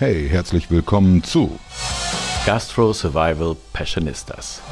Hey, 0.00 0.30
herzlich 0.30 0.70
willkommen 0.70 1.22
zu 1.22 1.58
Gastro 2.46 2.94
Survival 2.94 3.54
Passionistas. 3.74 4.62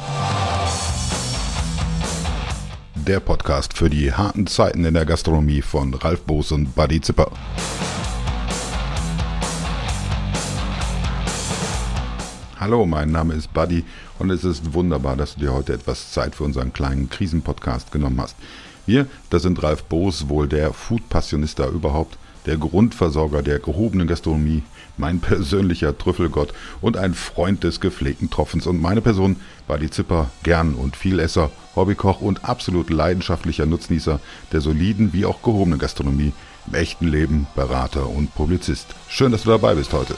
Der 2.95 3.19
Podcast 3.19 3.77
für 3.77 3.91
die 3.91 4.11
harten 4.11 4.47
Zeiten 4.47 4.85
in 4.85 4.95
der 4.95 5.05
Gastronomie 5.05 5.61
von 5.61 5.93
Ralf 5.93 6.23
Boos 6.23 6.51
und 6.51 6.73
Buddy 6.73 6.99
Zipper. 6.99 7.29
Hallo, 12.59 12.87
mein 12.87 13.11
Name 13.11 13.35
ist 13.35 13.53
Buddy 13.53 13.85
und 14.17 14.31
es 14.31 14.43
ist 14.43 14.73
wunderbar, 14.73 15.15
dass 15.15 15.35
du 15.35 15.41
dir 15.41 15.53
heute 15.53 15.73
etwas 15.73 16.11
Zeit 16.11 16.33
für 16.33 16.43
unseren 16.43 16.73
kleinen 16.73 17.07
Krisenpodcast 17.07 17.91
genommen 17.91 18.19
hast. 18.19 18.35
Wir, 18.87 19.05
das 19.29 19.43
sind 19.43 19.61
Ralf 19.61 19.83
Boos, 19.83 20.27
wohl 20.27 20.47
der 20.47 20.73
Food-Passionista 20.73 21.67
überhaupt, 21.67 22.17
der 22.45 22.57
Grundversorger 22.57 23.41
der 23.41 23.59
gehobenen 23.59 24.07
Gastronomie, 24.07 24.63
mein 24.97 25.19
persönlicher 25.19 25.97
Trüffelgott 25.97 26.53
und 26.81 26.97
ein 26.97 27.13
Freund 27.13 27.63
des 27.63 27.79
gepflegten 27.79 28.29
Tropfens 28.29 28.67
und 28.67 28.81
meine 28.81 29.01
Person 29.01 29.37
Buddy 29.67 29.89
Zipper, 29.89 30.29
gern 30.43 30.73
und 30.73 30.95
Vielesser, 30.95 31.51
Hobbykoch 31.75 32.21
und 32.21 32.45
absolut 32.45 32.89
leidenschaftlicher 32.89 33.65
Nutznießer 33.65 34.19
der 34.51 34.61
soliden 34.61 35.13
wie 35.13 35.25
auch 35.25 35.41
gehobenen 35.41 35.79
Gastronomie, 35.79 36.33
im 36.67 36.75
echten 36.75 37.07
Leben 37.07 37.47
Berater 37.55 38.09
und 38.09 38.33
Publizist. 38.35 38.87
Schön, 39.07 39.31
dass 39.31 39.43
du 39.43 39.49
dabei 39.49 39.75
bist 39.75 39.93
heute. 39.93 40.15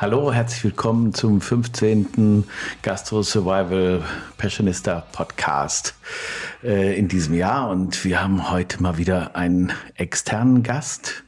Hallo, 0.00 0.32
herzlich 0.32 0.64
willkommen 0.64 1.12
zum 1.12 1.42
15. 1.42 2.46
Gastro 2.80 3.22
Survival 3.22 4.02
Passionista 4.38 5.04
Podcast 5.12 5.94
äh, 6.64 6.98
in 6.98 7.06
diesem 7.06 7.34
Jahr. 7.34 7.68
Und 7.68 8.02
wir 8.02 8.22
haben 8.22 8.50
heute 8.50 8.82
mal 8.82 8.96
wieder 8.96 9.36
einen 9.36 9.74
externen 9.96 10.62
Gast. 10.62 11.22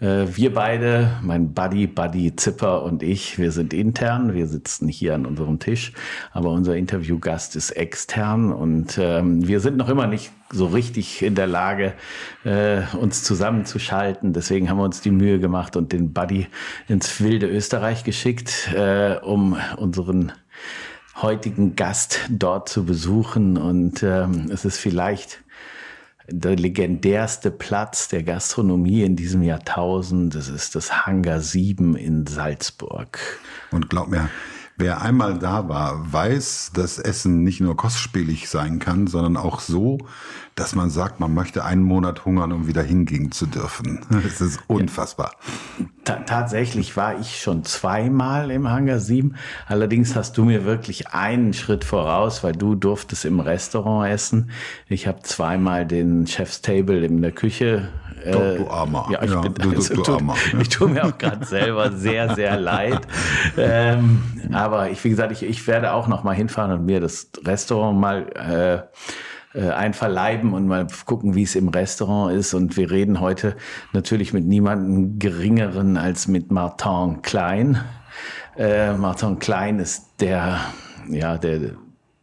Äh, 0.00 0.26
wir 0.34 0.54
beide, 0.54 1.18
mein 1.22 1.52
Buddy, 1.52 1.86
Buddy 1.86 2.34
Zipper 2.36 2.82
und 2.82 3.02
ich, 3.02 3.38
wir 3.38 3.52
sind 3.52 3.72
intern, 3.72 4.34
wir 4.34 4.46
sitzen 4.46 4.88
hier 4.88 5.14
an 5.14 5.26
unserem 5.26 5.58
Tisch, 5.58 5.92
aber 6.32 6.50
unser 6.50 6.76
Interviewgast 6.76 7.56
ist 7.56 7.70
extern 7.72 8.52
und 8.52 8.98
ähm, 8.98 9.46
wir 9.46 9.60
sind 9.60 9.76
noch 9.76 9.88
immer 9.88 10.06
nicht 10.06 10.30
so 10.50 10.66
richtig 10.66 11.22
in 11.22 11.34
der 11.34 11.46
Lage, 11.46 11.94
äh, 12.44 12.82
uns 12.96 13.24
zusammenzuschalten. 13.24 14.32
Deswegen 14.32 14.70
haben 14.70 14.78
wir 14.78 14.84
uns 14.84 15.00
die 15.00 15.10
Mühe 15.10 15.38
gemacht 15.38 15.76
und 15.76 15.92
den 15.92 16.12
Buddy 16.12 16.46
ins 16.88 17.20
wilde 17.20 17.46
Österreich 17.46 18.04
geschickt, 18.04 18.72
äh, 18.74 19.16
um 19.22 19.56
unseren 19.76 20.32
heutigen 21.20 21.76
Gast 21.76 22.20
dort 22.28 22.68
zu 22.68 22.84
besuchen. 22.84 23.56
Und 23.56 24.02
ähm, 24.02 24.48
es 24.50 24.64
ist 24.64 24.78
vielleicht 24.78 25.43
der 26.28 26.56
legendärste 26.56 27.50
Platz 27.50 28.08
der 28.08 28.22
Gastronomie 28.22 29.02
in 29.02 29.16
diesem 29.16 29.42
Jahrtausend. 29.42 30.34
Das 30.34 30.48
ist 30.48 30.74
das 30.74 31.06
Hangar 31.06 31.40
7 31.40 31.96
in 31.96 32.26
Salzburg. 32.26 33.18
Und 33.70 33.90
glaub 33.90 34.08
mir, 34.08 34.30
wer 34.76 35.02
einmal 35.02 35.38
da 35.38 35.68
war, 35.68 36.12
weiß, 36.12 36.72
dass 36.74 36.98
Essen 36.98 37.42
nicht 37.42 37.60
nur 37.60 37.76
kostspielig 37.76 38.48
sein 38.48 38.78
kann, 38.78 39.06
sondern 39.06 39.36
auch 39.36 39.60
so, 39.60 39.98
dass 40.54 40.74
man 40.74 40.90
sagt, 40.90 41.20
man 41.20 41.34
möchte 41.34 41.64
einen 41.64 41.82
Monat 41.82 42.24
hungern, 42.24 42.52
um 42.52 42.66
wieder 42.66 42.82
hingehen 42.82 43.32
zu 43.32 43.46
dürfen. 43.46 44.00
Es 44.24 44.40
ist 44.40 44.60
unfassbar. 44.66 45.32
Ta 46.04 46.16
tatsächlich 46.20 46.96
war 46.96 47.18
ich 47.18 47.40
schon 47.40 47.64
zweimal 47.64 48.50
im 48.50 48.68
Hangar 48.68 48.98
7. 48.98 49.36
Allerdings 49.66 50.16
hast 50.16 50.38
du 50.38 50.44
mir 50.44 50.64
wirklich 50.64 51.08
einen 51.08 51.52
Schritt 51.52 51.84
voraus, 51.84 52.42
weil 52.42 52.52
du 52.52 52.74
durftest 52.74 53.24
im 53.24 53.40
Restaurant 53.40 54.10
essen. 54.10 54.50
Ich 54.88 55.06
habe 55.06 55.22
zweimal 55.22 55.86
den 55.86 56.26
Chef's 56.26 56.62
Table 56.62 57.04
in 57.04 57.22
der 57.22 57.32
Küche. 57.32 57.88
Äh, 58.24 58.56
du, 58.58 58.68
Armer. 58.68 59.08
Ja, 59.10 59.22
ich, 59.22 59.30
ja, 59.30 59.40
bin, 59.40 59.54
du, 59.54 59.70
also, 59.70 59.94
du, 59.94 60.02
du 60.02 60.14
Armer. 60.14 60.34
ich 60.60 60.68
tue 60.68 60.88
mir 60.88 61.04
auch 61.04 61.18
gerade 61.18 61.44
selber 61.44 61.92
sehr, 61.92 62.34
sehr 62.34 62.58
leid. 62.58 63.00
Ähm, 63.56 64.22
aber 64.52 64.90
ich, 64.90 65.02
wie 65.04 65.10
gesagt, 65.10 65.32
ich, 65.32 65.42
ich 65.42 65.66
werde 65.66 65.92
auch 65.92 66.08
noch 66.08 66.24
mal 66.24 66.34
hinfahren 66.34 66.72
und 66.72 66.86
mir 66.86 67.00
das 67.00 67.30
Restaurant 67.44 67.98
mal 67.98 68.26
äh, 69.54 69.58
äh, 69.58 69.70
einverleiben 69.70 70.52
und 70.52 70.66
mal 70.66 70.86
gucken, 71.06 71.34
wie 71.36 71.44
es 71.44 71.54
im 71.54 71.68
Restaurant 71.68 72.34
ist. 72.34 72.54
Und 72.54 72.76
wir 72.76 72.90
reden 72.90 73.20
heute 73.20 73.54
natürlich 73.92 74.32
mit 74.32 74.44
niemandem 74.44 75.18
Geringeren 75.20 75.96
als 75.96 76.26
mit 76.26 76.50
Martin 76.50 77.22
Klein. 77.22 77.80
Äh, 78.56 78.94
Martin 78.94 79.38
Klein 79.38 79.78
ist 79.78 80.20
der, 80.20 80.58
ja, 81.08 81.38
der, 81.38 81.76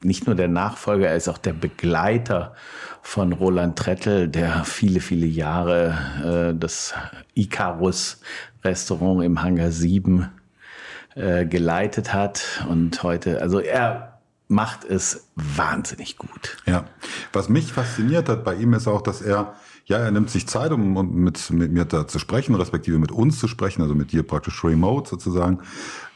nicht 0.04 0.26
nur 0.26 0.36
der 0.36 0.50
Nachfolger, 0.50 1.08
er 1.08 1.16
ist 1.16 1.30
auch 1.30 1.38
der 1.38 1.54
Begleiter 1.54 2.54
von 3.02 3.34
Roland 3.34 3.78
Trettel, 3.78 4.28
der 4.28 4.64
viele, 4.64 5.00
viele 5.00 5.26
Jahre 5.26 6.52
äh, 6.54 6.58
das 6.58 6.94
Icarus 7.34 8.22
Restaurant 8.64 9.24
im 9.24 9.42
Hangar 9.42 9.72
7 9.72 10.30
äh, 11.16 11.46
geleitet 11.46 12.14
hat 12.14 12.66
und 12.70 13.04
heute, 13.04 13.42
also 13.42 13.60
er 13.60 14.20
macht 14.48 14.84
es 14.84 15.28
wahnsinnig 15.36 16.18
gut. 16.18 16.58
Ja, 16.66 16.86
was 17.34 17.50
mich 17.50 17.74
fasziniert 17.74 18.30
hat 18.30 18.44
bei 18.44 18.56
ihm 18.56 18.74
ist 18.74 18.88
auch, 18.88 19.02
dass 19.02 19.22
er, 19.22 19.56
ja, 19.86 19.98
er 19.98 20.12
nimmt 20.12 20.30
sich 20.30 20.48
Zeit, 20.48 20.72
um, 20.72 20.96
um 20.96 21.16
mit, 21.16 21.50
mit 21.52 21.72
mir 21.72 21.86
da 21.86 22.08
zu 22.08 22.20
sprechen, 22.20 22.56
respektive 22.56 23.00
mit 23.00 23.12
uns 23.12 23.40
zu 23.40 23.48
sprechen, 23.48 23.82
also 23.82 23.96
mit 23.96 24.12
dir 24.12 24.24
praktisch 24.24 24.64
remote 24.64 25.10
sozusagen. 25.10 25.60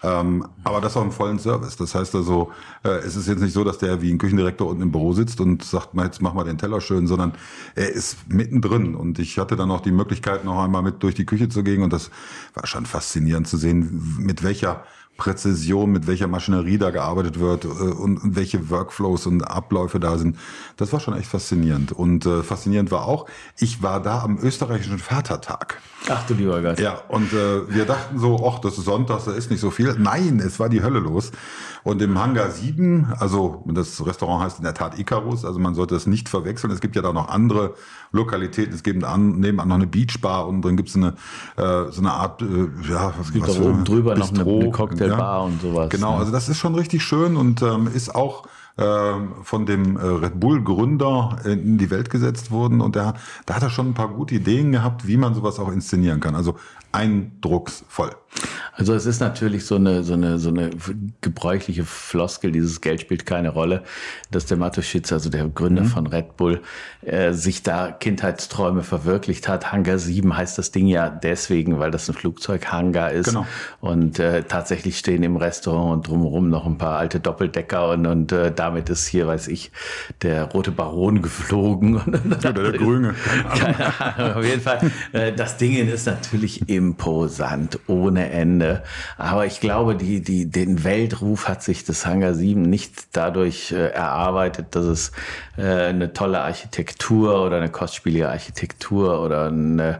Ähm, 0.03 0.47
aber 0.63 0.81
das 0.81 0.95
auch 0.95 1.01
im 1.01 1.11
vollen 1.11 1.39
Service. 1.39 1.75
Das 1.75 1.95
heißt 1.95 2.13
also, 2.15 2.51
äh, 2.83 2.89
es 2.89 3.15
ist 3.15 3.27
jetzt 3.27 3.41
nicht 3.41 3.53
so, 3.53 3.63
dass 3.63 3.79
der 3.79 4.01
wie 4.01 4.11
ein 4.11 4.17
Küchendirektor 4.17 4.69
unten 4.69 4.83
im 4.83 4.91
Büro 4.91 5.13
sitzt 5.13 5.41
und 5.41 5.63
sagt, 5.63 5.89
jetzt 5.95 6.21
mach 6.21 6.33
mal 6.33 6.43
den 6.43 6.57
Teller 6.57 6.79
schön, 6.79 7.07
sondern 7.07 7.33
er 7.73 7.89
ist 7.89 8.29
mittendrin. 8.29 8.93
Und 8.93 9.17
ich 9.19 9.39
hatte 9.39 9.55
dann 9.55 9.71
auch 9.71 9.81
die 9.81 9.91
Möglichkeit, 9.91 10.45
noch 10.45 10.63
einmal 10.63 10.83
mit 10.83 11.01
durch 11.01 11.15
die 11.15 11.25
Küche 11.25 11.49
zu 11.49 11.63
gehen 11.63 11.81
und 11.81 11.91
das 11.91 12.11
war 12.53 12.67
schon 12.67 12.85
faszinierend 12.85 13.47
zu 13.47 13.57
sehen, 13.57 14.17
mit 14.19 14.43
welcher 14.43 14.83
Präzision, 15.17 15.91
mit 15.91 16.07
welcher 16.07 16.27
Maschinerie 16.27 16.77
da 16.77 16.89
gearbeitet 16.89 17.39
wird 17.39 17.65
äh, 17.65 17.67
und, 17.67 18.17
und, 18.17 18.35
welche 18.35 18.69
Workflows 18.69 19.27
und 19.27 19.43
Abläufe 19.43 19.99
da 19.99 20.17
sind. 20.17 20.37
Das 20.77 20.91
war 20.93 20.99
schon 20.99 21.15
echt 21.15 21.27
faszinierend. 21.27 21.91
Und 21.91 22.25
äh, 22.25 22.43
faszinierend 22.43 22.91
war 22.91 23.05
auch, 23.05 23.25
ich 23.57 23.81
war 23.81 24.01
da 24.01 24.21
am 24.21 24.37
österreichischen 24.37 24.99
Vatertag. 24.99 25.81
Ach 26.09 26.25
du 26.27 26.33
lieber 26.33 26.61
Geist. 26.61 26.79
Ja, 26.79 27.01
und 27.07 27.33
äh, 27.33 27.67
wir 27.73 27.85
dachten 27.85 28.19
so, 28.19 28.45
ach, 28.47 28.59
das 28.59 28.77
ist 28.77 28.85
Sonntag, 28.85 29.23
da 29.25 29.31
ist 29.31 29.49
nicht 29.49 29.59
so 29.59 29.71
viel. 29.71 29.95
Nein, 29.97 30.39
es 30.39 30.59
war 30.59 30.69
die 30.69 30.83
Hölle 30.83 30.99
los. 30.99 31.31
Und 31.83 32.01
im 32.01 32.19
Hangar 32.19 32.49
7, 32.49 33.13
also 33.19 33.63
das 33.67 34.03
Restaurant 34.05 34.43
heißt 34.43 34.57
in 34.57 34.63
der 34.63 34.73
Tat 34.73 34.97
Icarus, 34.97 35.45
also 35.45 35.59
man 35.59 35.75
sollte 35.75 35.95
es 35.95 36.07
nicht 36.07 36.29
verwechseln. 36.29 36.71
Es 36.71 36.81
gibt 36.81 36.95
ja 36.95 37.01
da 37.01 37.13
noch 37.13 37.29
andere 37.29 37.75
Lokalitäten. 38.11 38.73
Es 38.73 38.81
gibt 38.81 39.03
an, 39.03 39.39
nebenan 39.39 39.67
noch 39.67 39.75
eine 39.75 39.87
Beachbar 39.87 40.47
und 40.47 40.63
drin 40.63 40.77
gibt 40.77 40.89
es 40.89 40.95
eine, 40.95 41.13
äh, 41.57 41.91
so 41.91 42.01
eine 42.01 42.11
Art, 42.11 42.41
äh, 42.41 42.45
ja, 42.89 43.13
was, 43.17 43.27
es 43.27 43.33
gibt 43.33 43.47
was 43.47 43.55
da 43.55 43.61
oben 43.61 43.83
drüber 43.83 44.15
Bistro, 44.15 44.43
noch 44.43 44.79
eine, 44.89 45.03
eine 45.03 45.04
Cocktailbar 45.09 45.39
ja. 45.39 45.45
und 45.45 45.61
sowas. 45.61 45.89
Genau, 45.89 46.13
ne? 46.13 46.19
also 46.19 46.31
das 46.31 46.49
ist 46.49 46.57
schon 46.57 46.75
richtig 46.75 47.03
schön 47.03 47.37
und 47.37 47.61
ähm, 47.61 47.87
ist 47.87 48.13
auch 48.13 48.43
von 48.77 49.65
dem 49.65 49.95
äh, 49.95 50.01
Red 50.01 50.39
Bull 50.39 50.61
Gründer 50.61 51.39
in 51.45 51.77
die 51.77 51.89
Welt 51.89 52.09
gesetzt 52.09 52.51
worden 52.51 52.81
und 52.81 52.97
da, 52.97 53.13
da 53.45 53.55
hat 53.55 53.63
er 53.63 53.69
schon 53.69 53.89
ein 53.89 53.93
paar 53.93 54.09
gute 54.09 54.35
Ideen 54.35 54.73
gehabt, 54.73 55.07
wie 55.07 55.15
man 55.15 55.33
sowas 55.33 55.59
auch 55.59 55.71
inszenieren 55.71 56.19
kann. 56.19 56.35
Also 56.35 56.55
eindrucksvoll. 56.95 58.11
Also 58.73 58.93
es 58.93 59.05
ist 59.05 59.21
natürlich 59.21 59.65
so 59.65 59.75
eine, 59.75 60.03
so 60.03 60.13
eine, 60.13 60.39
so 60.39 60.49
eine 60.49 60.69
gebräuchliche 61.21 61.85
Floskel, 61.85 62.51
dieses 62.51 62.81
Geld 62.81 63.01
spielt 63.01 63.25
keine 63.25 63.49
Rolle, 63.49 63.83
dass 64.31 64.45
der 64.45 64.57
Matuschitz, 64.57 65.11
also 65.13 65.29
der 65.29 65.47
Gründer 65.47 65.83
mhm. 65.83 65.87
von 65.87 66.07
Red 66.07 66.35
Bull, 66.35 66.61
äh, 67.01 67.31
sich 67.31 67.63
da 67.63 67.91
Kindheitsträume 67.91 68.83
verwirklicht 68.83 69.47
hat. 69.47 69.71
Hangar 69.71 69.97
7 69.97 70.35
heißt 70.35 70.57
das 70.57 70.71
Ding 70.71 70.87
ja 70.87 71.09
deswegen, 71.09 71.79
weil 71.79 71.91
das 71.91 72.09
ein 72.09 72.15
Flugzeughangar 72.15 73.11
ist. 73.11 73.27
Genau. 73.27 73.45
Und 73.79 74.19
äh, 74.19 74.43
tatsächlich 74.43 74.97
stehen 74.97 75.23
im 75.23 75.37
Restaurant 75.37 75.93
und 75.93 76.07
drumherum 76.07 76.49
noch 76.49 76.65
ein 76.65 76.77
paar 76.77 76.97
alte 76.97 77.21
Doppeldecker 77.21 77.91
und, 77.91 78.05
und 78.05 78.31
äh, 78.33 78.51
damit 78.65 78.89
ist 78.89 79.07
hier, 79.07 79.27
weiß 79.27 79.47
ich, 79.49 79.71
der 80.21 80.45
rote 80.45 80.71
Baron 80.71 81.21
geflogen. 81.21 81.97
Oder 82.25 82.51
der 82.51 82.71
Grüne. 82.73 83.13
Keine 83.57 83.99
Ahnung. 83.99 84.33
Auf 84.35 84.43
jeden 84.43 84.61
Fall, 84.61 84.91
äh, 85.13 85.31
das 85.31 85.57
Ding 85.57 85.75
ist 85.87 86.07
natürlich 86.07 86.67
imposant, 86.67 87.79
ohne 87.87 88.29
Ende. 88.31 88.83
Aber 89.17 89.45
ich 89.45 89.59
glaube, 89.59 89.95
die, 89.95 90.21
die, 90.21 90.49
den 90.49 90.83
Weltruf 90.83 91.47
hat 91.47 91.61
sich 91.61 91.83
das 91.83 92.05
Hangar 92.05 92.33
7 92.33 92.61
nicht 92.61 93.15
dadurch 93.15 93.71
äh, 93.71 93.89
erarbeitet, 93.89 94.67
dass 94.71 94.85
es 94.85 95.11
äh, 95.57 95.63
eine 95.63 96.13
tolle 96.13 96.41
Architektur 96.41 97.45
oder 97.45 97.57
eine 97.57 97.69
kostspielige 97.69 98.29
Architektur 98.29 99.21
oder 99.21 99.49
ein 99.49 99.99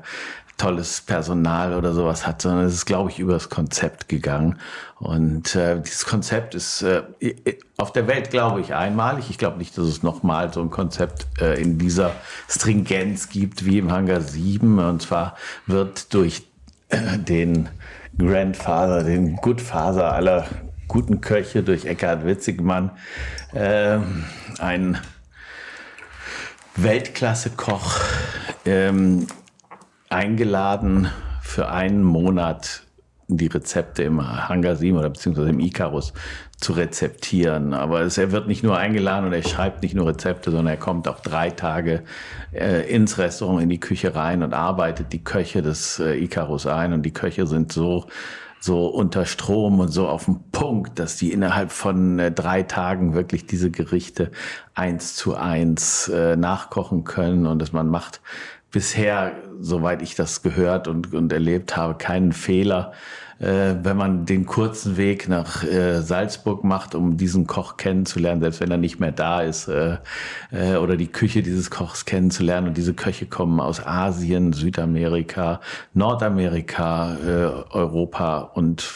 tolles 0.58 1.02
Personal 1.02 1.74
oder 1.74 1.94
sowas 1.94 2.26
hat, 2.26 2.42
sondern 2.42 2.66
es 2.66 2.74
ist, 2.74 2.86
glaube 2.86 3.10
ich, 3.10 3.20
über 3.20 3.34
das 3.34 3.50
Konzept 3.50 4.08
gegangen. 4.08 4.60
Und 5.00 5.56
äh, 5.56 5.82
dieses 5.82 6.06
Konzept 6.06 6.56
ist 6.56 6.82
äh, 6.82 7.04
auf 7.78 7.92
der 7.92 8.08
Welt, 8.08 8.30
glaube 8.30 8.62
ich, 8.62 8.74
einmalig. 8.74 9.30
Ich 9.30 9.38
glaube 9.38 9.58
nicht, 9.58 9.78
dass 9.78 9.86
es 9.86 10.04
nochmal 10.04 10.54
so 10.54 10.62
ein 10.62 10.70
Konzept 10.70 11.28
äh, 11.42 11.62
in 11.62 11.78
dieser 11.78 12.12
Stringenz 12.48 13.30
gibt 13.30 13.66
wie 13.66 13.80
im 13.80 13.92
Hangar 13.92 14.22
7. 14.22 14.80
Und 14.80 15.02
zwar 15.02 15.36
wird 15.68 16.14
durch 16.14 16.44
äh, 16.90 17.18
den 17.18 17.70
Grandfather, 18.18 19.04
den 19.04 19.36
Goodfather 19.36 20.14
aller 20.14 20.48
guten 20.88 21.20
Köche 21.20 21.64
durch 21.64 21.86
Eckhard 21.86 22.26
Witzigmann, 22.26 22.92
äh, 23.54 23.98
ein 24.60 24.98
Weltklasse-Koch 26.78 28.00
ähm, 28.66 29.28
eingeladen 30.16 31.10
für 31.42 31.70
einen 31.70 32.02
Monat 32.02 32.84
die 33.28 33.48
Rezepte 33.48 34.04
im 34.04 34.48
Hangar 34.48 34.76
7 34.76 34.98
oder 34.98 35.10
beziehungsweise 35.10 35.50
im 35.50 35.60
Icarus 35.60 36.14
zu 36.58 36.74
rezeptieren. 36.74 37.74
Aber 37.74 38.02
es, 38.02 38.18
er 38.18 38.32
wird 38.32 38.48
nicht 38.48 38.64
nur 38.64 38.78
eingeladen 38.78 39.26
und 39.26 39.34
er 39.34 39.44
schreibt 39.44 39.82
nicht 39.84 39.94
nur 39.94 40.08
Rezepte, 40.08 40.52
sondern 40.52 40.68
er 40.68 40.78
kommt 40.78 41.08
auch 41.08 41.20
drei 41.20 41.50
Tage 41.50 42.04
äh, 42.54 42.90
ins 42.90 43.18
Restaurant, 43.18 43.62
in 43.62 43.70
die 43.70 43.80
Küche 43.80 44.16
rein 44.16 44.42
und 44.42 44.54
arbeitet 44.54 45.12
die 45.12 45.24
Köche 45.24 45.62
des 45.62 46.00
äh, 46.00 46.16
Icarus 46.16 46.66
ein. 46.66 46.94
Und 46.94 47.02
die 47.02 47.14
Köche 47.14 47.46
sind 47.46 47.74
so 47.74 48.06
so 48.62 48.88
unter 48.88 49.26
Strom 49.26 49.80
und 49.80 49.90
so 49.90 50.08
auf 50.08 50.26
dem 50.26 50.40
Punkt, 50.52 50.98
dass 50.98 51.18
die 51.18 51.32
innerhalb 51.32 51.72
von 51.72 52.18
äh, 52.18 52.32
drei 52.32 52.64
Tagen 52.64 53.14
wirklich 53.14 53.46
diese 53.46 53.70
Gerichte 53.70 54.32
eins 54.74 55.16
zu 55.16 55.36
eins 55.36 56.08
äh, 56.08 56.36
nachkochen 56.36 57.04
können 57.04 57.46
und 57.46 57.60
dass 57.60 57.74
man 57.74 57.90
macht 57.90 58.22
bisher, 58.76 59.32
soweit 59.60 60.02
ich 60.02 60.16
das 60.16 60.42
gehört 60.42 60.88
und, 60.88 61.14
und 61.14 61.32
erlebt 61.32 61.76
habe, 61.78 61.96
keinen 61.96 62.32
Fehler 62.32 62.94
äh, 63.40 63.76
wenn 63.84 63.98
man 63.98 64.26
den 64.26 64.46
kurzen 64.46 64.98
Weg 64.98 65.28
nach 65.28 65.64
äh, 65.64 66.02
Salzburg 66.02 66.64
macht, 66.64 66.96
um 66.96 67.18
diesen 67.18 67.48
Koch 67.48 67.78
kennenzulernen, 67.78 68.42
selbst 68.42 68.62
wenn 68.62 68.72
er 68.72 68.78
nicht 68.78 69.00
mehr 69.00 69.12
da 69.12 69.42
ist, 69.42 69.68
äh, 69.68 69.98
äh, 70.52 70.76
oder 70.78 70.96
die 70.96 71.08
Küche 71.08 71.44
dieses 71.44 71.70
Kochs 71.70 72.06
kennenzulernen. 72.06 72.68
Und 72.68 72.78
diese 72.78 72.94
Köche 72.94 73.26
kommen 73.26 73.60
aus 73.60 73.86
Asien, 73.86 74.54
Südamerika, 74.54 75.60
Nordamerika, 75.94 77.18
äh, 77.18 77.74
Europa 77.76 78.52
und 78.54 78.90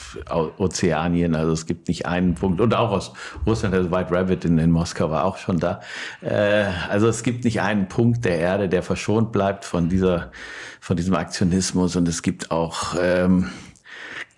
Ozeanien. 0.58 1.36
Also 1.36 1.52
es 1.52 1.66
gibt 1.66 1.90
nicht 1.90 2.06
einen 2.06 2.36
Punkt. 2.36 2.62
Und 2.62 2.74
auch 2.74 2.92
aus 2.92 3.12
Russland, 3.46 3.74
der 3.74 3.92
White 3.92 4.12
Rabbit 4.12 4.46
in, 4.46 4.58
in 4.58 4.72
Moskau 4.72 5.10
war 5.12 5.26
auch 5.26 5.38
schon 5.38 5.60
da. 5.60 5.82
Äh, 6.22 6.66
also 6.90 7.08
es 7.08 7.24
gibt 7.24 7.44
nicht 7.44 7.62
einen 7.62 7.88
Punkt 7.88 8.24
der 8.24 8.40
Erde, 8.40 8.70
der 8.70 8.84
verschont 8.84 9.34
bleibt 9.34 9.66
von 9.66 9.90
dieser, 9.90 10.32
von 10.80 10.96
diesem 10.96 11.16
Aktionismus. 11.16 11.98
Und 11.98 12.08
es 12.08 12.22
gibt 12.22 12.52
auch 12.52 12.96
ähm, 13.02 13.50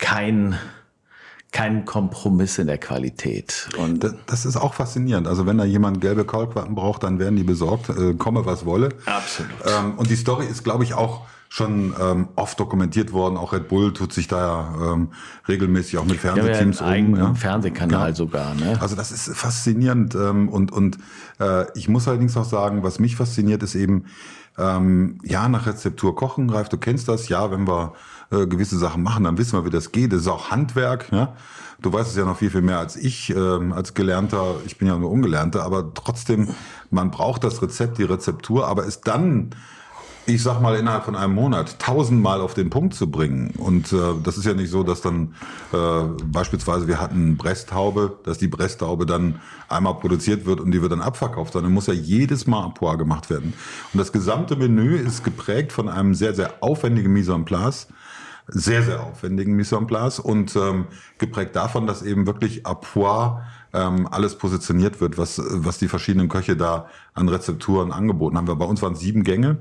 kein 0.02 0.58
kein 1.54 1.84
Kompromiss 1.84 2.58
in 2.60 2.68
der 2.68 2.78
Qualität. 2.78 3.68
Und 3.78 4.04
das, 4.04 4.14
das, 4.26 4.46
ist 4.46 4.56
auch 4.56 4.74
faszinierend. 4.74 5.28
Also 5.28 5.46
wenn 5.46 5.58
da 5.58 5.66
jemand 5.66 6.00
gelbe 6.00 6.24
Kaulquappen 6.24 6.76
braucht, 6.76 7.04
dann 7.04 7.20
werden 7.20 7.36
die 7.36 7.44
besorgt, 7.44 7.90
äh, 7.90 8.14
komme 8.14 8.46
was 8.46 8.66
wolle. 8.66 8.90
Absolut. 9.06 9.52
Ähm, 9.66 9.96
und 9.98 10.10
die 10.10 10.16
Story 10.16 10.46
ist, 10.46 10.64
glaube 10.64 10.86
ich, 10.86 10.94
auch 10.94 11.26
schon 11.50 11.94
ähm, 12.00 12.30
oft 12.38 12.58
dokumentiert 12.58 13.12
worden. 13.12 13.36
Auch 13.36 13.52
Red 13.52 13.68
Bull 13.68 13.92
tut 13.92 14.14
sich 14.14 14.30
da 14.30 14.40
ja 14.40 14.94
ähm, 14.94 15.10
regelmäßig 15.50 15.98
auch 15.98 16.06
mit 16.06 16.20
Fernsehteams 16.20 16.80
ja, 16.80 16.96
um. 16.96 17.16
Ja. 17.18 17.34
Fernsehkanal 17.34 18.10
ja. 18.10 18.16
sogar. 18.16 18.56
Ne? 18.56 18.78
Also 18.80 18.96
das 18.96 19.12
ist 19.12 19.36
faszinierend. 19.36 20.16
Ähm, 20.16 20.48
und 20.48 20.72
und 20.72 20.98
äh, 21.42 21.66
ich 21.78 21.90
muss 21.90 22.08
allerdings 22.08 22.38
auch 22.38 22.46
sagen, 22.46 22.84
was 22.84 23.00
mich 23.00 23.18
fasziniert, 23.18 23.64
ist 23.64 23.76
eben, 23.76 24.06
ähm, 24.58 25.20
ja, 25.24 25.50
nach 25.50 25.66
Rezeptur 25.68 26.16
kochen, 26.16 26.50
Ralf, 26.50 26.70
du 26.70 26.78
kennst 26.78 27.10
das. 27.10 27.28
Ja, 27.28 27.52
wenn 27.52 27.68
wir 27.68 27.96
äh, 28.32 28.48
gewisse 28.48 28.78
Sachen 28.78 29.04
machen, 29.04 29.24
dann 29.24 29.38
wissen 29.38 29.54
wir, 29.54 29.66
wie 29.66 29.70
das 29.70 29.92
geht. 29.92 30.14
Das 30.14 30.22
ist 30.22 30.28
auch 30.28 30.52
Handwerk. 30.52 31.12
Ja? 31.12 31.36
Du 31.82 31.92
weißt 31.92 32.10
es 32.10 32.16
ja 32.16 32.26
noch 32.26 32.38
viel, 32.38 32.50
viel 32.50 32.62
mehr 32.62 32.80
als 32.80 32.96
ich, 32.96 33.30
ähm, 33.32 33.74
als 33.74 33.94
Gelernter. 33.94 34.56
Ich 34.66 34.78
bin 34.78 34.88
ja 34.88 34.98
nur 34.98 35.12
Ungelernter, 35.12 35.64
aber 35.64 35.94
trotzdem, 35.94 36.50
man 36.90 37.12
braucht 37.12 37.44
das 37.44 37.62
Rezept, 37.62 37.98
die 37.98 38.04
Rezeptur, 38.04 38.68
aber 38.68 38.86
ist 38.86 39.08
dann 39.08 39.56
ich 40.28 40.44
sag 40.44 40.62
mal, 40.62 40.76
innerhalb 40.76 41.06
von 41.06 41.16
einem 41.16 41.34
Monat 41.34 41.80
tausendmal 41.80 42.42
auf 42.42 42.54
den 42.54 42.70
Punkt 42.70 42.94
zu 42.94 43.10
bringen. 43.10 43.52
Und 43.58 43.92
äh, 43.92 43.98
das 44.24 44.38
ist 44.38 44.46
ja 44.46 44.54
nicht 44.54 44.70
so, 44.70 44.84
dass 44.84 45.02
dann 45.02 45.34
äh, 45.74 46.04
beispielsweise 46.26 46.88
wir 46.88 47.02
hatten 47.02 47.38
Bresthaube, 47.38 48.20
dass 48.24 48.38
die 48.38 48.48
Bresthaube 48.48 49.06
dann 49.06 49.42
einmal 49.68 49.96
produziert 49.96 50.46
wird 50.46 50.60
und 50.60 50.72
die 50.72 50.82
wird 50.82 50.92
dann 50.92 51.02
abverkauft, 51.02 51.54
sondern 51.54 51.74
muss 51.74 51.88
ja 51.88 51.94
jedes 51.94 52.46
Mal 52.46 52.66
Apoir 52.66 52.98
gemacht 52.98 53.30
werden. 53.30 53.54
Und 53.94 53.98
das 53.98 54.12
gesamte 54.12 54.56
Menü 54.56 54.96
ist 54.96 55.24
geprägt 55.24 55.72
von 55.72 55.90
einem 55.90 56.14
sehr, 56.14 56.36
sehr 56.36 56.54
aufwendigen 56.62 57.12
Mise 57.12 57.34
en 57.34 57.46
place 57.46 57.88
sehr, 58.52 58.84
sehr 58.84 59.04
aufwendigen 59.04 59.56
Mise 59.56 59.78
en 59.78 59.88
place 59.88 60.20
und 60.20 60.56
ähm, 60.56 60.86
geprägt 61.18 61.56
davon, 61.56 61.88
dass 61.88 62.04
eben 62.04 62.28
wirklich 62.28 62.66
à 62.66 62.76
pois 62.76 63.42
ähm, 63.74 64.08
alles 64.12 64.38
positioniert 64.38 65.02
wird, 65.02 65.18
was, 65.18 65.42
was 65.44 65.78
die 65.78 65.88
verschiedenen 65.88 66.30
Köche 66.30 66.58
da 66.58 66.88
an 67.14 67.30
Rezepturen 67.30 67.92
angeboten 67.92 68.38
haben. 68.38 68.46
Bei 68.46 68.66
uns 68.66 68.82
waren 68.82 68.96
sieben 68.96 69.24
Gänge, 69.24 69.60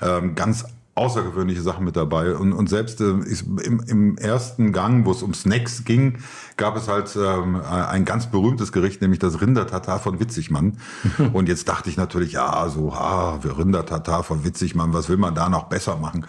ähm, 0.00 0.34
ganz 0.34 0.66
außergewöhnliche 0.98 1.62
Sachen 1.62 1.84
mit 1.84 1.96
dabei. 1.96 2.34
Und, 2.34 2.52
und 2.52 2.68
selbst 2.68 3.00
äh, 3.00 3.04
im, 3.04 3.80
im 3.86 4.18
ersten 4.18 4.72
Gang, 4.72 5.06
wo 5.06 5.12
es 5.12 5.22
um 5.22 5.32
Snacks 5.32 5.84
ging, 5.84 6.18
gab 6.56 6.76
es 6.76 6.88
halt 6.88 7.16
ähm, 7.16 7.60
ein 7.64 8.04
ganz 8.04 8.26
berühmtes 8.26 8.72
Gericht, 8.72 9.00
nämlich 9.00 9.20
das 9.20 9.40
Rindertatar 9.40 10.00
von 10.00 10.20
Witzigmann. 10.20 10.78
und 11.32 11.48
jetzt 11.48 11.68
dachte 11.68 11.88
ich 11.88 11.96
natürlich, 11.96 12.32
ja, 12.32 12.68
so, 12.68 12.92
ah, 12.92 13.38
Rindertatar 13.42 14.24
von 14.24 14.44
Witzigmann, 14.44 14.92
was 14.92 15.08
will 15.08 15.16
man 15.16 15.34
da 15.34 15.48
noch 15.48 15.64
besser 15.64 15.96
machen? 15.96 16.26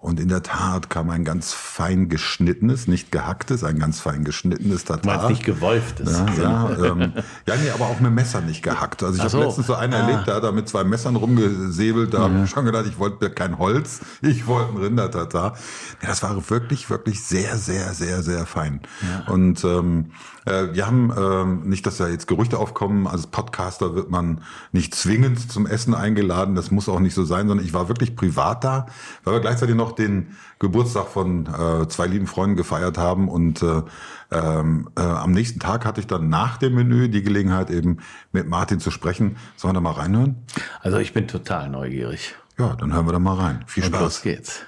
Und 0.00 0.20
in 0.20 0.28
der 0.28 0.44
Tat 0.44 0.90
kam 0.90 1.10
ein 1.10 1.24
ganz 1.24 1.52
fein 1.52 2.08
geschnittenes, 2.08 2.86
nicht 2.86 3.10
gehacktes, 3.10 3.64
ein 3.64 3.80
ganz 3.80 3.98
fein 3.98 4.22
geschnittenes 4.22 4.84
Tatar. 4.84 5.16
Meinst 5.16 5.28
nicht 5.28 5.44
gewolftes. 5.44 6.12
Ja, 6.12 6.70
ja, 6.70 6.86
ähm, 6.86 7.12
ja, 7.46 7.56
nee, 7.56 7.70
aber 7.70 7.86
auch 7.86 7.98
mit 7.98 8.12
Messer 8.12 8.40
nicht 8.40 8.62
gehackt. 8.62 9.02
Also 9.02 9.16
ich 9.16 9.20
habe 9.20 9.30
so. 9.30 9.42
letztens 9.42 9.66
so 9.66 9.74
einen 9.74 9.94
ah. 9.94 9.98
erlebt, 9.98 10.28
der 10.28 10.36
hat 10.36 10.44
da 10.44 10.52
mit 10.52 10.68
zwei 10.68 10.84
Messern 10.84 11.16
rumgesäbelt. 11.16 12.14
Da 12.14 12.18
ja. 12.18 12.24
habe 12.24 12.44
ich 12.44 12.50
schon 12.50 12.64
gedacht, 12.64 12.86
ich 12.86 13.00
wollte 13.00 13.28
kein 13.30 13.58
Holz, 13.58 14.00
ich 14.22 14.46
wollte 14.46 14.74
ein 14.74 14.76
Rindertatar. 14.76 15.56
Ja, 16.00 16.08
das 16.08 16.22
war 16.22 16.48
wirklich, 16.48 16.88
wirklich 16.90 17.24
sehr, 17.24 17.56
sehr, 17.56 17.92
sehr, 17.92 18.22
sehr 18.22 18.46
fein. 18.46 18.80
Ja. 19.02 19.32
Und 19.32 19.64
ähm, 19.64 20.12
äh, 20.37 20.37
wir 20.44 20.86
haben, 20.86 21.12
ähm, 21.16 21.68
nicht, 21.68 21.86
dass 21.86 21.98
da 21.98 22.08
jetzt 22.08 22.26
Gerüchte 22.26 22.58
aufkommen, 22.58 23.06
als 23.06 23.26
Podcaster 23.26 23.94
wird 23.94 24.10
man 24.10 24.42
nicht 24.72 24.94
zwingend 24.94 25.50
zum 25.50 25.66
Essen 25.66 25.94
eingeladen, 25.94 26.54
das 26.54 26.70
muss 26.70 26.88
auch 26.88 27.00
nicht 27.00 27.14
so 27.14 27.24
sein, 27.24 27.48
sondern 27.48 27.66
ich 27.66 27.74
war 27.74 27.88
wirklich 27.88 28.16
privat 28.16 28.64
da, 28.64 28.86
weil 29.24 29.34
wir 29.34 29.40
gleichzeitig 29.40 29.74
noch 29.74 29.92
den 29.92 30.36
Geburtstag 30.58 31.08
von 31.08 31.46
äh, 31.46 31.88
zwei 31.88 32.06
lieben 32.06 32.26
Freunden 32.26 32.56
gefeiert 32.56 32.98
haben 32.98 33.28
und 33.28 33.62
äh, 33.62 33.82
ähm, 34.30 34.90
äh, 34.96 35.00
am 35.00 35.32
nächsten 35.32 35.60
Tag 35.60 35.84
hatte 35.84 36.00
ich 36.00 36.06
dann 36.06 36.28
nach 36.28 36.58
dem 36.58 36.74
Menü 36.74 37.08
die 37.08 37.22
Gelegenheit 37.22 37.70
eben 37.70 37.98
mit 38.32 38.48
Martin 38.48 38.80
zu 38.80 38.90
sprechen. 38.90 39.36
Sollen 39.56 39.72
wir 39.72 39.74
da 39.74 39.80
mal 39.80 39.92
reinhören? 39.92 40.36
Also 40.80 40.98
ich 40.98 41.12
bin 41.12 41.28
total 41.28 41.70
neugierig. 41.70 42.34
Ja, 42.58 42.74
dann 42.74 42.92
hören 42.92 43.06
wir 43.06 43.12
da 43.12 43.18
mal 43.18 43.36
rein. 43.36 43.64
Viel 43.66 43.84
Spaß. 43.84 43.98
Und 43.98 44.04
los 44.04 44.22
geht's. 44.22 44.60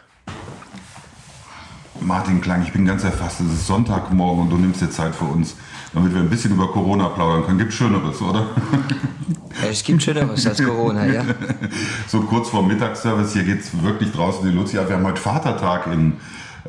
Martin 2.03 2.41
Klang, 2.41 2.63
ich 2.63 2.73
bin 2.73 2.85
ganz 2.85 3.05
erfasst. 3.05 3.41
Es 3.41 3.53
ist 3.53 3.67
Sonntagmorgen 3.67 4.45
und 4.45 4.51
du 4.51 4.57
nimmst 4.57 4.81
dir 4.81 4.91
Zeit 4.91 5.15
für 5.15 5.25
uns 5.25 5.55
damit 5.93 6.15
wir 6.15 6.21
ein 6.21 6.31
bisschen 6.31 6.53
über 6.53 6.69
Corona 6.69 7.09
plaudern 7.09 7.45
können. 7.45 7.59
Gibt 7.59 7.73
Schöneres, 7.73 8.21
oder? 8.23 8.47
Es 9.69 9.83
gibt 9.83 10.03
Schöneres 10.03 10.47
als 10.47 10.63
Corona, 10.63 11.07
ja. 11.07 11.25
So 12.07 12.21
kurz 12.21 12.49
vor 12.49 12.63
Mittagsservice, 12.63 13.33
hier 13.33 13.45
geht 13.45 13.61
es 13.61 13.83
wirklich 13.83 14.13
draußen 14.13 14.49
die 14.49 14.55
Lucia. 14.55 14.89
Wir 14.89 14.97
haben 14.97 15.05
heute 15.05 15.21
Vatertag 15.21 15.89
in 15.89 16.15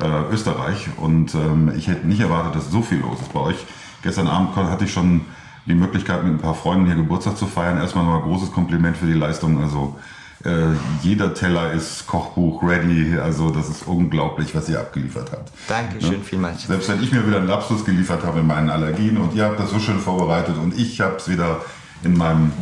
äh, 0.00 0.32
Österreich 0.32 0.88
und 0.96 1.34
ähm, 1.34 1.72
ich 1.76 1.86
hätte 1.88 2.06
nicht 2.06 2.20
erwartet, 2.20 2.56
dass 2.56 2.70
so 2.70 2.82
viel 2.82 2.98
los 2.98 3.20
ist 3.20 3.32
bei 3.32 3.40
euch. 3.40 3.66
Gestern 4.02 4.26
Abend 4.26 4.56
hatte 4.56 4.84
ich 4.84 4.92
schon 4.92 5.22
die 5.66 5.74
Möglichkeit, 5.74 6.24
mit 6.24 6.32
ein 6.32 6.38
paar 6.38 6.54
Freunden 6.56 6.86
hier 6.86 6.96
Geburtstag 6.96 7.36
zu 7.36 7.46
feiern. 7.46 7.78
Erstmal 7.78 8.04
mal 8.04 8.16
ein 8.16 8.22
großes 8.22 8.50
Kompliment 8.50 8.96
für 8.96 9.06
die 9.06 9.12
Leistung. 9.12 9.62
Also 9.62 9.96
äh, 10.44 10.74
jeder 11.02 11.34
Teller 11.34 11.72
ist 11.72 12.06
Kochbuch 12.06 12.62
ready. 12.62 13.18
Also 13.18 13.50
das 13.50 13.68
ist 13.68 13.86
unglaublich, 13.86 14.54
was 14.54 14.68
ihr 14.68 14.80
abgeliefert 14.80 15.30
habt. 15.32 15.50
Dankeschön, 15.68 16.14
ja? 16.14 16.18
vielmals. 16.22 16.66
Selbst 16.66 16.88
wenn 16.88 17.02
ich 17.02 17.12
mir 17.12 17.26
wieder 17.26 17.38
einen 17.38 17.48
Lapsus 17.48 17.84
geliefert 17.84 18.24
habe 18.24 18.40
in 18.40 18.46
meinen 18.46 18.70
Allergien 18.70 19.16
und 19.18 19.34
ihr 19.34 19.44
habt 19.44 19.60
das 19.60 19.70
so 19.70 19.78
schön 19.78 19.98
vorbereitet 19.98 20.56
und 20.56 20.76
ich 20.76 21.00
habe 21.00 21.16
es 21.16 21.28
wieder 21.28 21.60
in 22.02 22.16
meinem, 22.16 22.52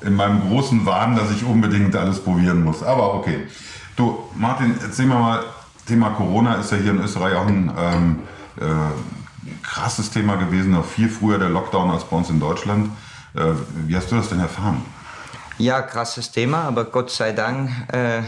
in 0.00 0.14
meinem 0.14 0.48
großen 0.48 0.84
Wahn, 0.84 1.16
dass 1.16 1.30
ich 1.30 1.44
unbedingt 1.44 1.94
alles 1.94 2.20
probieren 2.20 2.64
muss. 2.64 2.82
Aber 2.82 3.14
okay. 3.14 3.46
Du, 3.96 4.18
Martin, 4.36 4.74
erzähl 4.82 5.06
mir 5.06 5.18
mal, 5.18 5.44
Thema 5.86 6.10
Corona 6.10 6.54
ist 6.54 6.70
ja 6.70 6.78
hier 6.78 6.90
in 6.90 7.00
Österreich 7.00 7.34
auch 7.34 7.46
ein 7.46 7.70
ähm, 7.76 8.18
äh, 8.60 8.64
krasses 9.62 10.10
Thema 10.10 10.36
gewesen, 10.36 10.72
noch 10.72 10.84
viel 10.84 11.08
früher 11.08 11.38
der 11.38 11.48
Lockdown 11.48 11.90
als 11.90 12.04
bei 12.04 12.16
uns 12.16 12.30
in 12.30 12.40
Deutschland. 12.40 12.90
Äh, 13.34 13.52
wie 13.86 13.96
hast 13.96 14.10
du 14.10 14.16
das 14.16 14.28
denn 14.28 14.40
erfahren? 14.40 14.82
Ja, 15.58 15.82
krasses 15.82 16.30
Thema, 16.30 16.62
aber 16.62 16.84
Gott 16.84 17.10
sei 17.10 17.32
Dank 17.32 17.70
äh, 17.92 18.22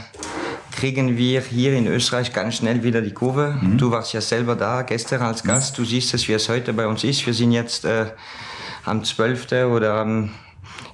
kriegen 0.73 1.17
wir 1.17 1.41
hier 1.43 1.75
in 1.75 1.87
Österreich 1.87 2.33
ganz 2.33 2.57
schnell 2.57 2.83
wieder 2.83 3.03
die 3.03 3.13
Kurve. 3.13 3.57
Mhm. 3.61 3.79
Du 3.79 3.93
warst 3.93 4.13
ja 4.13 4.21
selber 4.21 4.57
da 4.57 4.83
gestern 4.83 5.23
als 5.23 5.45
Gast. 5.45 5.79
Du 5.79 5.85
siehst 5.85 6.13
es, 6.13 6.27
wie 6.27 6.33
es 6.33 6.49
heute 6.49 6.73
bei 6.73 6.89
uns 6.89 7.05
ist. 7.05 7.25
Wir 7.25 7.33
sind 7.33 7.53
jetzt 7.53 7.85
äh, 7.85 8.07
am 8.85 9.05
12. 9.05 9.53
oder 9.71 10.01
am, 10.01 10.31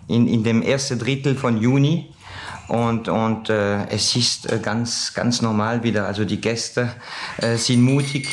in, 0.09 0.29
in 0.29 0.45
dem 0.45 0.61
ersten 0.61 0.99
Drittel 0.99 1.37
von 1.37 1.57
Juni. 1.57 2.13
Und, 2.69 3.09
und 3.09 3.49
äh, 3.49 3.87
es 3.89 4.15
ist 4.15 4.53
äh, 4.53 4.59
ganz, 4.59 5.15
ganz 5.15 5.41
normal 5.41 5.85
wieder. 5.85 6.07
Also 6.07 6.27
die 6.27 6.41
Gäste 6.41 6.93
äh, 7.39 7.57
sind 7.57 7.81
mutig. 7.81 8.29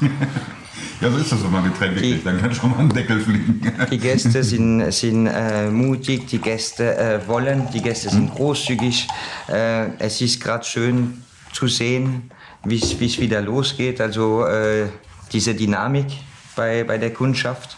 Ja, 1.00 1.10
so 1.10 1.18
ist 1.18 1.30
das, 1.30 1.44
wenn 1.44 1.52
man 1.52 1.64
die, 1.64 1.70
kriegt, 1.70 2.26
dann 2.26 2.40
kann 2.40 2.54
schon 2.54 2.70
mal 2.70 2.78
ein 2.78 2.88
Deckel 2.88 3.20
fliegen. 3.20 3.60
Die 3.90 3.98
Gäste 3.98 4.42
sind, 4.42 4.90
sind 4.92 5.26
äh, 5.26 5.68
mutig, 5.68 6.26
die 6.26 6.38
Gäste 6.38 6.96
äh, 6.96 7.28
wollen, 7.28 7.68
die 7.72 7.82
Gäste 7.82 8.08
sind 8.08 8.34
großzügig. 8.34 9.06
Äh, 9.48 9.88
es 9.98 10.20
ist 10.20 10.40
gerade 10.40 10.64
schön 10.64 11.22
zu 11.52 11.66
sehen, 11.66 12.30
wie 12.64 12.76
es 12.78 13.20
wieder 13.20 13.42
losgeht, 13.42 14.00
also 14.00 14.46
äh, 14.46 14.86
diese 15.32 15.54
Dynamik 15.54 16.06
bei, 16.54 16.84
bei 16.84 16.98
der 16.98 17.12
Kundschaft. 17.12 17.76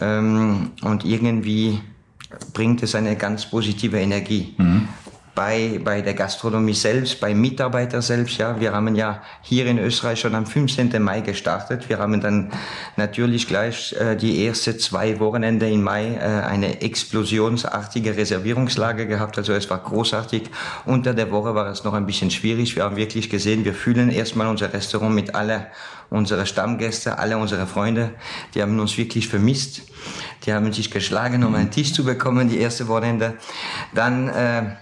Ähm, 0.00 0.70
und 0.82 1.04
irgendwie 1.04 1.80
bringt 2.52 2.82
es 2.82 2.94
eine 2.94 3.16
ganz 3.16 3.46
positive 3.46 3.98
Energie. 3.98 4.54
Mhm. 4.56 4.88
Bei, 5.34 5.80
bei 5.82 6.02
der 6.02 6.14
Gastronomie 6.14 6.74
selbst, 6.74 7.18
bei 7.20 7.34
Mitarbeiter 7.34 8.02
selbst. 8.02 8.36
Ja, 8.38 8.60
wir 8.60 8.72
haben 8.72 8.94
ja 8.94 9.22
hier 9.40 9.66
in 9.66 9.78
Österreich 9.78 10.20
schon 10.20 10.34
am 10.34 10.44
15. 10.44 11.02
Mai 11.02 11.20
gestartet. 11.20 11.88
Wir 11.88 11.98
haben 11.98 12.20
dann 12.20 12.50
natürlich 12.96 13.48
gleich 13.48 13.94
äh, 13.98 14.14
die 14.14 14.46
ersten 14.46 14.78
zwei 14.78 15.18
Wochenende 15.20 15.70
im 15.70 15.82
Mai 15.82 16.14
äh, 16.14 16.20
eine 16.20 16.82
explosionsartige 16.82 18.16
Reservierungslage 18.16 19.06
gehabt. 19.06 19.38
Also 19.38 19.54
es 19.54 19.70
war 19.70 19.78
großartig. 19.78 20.42
Unter 20.84 21.14
der 21.14 21.30
Woche 21.30 21.54
war 21.54 21.68
es 21.68 21.82
noch 21.84 21.94
ein 21.94 22.04
bisschen 22.04 22.30
schwierig. 22.30 22.76
Wir 22.76 22.84
haben 22.84 22.96
wirklich 22.96 23.30
gesehen, 23.30 23.64
wir 23.64 23.74
fühlen 23.74 24.10
erstmal 24.10 24.48
unser 24.48 24.72
Restaurant 24.72 25.14
mit 25.14 25.34
alle 25.34 25.68
unsere 26.10 26.44
Stammgäste, 26.44 27.18
alle 27.18 27.38
unsere 27.38 27.66
Freunde. 27.66 28.10
Die 28.54 28.60
haben 28.60 28.78
uns 28.78 28.98
wirklich 28.98 29.28
vermisst. 29.28 29.82
Die 30.44 30.52
haben 30.52 30.72
sich 30.72 30.90
geschlagen, 30.90 31.42
um 31.42 31.54
einen 31.54 31.70
Tisch 31.70 31.94
zu 31.94 32.04
bekommen, 32.04 32.50
die 32.50 32.58
erste 32.58 32.86
Wochenende. 32.88 33.38
Dann 33.94 34.28
äh, 34.28 34.76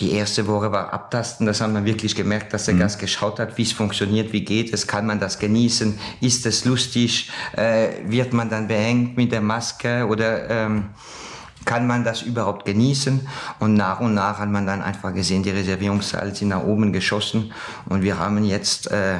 die 0.00 0.12
erste 0.12 0.46
Woche 0.46 0.70
war 0.70 0.92
abtasten, 0.92 1.46
das 1.46 1.60
haben 1.60 1.74
wir 1.74 1.84
wirklich 1.84 2.14
gemerkt, 2.14 2.52
dass 2.52 2.66
der 2.66 2.74
mhm. 2.74 2.80
Gast 2.80 2.98
geschaut 2.98 3.40
hat, 3.40 3.58
wie 3.58 3.62
es 3.62 3.72
funktioniert, 3.72 4.32
wie 4.32 4.44
geht 4.44 4.72
es, 4.72 4.86
kann 4.86 5.06
man 5.06 5.18
das 5.18 5.38
genießen, 5.38 5.98
ist 6.20 6.46
es 6.46 6.64
lustig, 6.64 7.30
äh, 7.56 7.88
wird 8.06 8.32
man 8.32 8.48
dann 8.48 8.68
behängt 8.68 9.16
mit 9.16 9.32
der 9.32 9.40
Maske 9.40 10.06
oder 10.06 10.48
ähm, 10.48 10.90
kann 11.64 11.86
man 11.86 12.04
das 12.04 12.22
überhaupt 12.22 12.64
genießen? 12.64 13.28
Und 13.58 13.74
nach 13.74 14.00
und 14.00 14.14
nach 14.14 14.38
hat 14.38 14.48
man 14.48 14.66
dann 14.66 14.80
einfach 14.80 15.12
gesehen, 15.12 15.42
die 15.42 15.50
Reservierungszahlen 15.50 16.34
sind 16.34 16.48
nach 16.48 16.62
oben 16.62 16.92
geschossen 16.92 17.52
und 17.86 18.02
wir 18.02 18.18
haben 18.18 18.44
jetzt 18.44 18.90
äh, 18.90 19.16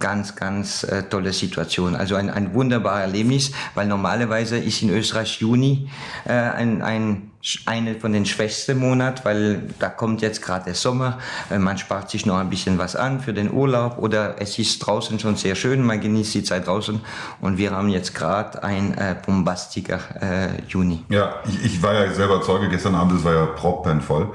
ganz, 0.00 0.36
ganz 0.36 0.82
äh, 0.82 1.04
tolle 1.04 1.32
Situation. 1.32 1.96
Also 1.96 2.16
ein, 2.16 2.28
ein 2.28 2.52
wunderbares 2.52 3.02
Erlebnis, 3.02 3.52
weil 3.74 3.86
normalerweise 3.86 4.58
ist 4.58 4.82
in 4.82 4.90
Österreich 4.90 5.40
Juni 5.40 5.88
äh, 6.26 6.32
ein, 6.32 6.82
ein 6.82 7.30
eine 7.66 7.94
von 7.96 8.12
den 8.12 8.24
schwächsten 8.24 8.78
Monaten, 8.78 9.20
weil 9.24 9.62
da 9.78 9.90
kommt 9.90 10.22
jetzt 10.22 10.40
gerade 10.40 10.64
der 10.64 10.74
Sommer, 10.74 11.18
äh, 11.50 11.58
man 11.58 11.76
spart 11.76 12.10
sich 12.10 12.24
noch 12.24 12.38
ein 12.38 12.48
bisschen 12.48 12.78
was 12.78 12.96
an 12.96 13.20
für 13.20 13.34
den 13.34 13.52
Urlaub 13.52 13.98
oder 13.98 14.40
es 14.40 14.58
ist 14.58 14.78
draußen 14.78 15.18
schon 15.18 15.36
sehr 15.36 15.54
schön, 15.54 15.82
man 15.82 16.00
genießt 16.00 16.34
die 16.34 16.42
Zeit 16.42 16.66
draußen 16.66 17.00
und 17.40 17.58
wir 17.58 17.72
haben 17.72 17.88
jetzt 17.88 18.14
gerade 18.14 18.62
ein 18.62 18.94
äh, 18.94 19.14
bombastiger 19.24 19.98
äh, 20.20 20.62
Juni. 20.68 21.04
Ja, 21.10 21.36
ich, 21.46 21.64
ich, 21.64 21.82
war 21.82 21.92
ja 21.92 22.10
selber 22.12 22.40
Zeuge 22.40 22.68
gestern 22.68 22.94
Abend, 22.94 23.18
es 23.18 23.24
war 23.24 23.34
ja 23.34 23.46
proppenvoll. 23.46 24.30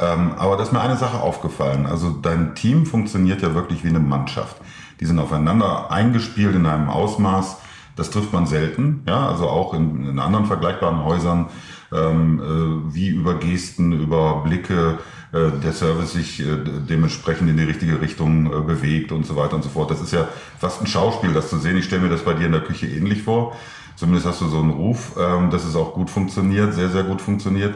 Ähm, 0.00 0.32
aber 0.36 0.56
da 0.56 0.62
ist 0.64 0.72
mir 0.72 0.80
eine 0.80 0.96
Sache 0.96 1.20
aufgefallen. 1.20 1.86
Also 1.86 2.10
dein 2.10 2.54
Team 2.54 2.86
funktioniert 2.86 3.42
ja 3.42 3.54
wirklich 3.54 3.84
wie 3.84 3.88
eine 3.88 4.00
Mannschaft. 4.00 4.56
Die 5.00 5.06
sind 5.06 5.18
aufeinander 5.18 5.90
eingespielt 5.90 6.54
in 6.56 6.66
einem 6.66 6.88
Ausmaß, 6.88 7.58
das 7.94 8.10
trifft 8.10 8.32
man 8.32 8.46
selten. 8.46 9.02
Ja, 9.06 9.28
also 9.28 9.48
auch 9.48 9.74
in, 9.74 10.08
in 10.08 10.18
anderen 10.18 10.46
vergleichbaren 10.46 11.04
Häusern 11.04 11.46
ähm, 11.92 12.40
äh, 12.40 12.94
wie 12.94 13.08
über 13.08 13.34
Gesten, 13.34 13.92
über 13.92 14.42
Blicke 14.44 14.98
äh, 15.32 15.50
der 15.62 15.72
Service 15.72 16.12
sich 16.12 16.40
äh, 16.40 16.56
dementsprechend 16.88 17.50
in 17.50 17.56
die 17.56 17.64
richtige 17.64 18.00
Richtung 18.00 18.46
äh, 18.46 18.60
bewegt 18.60 19.12
und 19.12 19.26
so 19.26 19.36
weiter 19.36 19.56
und 19.56 19.62
so 19.62 19.68
fort. 19.68 19.90
Das 19.90 20.00
ist 20.00 20.12
ja 20.12 20.28
fast 20.58 20.80
ein 20.80 20.86
Schauspiel, 20.86 21.32
das 21.32 21.50
zu 21.50 21.58
sehen. 21.58 21.76
Ich 21.76 21.84
stelle 21.84 22.02
mir 22.02 22.08
das 22.08 22.24
bei 22.24 22.34
dir 22.34 22.46
in 22.46 22.52
der 22.52 22.62
Küche 22.62 22.86
ähnlich 22.86 23.22
vor. 23.22 23.54
Zumindest 23.96 24.26
hast 24.26 24.40
du 24.40 24.46
so 24.46 24.58
einen 24.58 24.70
Ruf, 24.70 25.16
ähm, 25.18 25.50
dass 25.50 25.64
es 25.64 25.76
auch 25.76 25.92
gut 25.92 26.08
funktioniert, 26.08 26.72
sehr, 26.72 26.88
sehr 26.88 27.02
gut 27.02 27.20
funktioniert. 27.20 27.74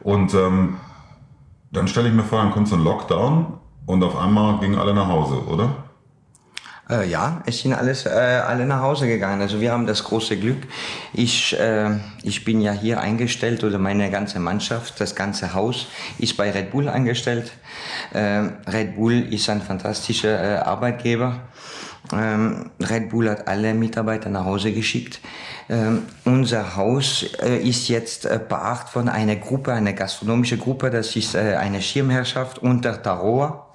Und 0.00 0.34
ähm, 0.34 0.76
dann 1.72 1.88
stelle 1.88 2.08
ich 2.08 2.14
mir 2.14 2.24
vor, 2.24 2.42
dann 2.42 2.50
kommt 2.50 2.68
so 2.68 2.76
ein 2.76 2.84
Lockdown 2.84 3.58
und 3.86 4.02
auf 4.02 4.16
einmal 4.16 4.58
gingen 4.58 4.78
alle 4.78 4.94
nach 4.94 5.08
Hause, 5.08 5.46
oder? 5.46 5.89
Äh, 6.90 7.08
ja, 7.08 7.42
es 7.46 7.60
sind 7.60 7.72
alles, 7.72 8.06
äh, 8.06 8.10
alle 8.10 8.66
nach 8.66 8.80
Hause 8.80 9.06
gegangen. 9.06 9.40
Also 9.40 9.60
wir 9.60 9.70
haben 9.72 9.86
das 9.86 10.02
große 10.02 10.36
Glück. 10.36 10.58
Ich, 11.12 11.58
äh, 11.58 11.90
ich 12.22 12.44
bin 12.44 12.60
ja 12.60 12.72
hier 12.72 13.00
eingestellt 13.00 13.62
oder 13.62 13.78
meine 13.78 14.10
ganze 14.10 14.40
Mannschaft, 14.40 15.00
das 15.00 15.14
ganze 15.14 15.54
Haus 15.54 15.86
ist 16.18 16.36
bei 16.36 16.50
Red 16.50 16.72
Bull 16.72 16.88
eingestellt. 16.88 17.52
Äh, 18.12 18.48
Red 18.68 18.96
Bull 18.96 19.32
ist 19.32 19.48
ein 19.48 19.62
fantastischer 19.62 20.42
äh, 20.42 20.56
Arbeitgeber. 20.58 21.36
Ähm, 22.12 22.70
Red 22.80 23.10
Bull 23.10 23.30
hat 23.30 23.46
alle 23.46 23.72
Mitarbeiter 23.72 24.28
nach 24.30 24.44
Hause 24.44 24.72
geschickt. 24.72 25.20
Ähm, 25.68 26.02
unser 26.24 26.74
Haus 26.74 27.24
äh, 27.40 27.58
ist 27.58 27.88
jetzt 27.88 28.24
äh, 28.24 28.40
beacht 28.48 28.88
von 28.88 29.08
einer 29.08 29.36
Gruppe, 29.36 29.72
einer 29.72 29.92
gastronomischen 29.92 30.58
Gruppe. 30.58 30.90
Das 30.90 31.14
ist 31.14 31.36
äh, 31.36 31.54
eine 31.54 31.80
Schirmherrschaft 31.80 32.58
unter 32.58 33.00
Taroa. 33.00 33.69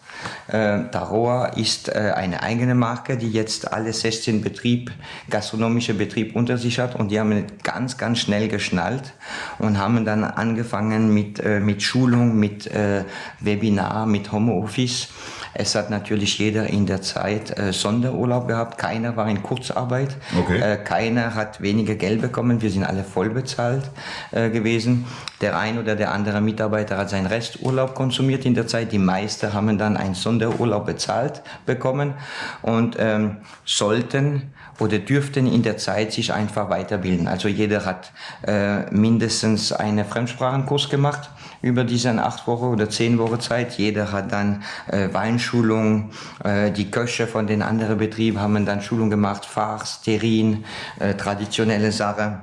Äh, 0.48 0.90
Taroa 0.92 1.48
ist 1.48 1.90
äh, 1.90 2.14
eine 2.16 2.44
eigene 2.44 2.76
Marke, 2.76 3.18
die 3.18 3.32
jetzt 3.32 3.72
alle 3.72 3.94
16 3.94 4.42
Betrieb, 4.42 4.92
gastronomische 5.30 5.94
Betrieb 5.94 6.36
unter 6.36 6.58
sich 6.58 6.80
hat 6.80 6.96
und 6.96 7.10
die 7.12 7.20
haben 7.20 7.46
ganz, 7.64 7.98
ganz 7.98 8.20
schnell 8.20 8.48
geschnallt 8.48 9.14
und 9.60 9.78
haben 9.78 10.06
dann 10.06 10.24
angefangen 10.24 11.14
mit, 11.14 11.40
äh, 11.40 11.60
mit 11.60 11.82
Schulung, 11.82 12.38
mit 12.38 12.68
äh, 12.68 13.04
Webinar, 13.40 14.06
mit 14.06 14.32
Homeoffice 14.32 15.10
es 15.58 15.74
hat 15.74 15.90
natürlich 15.90 16.38
jeder 16.38 16.68
in 16.68 16.86
der 16.86 17.02
Zeit 17.02 17.58
äh, 17.58 17.72
Sonderurlaub 17.72 18.48
gehabt. 18.48 18.78
Keiner 18.78 19.16
war 19.16 19.30
in 19.30 19.42
Kurzarbeit. 19.42 20.18
Okay. 20.38 20.60
Äh, 20.60 20.78
keiner 20.78 21.34
hat 21.34 21.62
weniger 21.62 21.96
Geld 21.96 22.22
bekommen. 22.22 22.62
Wir 22.62 22.70
sind 22.70 22.84
alle 22.84 23.06
voll 23.06 23.30
bezahlt 23.30 23.90
äh, 24.32 24.50
gewesen. 24.50 25.06
Der 25.40 25.58
ein 25.58 25.80
oder 25.80 25.96
der 25.96 26.12
andere 26.12 26.42
Mitarbeiter 26.42 26.98
hat 26.98 27.10
seinen 27.10 27.26
Resturlaub 27.26 27.96
konsumiert 27.96 28.46
in 28.46 28.54
der 28.54 28.68
Zeit. 28.68 28.92
Die 28.92 29.00
meisten 29.00 29.54
haben 29.54 29.78
dann 29.78 29.96
einen 29.96 30.14
Sonderurlaub 30.14 30.86
bezahlt 30.86 31.42
bekommen 31.66 32.16
und 32.62 32.98
ähm, 33.00 33.38
sollten 33.64 34.52
oder 34.80 35.00
dürften 35.00 35.48
in 35.48 35.64
der 35.64 35.78
Zeit 35.78 36.12
sich 36.12 36.34
einfach 36.34 36.70
weiterbilden. 36.70 37.30
Also 37.30 37.48
jeder 37.48 37.86
hat 37.86 38.12
äh, 38.46 38.92
mindestens 38.94 39.72
einen 39.72 40.04
Fremdsprachenkurs 40.04 40.90
gemacht 40.90 41.30
über 41.66 41.84
diese 41.84 42.12
acht 42.24 42.46
Wochen 42.46 42.66
oder 42.66 42.92
zehn 42.92 43.18
Wochen 43.18 43.40
Zeit. 43.40 43.80
Jeder 43.80 44.12
hat 44.12 44.32
dann 44.32 44.64
äh, 44.88 45.12
Weinschulung, 45.12 46.12
äh, 46.44 46.72
die 46.72 46.92
Köche 46.92 47.26
von 47.26 47.48
den 47.48 47.64
anderen 47.64 47.98
Betrieben 47.98 48.40
haben 48.40 48.68
dann 48.68 48.82
Schulung 48.82 49.10
gemacht, 49.10 49.46
Fars, 49.46 50.02
Terrin, 50.04 50.64
äh, 51.00 51.16
traditionelle 51.16 51.92
Sachen. 51.92 52.42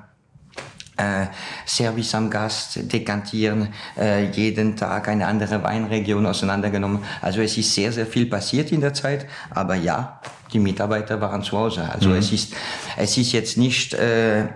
Äh, 0.96 1.26
Service 1.64 2.14
am 2.14 2.28
Gast, 2.28 2.92
dekantieren, 2.92 3.68
äh, 3.96 4.26
jeden 4.26 4.76
Tag 4.76 5.08
eine 5.08 5.26
andere 5.26 5.62
Weinregion 5.62 6.26
auseinandergenommen. 6.26 6.98
Also 7.22 7.40
es 7.40 7.56
ist 7.56 7.72
sehr, 7.74 7.92
sehr 7.92 8.06
viel 8.06 8.26
passiert 8.26 8.72
in 8.72 8.82
der 8.82 8.92
Zeit, 8.92 9.26
aber 9.50 9.74
ja, 9.74 10.20
die 10.52 10.58
Mitarbeiter 10.58 11.20
waren 11.20 11.42
zu 11.42 11.56
Hause. 11.56 11.88
Also 11.90 12.10
mhm. 12.10 12.16
es 12.16 12.30
ist, 12.32 12.54
es 12.96 13.16
ist 13.16 13.32
jetzt 13.32 13.56
nicht 13.56 13.94
äh, 13.94 14.48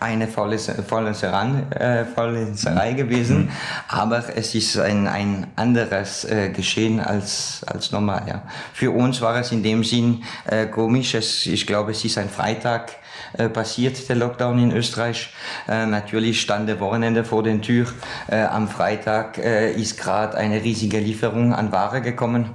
eine 0.00 0.28
Vollenserei 0.28 1.64
äh, 1.70 2.94
gewesen, 2.94 3.38
mhm. 3.38 3.50
aber 3.88 4.24
es 4.36 4.54
ist 4.54 4.78
ein, 4.78 5.06
ein 5.06 5.46
anderes 5.56 6.24
äh, 6.24 6.50
Geschehen 6.50 7.00
als, 7.00 7.62
als 7.66 7.92
normal. 7.92 8.22
Ja. 8.26 8.42
Für 8.72 8.90
uns 8.90 9.20
war 9.20 9.36
es 9.36 9.52
in 9.52 9.62
dem 9.62 9.84
Sinn 9.84 10.24
äh, 10.46 10.66
komisch. 10.66 11.14
Es, 11.14 11.46
ich 11.46 11.66
glaube, 11.66 11.92
es 11.92 12.04
ist 12.04 12.18
ein 12.18 12.28
Freitag 12.28 12.92
äh, 13.38 13.48
passiert, 13.48 14.08
der 14.08 14.16
Lockdown 14.16 14.58
in 14.58 14.72
Österreich. 14.72 15.32
Äh, 15.68 15.86
natürlich 15.86 16.40
stand 16.40 16.68
der 16.68 16.80
Wochenende 16.80 17.24
vor 17.24 17.42
den 17.42 17.62
Tür. 17.62 17.86
Äh, 18.28 18.42
am 18.42 18.68
Freitag 18.68 19.38
äh, 19.38 19.72
ist 19.72 19.98
gerade 19.98 20.36
eine 20.36 20.62
riesige 20.62 20.98
Lieferung 20.98 21.54
an 21.54 21.72
Ware 21.72 22.00
gekommen. 22.00 22.50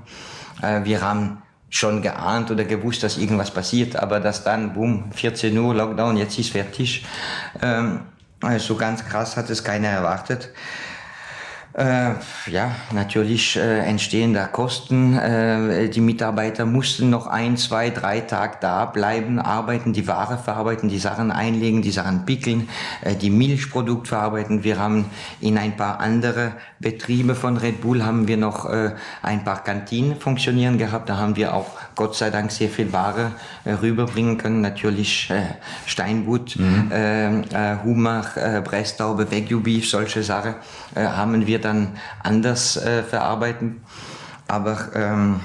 Äh, 0.61 0.83
wir 0.83 1.01
haben 1.01 1.41
schon 1.71 2.01
geahnt 2.01 2.51
oder 2.51 2.65
gewusst, 2.65 3.01
dass 3.01 3.17
irgendwas 3.17 3.49
passiert, 3.51 3.95
aber 3.95 4.19
dass 4.19 4.43
dann, 4.43 4.73
boom, 4.73 5.11
14 5.13 5.57
Uhr 5.57 5.73
Lockdown, 5.73 6.17
jetzt 6.17 6.37
ist 6.37 6.51
fertig. 6.51 7.05
Ähm, 7.61 8.01
also 8.41 8.75
ganz 8.75 9.05
krass 9.05 9.37
hat 9.37 9.49
es 9.49 9.63
keiner 9.63 9.87
erwartet. 9.87 10.49
Äh, 11.73 12.15
ja, 12.47 12.75
natürlich 12.91 13.55
äh, 13.55 13.79
entstehen 13.79 14.33
da 14.33 14.45
Kosten. 14.47 15.17
Äh, 15.17 15.87
die 15.89 16.01
Mitarbeiter 16.01 16.65
mussten 16.65 17.09
noch 17.09 17.27
ein, 17.27 17.55
zwei, 17.55 17.89
drei 17.89 18.19
Tage 18.19 18.57
da 18.59 18.85
bleiben, 18.85 19.39
arbeiten, 19.39 19.93
die 19.93 20.05
Ware 20.05 20.37
verarbeiten, 20.37 20.89
die 20.89 20.99
Sachen 20.99 21.31
einlegen, 21.31 21.81
die 21.81 21.91
Sachen 21.91 22.25
pickeln, 22.25 22.67
äh, 23.01 23.15
die 23.15 23.29
Milchprodukt 23.29 24.09
verarbeiten. 24.09 24.65
Wir 24.65 24.79
haben 24.79 25.05
in 25.39 25.57
ein 25.57 25.77
paar 25.77 26.01
andere 26.01 26.53
Betriebe 26.79 27.35
von 27.35 27.55
Red 27.55 27.79
Bull 27.81 28.03
haben 28.03 28.27
wir 28.27 28.37
noch 28.37 28.65
äh, 28.65 28.91
ein 29.21 29.43
paar 29.45 29.63
Kantinen 29.63 30.17
funktionieren 30.17 30.77
gehabt. 30.77 31.07
Da 31.07 31.17
haben 31.17 31.37
wir 31.37 31.53
auch 31.53 31.69
Gott 31.95 32.15
sei 32.15 32.31
Dank 32.31 32.51
sehr 32.51 32.69
viel 32.69 32.91
Ware 32.91 33.31
äh, 33.63 33.73
rüberbringen 33.73 34.37
können. 34.37 34.59
Natürlich 34.59 35.29
äh, 35.29 35.43
Steinbutt, 35.85 36.57
mhm. 36.57 36.91
äh, 36.91 37.77
Hummer, 37.83 38.25
äh, 38.35 38.61
Bresstaube, 38.61 39.31
Wagyu 39.31 39.61
Beef, 39.61 39.89
solche 39.89 40.23
Sachen 40.23 40.55
äh, 40.95 41.05
haben 41.05 41.48
wir 41.48 41.60
dann 41.60 41.98
anders 42.24 42.77
äh, 42.77 43.03
verarbeiten. 43.03 43.81
Aber 44.48 44.89
ähm, 44.95 45.39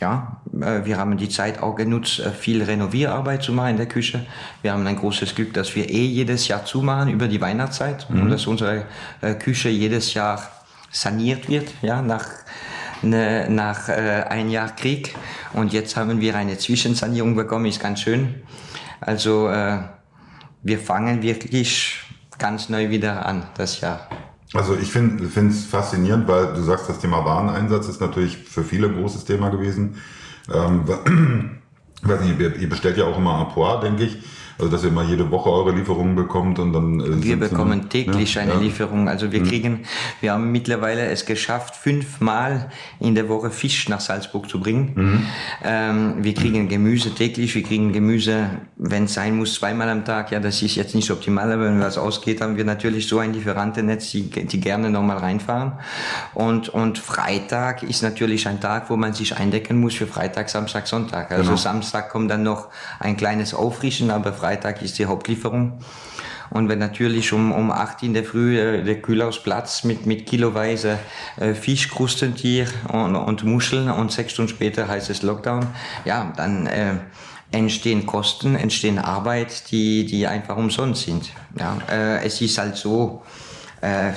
ja, 0.00 0.40
äh, 0.60 0.84
wir 0.84 0.98
haben 0.98 1.16
die 1.16 1.28
Zeit 1.28 1.62
auch 1.62 1.74
genutzt, 1.74 2.20
äh, 2.20 2.30
viel 2.30 2.62
Renovierarbeit 2.62 3.42
zu 3.42 3.52
machen 3.52 3.70
in 3.70 3.76
der 3.76 3.86
Küche. 3.86 4.26
Wir 4.62 4.72
haben 4.72 4.86
ein 4.86 4.96
großes 4.96 5.34
Glück, 5.34 5.54
dass 5.54 5.74
wir 5.74 5.88
eh 5.88 6.04
jedes 6.04 6.48
Jahr 6.48 6.64
zumachen 6.64 7.10
über 7.10 7.28
die 7.28 7.40
Weihnachtszeit 7.40 8.08
mhm. 8.10 8.22
und 8.22 8.30
dass 8.30 8.46
unsere 8.46 8.84
äh, 9.20 9.34
Küche 9.34 9.68
jedes 9.68 10.14
Jahr 10.14 10.42
saniert 10.90 11.48
wird, 11.48 11.68
ja, 11.82 12.02
nach, 12.02 12.26
ne, 13.02 13.46
nach 13.48 13.88
äh, 13.88 14.24
ein 14.28 14.50
Jahr 14.50 14.74
Krieg. 14.74 15.14
Und 15.52 15.72
jetzt 15.72 15.96
haben 15.96 16.20
wir 16.20 16.36
eine 16.36 16.58
Zwischensanierung 16.58 17.34
bekommen, 17.34 17.66
ist 17.66 17.80
ganz 17.80 18.00
schön. 18.00 18.42
Also 19.00 19.48
äh, 19.48 19.78
wir 20.62 20.78
fangen 20.78 21.22
wirklich 21.22 22.00
ganz 22.38 22.68
neu 22.68 22.90
wieder 22.90 23.24
an 23.24 23.44
das 23.56 23.80
Jahr. 23.80 24.08
Also 24.56 24.76
ich 24.76 24.90
finde 24.90 25.24
es 25.24 25.64
faszinierend, 25.66 26.26
weil 26.28 26.54
du 26.54 26.62
sagst, 26.62 26.88
das 26.88 26.98
Thema 26.98 27.24
Wareneinsatz 27.24 27.88
ist 27.88 28.00
natürlich 28.00 28.38
für 28.38 28.64
viele 28.64 28.88
ein 28.88 28.96
großes 28.96 29.24
Thema 29.24 29.50
gewesen. 29.50 30.00
Ähm, 30.52 30.84
weiß 32.02 32.20
nicht, 32.22 32.40
ihr 32.40 32.68
bestellt 32.68 32.96
ja 32.96 33.04
auch 33.04 33.18
immer 33.18 33.34
Apois, 33.34 33.80
denke 33.80 34.04
ich. 34.04 34.18
Also 34.58 34.72
dass 34.72 34.84
ihr 34.84 34.90
mal 34.90 35.04
jede 35.04 35.30
Woche 35.30 35.50
eure 35.50 35.72
Lieferungen 35.72 36.16
bekommt 36.16 36.58
und 36.58 36.72
dann. 36.72 37.00
Äh, 37.00 37.22
wir 37.22 37.38
bekommen 37.38 37.80
dann, 37.80 37.90
täglich 37.90 38.34
ja, 38.34 38.42
eine 38.42 38.54
ja. 38.54 38.58
Lieferung. 38.58 39.06
Also 39.06 39.30
wir 39.30 39.40
mhm. 39.40 39.44
kriegen, 39.44 39.84
wir 40.22 40.32
haben 40.32 40.50
mittlerweile 40.50 41.06
es 41.08 41.26
geschafft, 41.26 41.76
fünfmal 41.76 42.70
in 42.98 43.14
der 43.14 43.28
Woche 43.28 43.50
Fisch 43.50 43.90
nach 43.90 44.00
Salzburg 44.00 44.48
zu 44.48 44.58
bringen. 44.58 44.92
Mhm. 44.94 45.26
Ähm, 45.62 46.14
wir 46.20 46.32
kriegen 46.32 46.68
Gemüse 46.68 47.14
täglich, 47.14 47.54
wir 47.54 47.62
kriegen 47.62 47.92
Gemüse, 47.92 48.48
wenn 48.76 49.04
es 49.04 49.14
sein 49.14 49.36
muss, 49.36 49.54
zweimal 49.54 49.90
am 49.90 50.06
Tag. 50.06 50.32
Ja, 50.32 50.40
das 50.40 50.62
ist 50.62 50.74
jetzt 50.76 50.94
nicht 50.94 51.06
so 51.06 51.12
optimal, 51.12 51.52
aber 51.52 51.64
wenn 51.64 51.80
was 51.80 51.98
ausgeht, 51.98 52.40
haben 52.40 52.56
wir 52.56 52.64
natürlich 52.64 53.08
so 53.08 53.18
ein 53.18 53.34
Lieferantennetz, 53.34 54.10
die, 54.12 54.30
die 54.30 54.60
gerne 54.60 54.88
nochmal 54.88 55.18
reinfahren. 55.18 55.72
Und, 56.32 56.70
und 56.70 56.98
Freitag 56.98 57.82
ist 57.82 58.02
natürlich 58.02 58.48
ein 58.48 58.58
Tag, 58.58 58.88
wo 58.88 58.96
man 58.96 59.12
sich 59.12 59.36
eindecken 59.36 59.78
muss 59.78 59.96
für 59.96 60.06
Freitag, 60.06 60.48
Samstag, 60.48 60.86
Sonntag. 60.86 61.30
Also 61.30 61.44
genau. 61.44 61.56
Samstag 61.56 62.08
kommt 62.08 62.30
dann 62.30 62.42
noch 62.42 62.68
ein 63.00 63.18
kleines 63.18 63.52
Auffrischen, 63.52 64.10
aber 64.10 64.32
Freitag 64.32 64.45
Freitag 64.46 64.80
ist 64.80 64.96
die 65.00 65.06
Hauptlieferung. 65.06 65.80
Und 66.50 66.68
wenn 66.68 66.78
natürlich 66.78 67.32
um, 67.32 67.50
um 67.50 67.72
8 67.72 68.04
in 68.04 68.14
der 68.14 68.22
Früh 68.22 68.56
äh, 68.56 68.84
der 68.84 69.02
Kühlhausplatz 69.02 69.82
mit, 69.82 70.06
mit 70.06 70.24
kiloweise 70.24 71.00
äh, 71.36 71.52
Fischkrustentier 71.52 72.68
und, 72.92 73.16
und 73.16 73.42
Muscheln 73.42 73.90
und 73.90 74.12
sechs 74.12 74.34
Stunden 74.34 74.50
später 74.50 74.86
heißt 74.86 75.10
es 75.10 75.22
Lockdown, 75.22 75.66
ja, 76.04 76.32
dann 76.36 76.68
äh, 76.68 76.94
entstehen 77.50 78.06
Kosten, 78.06 78.54
entstehen 78.54 79.00
Arbeit, 79.00 79.72
die, 79.72 80.06
die 80.06 80.28
einfach 80.28 80.56
umsonst 80.56 81.02
sind. 81.02 81.32
Ja, 81.58 81.78
äh, 81.90 82.24
es 82.24 82.40
ist 82.40 82.56
halt 82.58 82.76
so, 82.76 83.24
äh, 83.80 84.12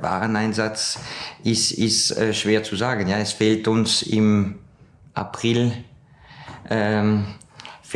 Wareneinsatz 0.00 1.00
ist, 1.42 1.72
ist 1.72 2.12
äh, 2.12 2.32
schwer 2.32 2.62
zu 2.62 2.76
sagen. 2.76 3.08
Ja, 3.08 3.18
es 3.18 3.32
fehlt 3.32 3.66
uns 3.66 4.02
im 4.02 4.60
April 5.14 5.72
ähm, 6.70 7.26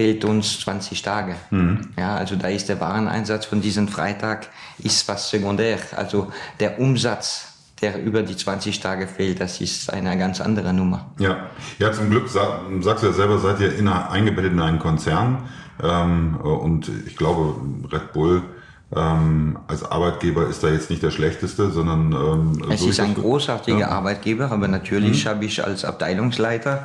fehlt 0.00 0.24
uns 0.24 0.60
20 0.60 1.02
Tage. 1.02 1.34
Mhm. 1.50 1.88
Ja, 1.98 2.16
also 2.16 2.34
da 2.34 2.48
ist 2.48 2.70
der 2.70 2.80
Wareneinsatz 2.80 3.44
von 3.44 3.60
diesem 3.60 3.86
Freitag 3.86 4.46
ist 4.78 5.06
was 5.08 5.28
sekundär. 5.28 5.76
Also 5.94 6.32
der 6.58 6.80
Umsatz, 6.80 7.52
der 7.82 8.02
über 8.02 8.22
die 8.22 8.34
20 8.34 8.80
Tage 8.80 9.06
fehlt, 9.06 9.42
das 9.42 9.60
ist 9.60 9.92
eine 9.92 10.16
ganz 10.16 10.40
andere 10.40 10.72
Nummer. 10.72 11.10
Ja, 11.18 11.50
ja 11.78 11.92
zum 11.92 12.08
Glück 12.08 12.30
sagst 12.30 13.02
du 13.02 13.08
ja 13.08 13.12
selber, 13.12 13.38
seid 13.40 13.60
ihr 13.60 13.76
in 13.76 13.88
einer, 13.88 14.10
eingebettet 14.10 14.52
in 14.52 14.60
einen 14.60 14.78
Konzern 14.78 15.50
ähm, 15.82 16.36
und 16.36 16.90
ich 17.06 17.14
glaube 17.14 17.56
Red 17.92 18.14
Bull 18.14 18.42
ähm, 18.96 19.58
als 19.68 19.84
Arbeitgeber 19.84 20.48
ist 20.48 20.64
da 20.64 20.68
jetzt 20.68 20.90
nicht 20.90 21.02
der 21.02 21.12
schlechteste, 21.12 21.70
sondern 21.70 22.12
ähm, 22.12 22.70
es 22.72 22.82
ist 22.82 22.98
ein 22.98 23.14
großartiger 23.14 23.78
ja. 23.78 23.88
Arbeitgeber, 23.88 24.50
aber 24.50 24.66
natürlich 24.66 25.24
mhm. 25.24 25.28
habe 25.28 25.44
ich 25.44 25.64
als 25.64 25.84
Abteilungsleiter 25.84 26.82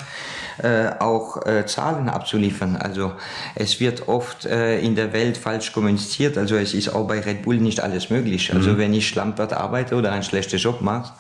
äh, 0.57 0.91
auch 0.99 1.45
äh, 1.45 1.65
Zahlen 1.65 2.07
abzuliefern. 2.07 2.77
Also 2.77 3.13
es 3.55 3.79
wird 3.79 4.07
oft 4.07 4.45
äh, 4.45 4.79
in 4.79 4.95
der 4.95 5.13
Welt 5.13 5.37
falsch 5.37 5.73
kommuniziert. 5.73 6.37
Also 6.37 6.55
es 6.55 6.73
ist 6.73 6.89
auch 6.89 7.07
bei 7.07 7.19
Red 7.19 7.41
Bull 7.41 7.57
nicht 7.57 7.81
alles 7.81 8.09
möglich. 8.09 8.53
Also 8.53 8.71
mhm. 8.71 8.77
wenn 8.77 8.93
ich 8.93 9.07
Schlampert 9.07 9.51
arbeite 9.51 9.95
oder 9.95 10.11
einen 10.11 10.23
schlechten 10.23 10.57
Job 10.57 10.81
mache, 10.81 11.11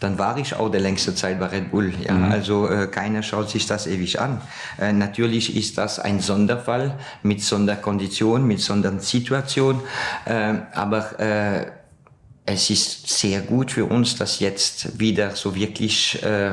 dann 0.00 0.18
war 0.18 0.36
ich 0.38 0.54
auch 0.54 0.70
der 0.70 0.80
längste 0.80 1.14
Zeit 1.14 1.40
bei 1.40 1.46
Red 1.46 1.70
Bull. 1.70 1.92
Ja, 2.06 2.14
mhm. 2.14 2.32
also 2.32 2.68
äh, 2.68 2.86
keiner 2.86 3.22
schaut 3.22 3.50
sich 3.50 3.66
das 3.66 3.86
ewig 3.86 4.20
an. 4.20 4.40
Äh, 4.78 4.92
natürlich 4.92 5.56
ist 5.56 5.78
das 5.78 5.98
ein 5.98 6.20
Sonderfall 6.20 6.98
mit 7.22 7.42
Sonderkondition, 7.42 8.46
mit 8.46 8.60
Sondersituation, 8.60 9.80
äh, 10.24 10.54
aber 10.72 11.18
äh, 11.20 11.66
es 12.46 12.68
ist 12.70 13.08
sehr 13.08 13.40
gut 13.40 13.70
für 13.70 13.86
uns, 13.86 14.16
dass 14.16 14.40
jetzt 14.40 14.98
wieder 14.98 15.30
so 15.30 15.54
wirklich 15.54 16.22
äh, 16.22 16.52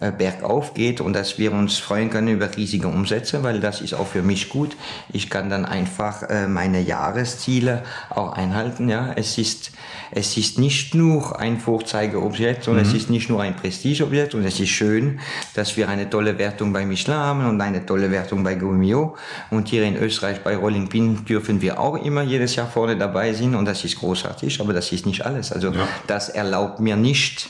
äh, 0.00 0.12
bergauf 0.12 0.74
geht 0.74 1.00
und 1.00 1.12
dass 1.12 1.38
wir 1.38 1.52
uns 1.52 1.78
freuen 1.78 2.10
können 2.10 2.28
über 2.28 2.56
riesige 2.56 2.88
Umsätze, 2.88 3.42
weil 3.42 3.60
das 3.60 3.80
ist 3.80 3.94
auch 3.94 4.06
für 4.06 4.22
mich 4.22 4.48
gut. 4.48 4.76
Ich 5.12 5.30
kann 5.30 5.50
dann 5.50 5.64
einfach 5.64 6.22
äh, 6.22 6.48
meine 6.48 6.80
Jahresziele 6.80 7.82
auch 8.08 8.32
einhalten. 8.32 8.88
Ja, 8.88 9.12
es 9.14 9.38
ist 9.38 9.72
es 10.12 10.36
ist 10.36 10.58
nicht 10.58 10.94
nur 10.94 11.38
ein 11.38 11.58
Vorzeigeobjekt, 11.58 12.64
sondern 12.64 12.84
mhm. 12.84 12.90
es 12.90 12.96
ist 12.96 13.10
nicht 13.10 13.28
nur 13.28 13.42
ein 13.42 13.54
Prestigeobjekt 13.54 14.34
und 14.34 14.44
es 14.44 14.58
ist 14.58 14.70
schön, 14.70 15.20
dass 15.54 15.76
wir 15.76 15.88
eine 15.88 16.10
tolle 16.10 16.36
Wertung 16.38 16.72
bei 16.72 16.84
Michelin 16.84 17.16
haben 17.16 17.46
und 17.46 17.60
eine 17.60 17.86
tolle 17.86 18.10
Wertung 18.10 18.42
bei 18.42 18.54
Guimio 18.54 19.16
und 19.50 19.68
hier 19.68 19.84
in 19.84 19.96
Österreich 19.96 20.42
bei 20.42 20.56
Rolling 20.56 20.88
Pin 20.88 21.24
dürfen 21.24 21.60
wir 21.60 21.78
auch 21.78 22.04
immer 22.04 22.22
jedes 22.22 22.56
Jahr 22.56 22.68
vorne 22.68 22.96
dabei 22.96 23.32
sein 23.32 23.54
und 23.54 23.66
das 23.66 23.84
ist 23.84 23.98
großartig, 23.98 24.60
aber 24.60 24.72
das 24.72 24.90
ist 24.90 25.06
nicht 25.06 25.24
alles. 25.24 25.52
Also 25.52 25.70
ja. 25.70 25.86
das 26.06 26.28
erlaubt 26.28 26.80
mir 26.80 26.96
nicht 26.96 27.48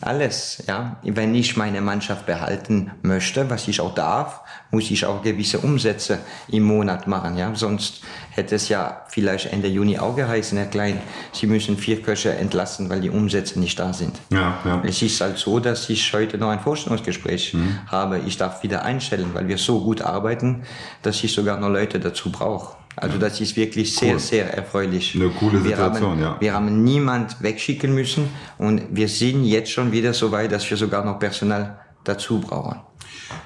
alles. 0.00 0.62
Ja, 0.66 0.96
wenn 1.02 1.34
ich 1.34 1.56
meine 1.56 1.80
Mannschaft 1.80 2.26
behalten 2.26 2.92
möchte, 3.02 3.50
was 3.50 3.68
ich 3.68 3.80
auch 3.80 3.94
darf, 3.94 4.40
muss 4.70 4.90
ich 4.90 5.04
auch 5.06 5.22
gewisse 5.22 5.58
Umsätze 5.58 6.18
im 6.48 6.62
Monat 6.64 7.06
machen. 7.06 7.36
Ja, 7.36 7.54
sonst 7.54 8.02
hätte 8.30 8.54
es 8.54 8.68
ja 8.68 9.02
vielleicht 9.08 9.52
Ende 9.52 9.68
Juni 9.68 9.98
auch 9.98 10.16
geheißen, 10.16 10.56
Herr 10.58 10.66
Klein, 10.66 11.00
Sie 11.32 11.46
müssen 11.46 11.76
vier 11.76 12.02
Köche 12.02 12.30
entlassen, 12.34 12.88
weil 12.88 13.00
die 13.00 13.10
Umsätze 13.10 13.58
nicht 13.58 13.78
da 13.78 13.92
sind. 13.92 14.18
Ja, 14.30 14.58
ja. 14.64 14.82
Es 14.84 15.02
ist 15.02 15.20
halt 15.20 15.38
so, 15.38 15.58
dass 15.58 15.88
ich 15.90 16.12
heute 16.12 16.38
noch 16.38 16.48
ein 16.48 16.60
Vorstellungsgespräch 16.60 17.54
mhm. 17.54 17.78
habe. 17.86 18.20
Ich 18.26 18.36
darf 18.36 18.62
wieder 18.62 18.84
einstellen, 18.84 19.30
weil 19.34 19.48
wir 19.48 19.58
so 19.58 19.80
gut 19.80 20.02
arbeiten, 20.02 20.62
dass 21.02 21.22
ich 21.24 21.32
sogar 21.32 21.58
noch 21.58 21.68
Leute 21.68 21.98
dazu 22.00 22.30
brauche. 22.30 22.77
Also 23.00 23.18
das 23.18 23.40
ist 23.40 23.56
wirklich 23.56 23.94
sehr, 23.94 24.14
cool. 24.14 24.18
sehr 24.18 24.54
erfreulich. 24.54 25.14
Eine 25.14 25.30
coole 25.30 25.60
Situation, 25.60 26.18
wir 26.18 26.26
haben, 26.26 26.34
ja. 26.34 26.40
Wir 26.40 26.54
haben 26.54 26.84
niemand 26.84 27.42
wegschicken 27.42 27.94
müssen 27.94 28.28
und 28.58 28.82
wir 28.90 29.08
sind 29.08 29.44
jetzt 29.44 29.70
schon 29.70 29.92
wieder 29.92 30.12
so 30.12 30.32
weit, 30.32 30.52
dass 30.52 30.68
wir 30.68 30.76
sogar 30.76 31.04
noch 31.04 31.18
Personal 31.18 31.78
dazu 32.04 32.40
brauchen. 32.40 32.80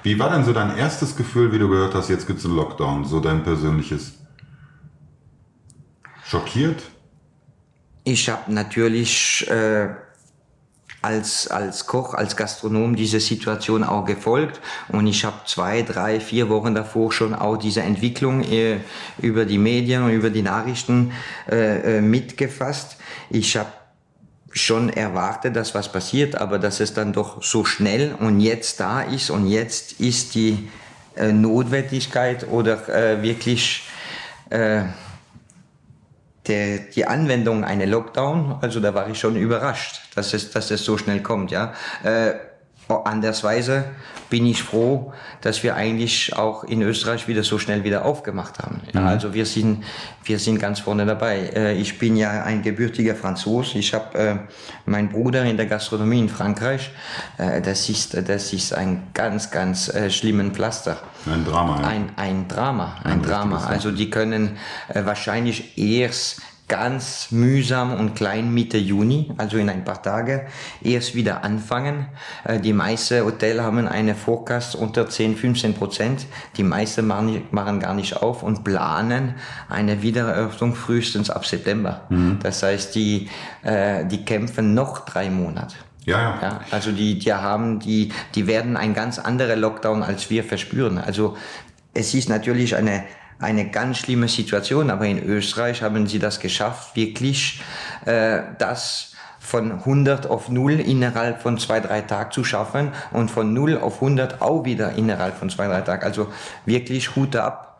Wie 0.01 0.17
war 0.17 0.31
denn 0.31 0.43
so 0.43 0.53
dein 0.53 0.77
erstes 0.77 1.15
Gefühl, 1.15 1.51
wie 1.51 1.59
du 1.59 1.69
gehört 1.69 1.93
hast, 1.93 2.09
jetzt 2.09 2.25
gibt 2.25 2.39
es 2.39 2.45
einen 2.45 2.55
Lockdown, 2.55 3.05
so 3.05 3.19
dein 3.19 3.43
persönliches? 3.43 4.13
Schockiert? 6.25 6.81
Ich 8.05 8.29
habe 8.29 8.51
natürlich 8.51 9.47
äh, 9.49 9.89
als, 11.03 11.47
als 11.47 11.85
Koch, 11.85 12.13
als 12.13 12.35
Gastronom 12.35 12.95
diese 12.95 13.19
Situation 13.19 13.83
auch 13.83 14.05
gefolgt 14.05 14.61
und 14.89 15.05
ich 15.05 15.25
habe 15.25 15.35
zwei, 15.45 15.81
drei, 15.81 16.19
vier 16.19 16.49
Wochen 16.49 16.73
davor 16.73 17.11
schon 17.11 17.35
auch 17.35 17.57
diese 17.57 17.81
Entwicklung 17.81 18.43
äh, 18.43 18.77
über 19.21 19.45
die 19.45 19.57
Medien 19.57 20.03
und 20.03 20.11
über 20.11 20.29
die 20.29 20.41
Nachrichten 20.41 21.11
äh, 21.49 21.97
äh, 21.97 22.01
mitgefasst. 22.01 22.97
Ich 23.29 23.57
habe 23.57 23.69
schon 24.51 24.89
erwartet, 24.89 25.55
dass 25.55 25.75
was 25.75 25.91
passiert, 25.91 26.35
aber 26.35 26.57
dass 26.57 26.79
es 26.79 26.93
dann 26.93 27.11
doch 27.11 27.43
so 27.43 27.65
schnell 27.65 28.15
und 28.19 28.39
jetzt 28.39 28.79
da 28.79 29.01
ist 29.01 29.29
und 29.29 29.47
jetzt 29.47 29.99
ist 29.99 30.35
die 30.35 30.69
äh, 31.15 31.31
Notwendigkeit 31.31 32.47
oder 32.49 32.87
äh, 32.89 33.21
wirklich 33.21 33.83
äh, 34.49 34.83
der, 36.47 36.79
die 36.79 37.05
Anwendung 37.05 37.63
eine 37.63 37.85
Lockdown, 37.85 38.57
also 38.61 38.79
da 38.79 38.93
war 38.93 39.09
ich 39.09 39.19
schon 39.19 39.35
überrascht, 39.35 40.01
dass 40.15 40.33
es, 40.33 40.51
dass 40.51 40.71
es 40.71 40.83
so 40.83 40.97
schnell 40.97 41.21
kommt, 41.21 41.51
ja. 41.51 41.73
Äh, 42.03 42.33
andersweise 42.89 43.85
bin 44.29 44.45
ich 44.45 44.63
froh, 44.63 45.13
dass 45.41 45.63
wir 45.63 45.75
eigentlich 45.75 46.35
auch 46.35 46.63
in 46.63 46.81
Österreich 46.81 47.27
wieder 47.27 47.43
so 47.43 47.59
schnell 47.59 47.83
wieder 47.83 48.03
aufgemacht 48.03 48.59
haben. 48.59 48.81
Ja, 48.93 49.01
mhm. 49.01 49.07
Also 49.07 49.33
wir 49.33 49.45
sind, 49.45 49.83
wir 50.23 50.39
sind 50.39 50.59
ganz 50.59 50.79
vorne 50.79 51.05
dabei. 51.05 51.51
Äh, 51.55 51.73
ich 51.73 51.99
bin 51.99 52.15
ja 52.15 52.43
ein 52.43 52.61
gebürtiger 52.61 53.15
Franzos. 53.15 53.75
Ich 53.75 53.93
habe 53.93 54.17
äh, 54.17 54.35
meinen 54.85 55.09
Bruder 55.09 55.45
in 55.45 55.57
der 55.57 55.67
Gastronomie 55.67 56.19
in 56.19 56.29
Frankreich. 56.29 56.91
Äh, 57.37 57.61
das 57.61 57.89
ist, 57.89 58.17
das 58.27 58.53
ist 58.53 58.73
ein 58.73 59.09
ganz, 59.13 59.51
ganz 59.51 59.89
äh, 59.89 60.09
schlimmen 60.09 60.51
Pflaster. 60.51 60.97
Ein 61.25 61.45
Drama. 61.45 61.81
Ja. 61.81 61.87
Ein, 61.87 62.09
ein 62.15 62.47
Drama, 62.47 62.95
ein, 63.03 63.11
ein 63.13 63.21
Drama. 63.21 63.65
Also 63.65 63.91
die 63.91 64.09
können 64.09 64.57
äh, 64.89 65.05
wahrscheinlich 65.05 65.77
erst 65.77 66.41
ganz 66.67 67.31
mühsam 67.31 67.93
und 67.93 68.15
klein 68.15 68.53
Mitte 68.53 68.77
Juni, 68.77 69.31
also 69.37 69.57
in 69.57 69.69
ein 69.69 69.83
paar 69.83 70.01
Tage, 70.01 70.47
erst 70.81 71.13
wieder 71.13 71.43
anfangen. 71.43 72.07
Äh, 72.45 72.59
die 72.59 72.73
meisten 72.73 73.23
Hotels 73.23 73.61
haben 73.61 73.87
eine 73.87 74.15
Forecast 74.15 74.75
unter 74.75 75.09
10, 75.09 75.35
15 75.35 75.73
Prozent. 75.73 76.25
Die 76.57 76.63
meisten 76.63 77.05
machen 77.05 77.79
gar 77.79 77.93
nicht 77.93 78.17
auf 78.17 78.43
und 78.43 78.63
planen 78.63 79.35
eine 79.69 80.01
Wiedereröffnung 80.01 80.75
frühestens 80.75 81.29
ab 81.29 81.45
September. 81.45 82.01
Mhm. 82.09 82.39
Das 82.41 82.63
heißt, 82.63 82.95
die, 82.95 83.29
äh, 83.63 84.05
die 84.05 84.23
kämpfen 84.23 84.73
noch 84.73 85.05
drei 85.05 85.29
Monate. 85.29 85.75
Ja, 86.05 86.19
ja. 86.19 86.39
ja 86.41 86.61
also 86.71 86.91
die, 86.91 87.19
die 87.19 87.33
haben, 87.33 87.79
die, 87.79 88.11
die 88.35 88.47
werden 88.47 88.77
ein 88.77 88.93
ganz 88.93 89.19
anderer 89.19 89.55
Lockdown 89.55 90.03
als 90.03 90.29
wir 90.29 90.43
verspüren. 90.43 90.97
Also 90.97 91.37
es 91.93 92.13
ist 92.13 92.29
natürlich 92.29 92.75
eine, 92.75 93.03
eine 93.39 93.69
ganz 93.69 93.97
schlimme 93.97 94.27
Situation, 94.27 94.89
aber 94.89 95.05
in 95.05 95.21
Österreich 95.23 95.81
haben 95.81 96.07
sie 96.07 96.19
das 96.19 96.39
geschafft, 96.39 96.95
wirklich 96.95 97.61
äh, 98.05 98.41
das 98.57 99.13
von 99.39 99.71
100 99.71 100.27
auf 100.27 100.49
0 100.49 100.79
innerhalb 100.79 101.41
von 101.41 101.57
zwei, 101.57 101.81
drei 101.81 102.01
Tagen 102.01 102.31
zu 102.31 102.43
schaffen 102.43 102.93
und 103.11 103.29
von 103.29 103.53
0 103.53 103.77
auf 103.77 103.95
100 103.95 104.41
auch 104.41 104.63
wieder 104.63 104.93
innerhalb 104.93 105.37
von 105.37 105.49
zwei, 105.49 105.67
drei 105.67 105.81
Tagen. 105.81 106.03
Also 106.03 106.31
wirklich 106.65 107.15
Hut 107.15 107.35
ab 107.35 107.73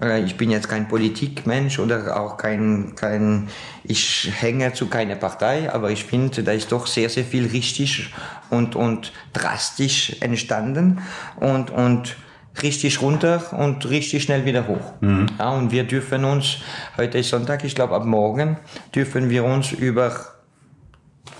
Äh, 0.00 0.22
ich 0.22 0.36
bin 0.36 0.50
jetzt 0.50 0.68
kein 0.68 0.88
Politikmensch 0.88 1.78
oder 1.78 2.20
auch 2.20 2.36
kein, 2.36 2.94
kein, 2.94 3.48
ich 3.84 4.30
hänge 4.34 4.72
zu 4.72 4.86
keiner 4.86 5.16
Partei, 5.16 5.72
aber 5.72 5.90
ich 5.90 6.04
finde, 6.04 6.42
da 6.42 6.52
ist 6.52 6.72
doch 6.72 6.86
sehr, 6.86 7.08
sehr 7.08 7.24
viel 7.24 7.46
richtig 7.46 8.12
und, 8.50 8.76
und 8.76 9.12
drastisch 9.32 10.16
entstanden 10.20 11.00
und, 11.40 11.70
und 11.70 12.16
richtig 12.62 13.02
runter 13.02 13.52
und 13.52 13.88
richtig 13.88 14.22
schnell 14.22 14.44
wieder 14.44 14.66
hoch. 14.66 14.92
Mhm. 15.00 15.26
Ja, 15.38 15.50
und 15.50 15.72
wir 15.72 15.84
dürfen 15.84 16.24
uns, 16.24 16.58
heute 16.96 17.18
ist 17.18 17.30
Sonntag, 17.30 17.64
ich 17.64 17.74
glaube 17.74 17.94
ab 17.94 18.04
morgen, 18.04 18.58
dürfen 18.94 19.30
wir 19.30 19.44
uns 19.44 19.72
über 19.72 20.12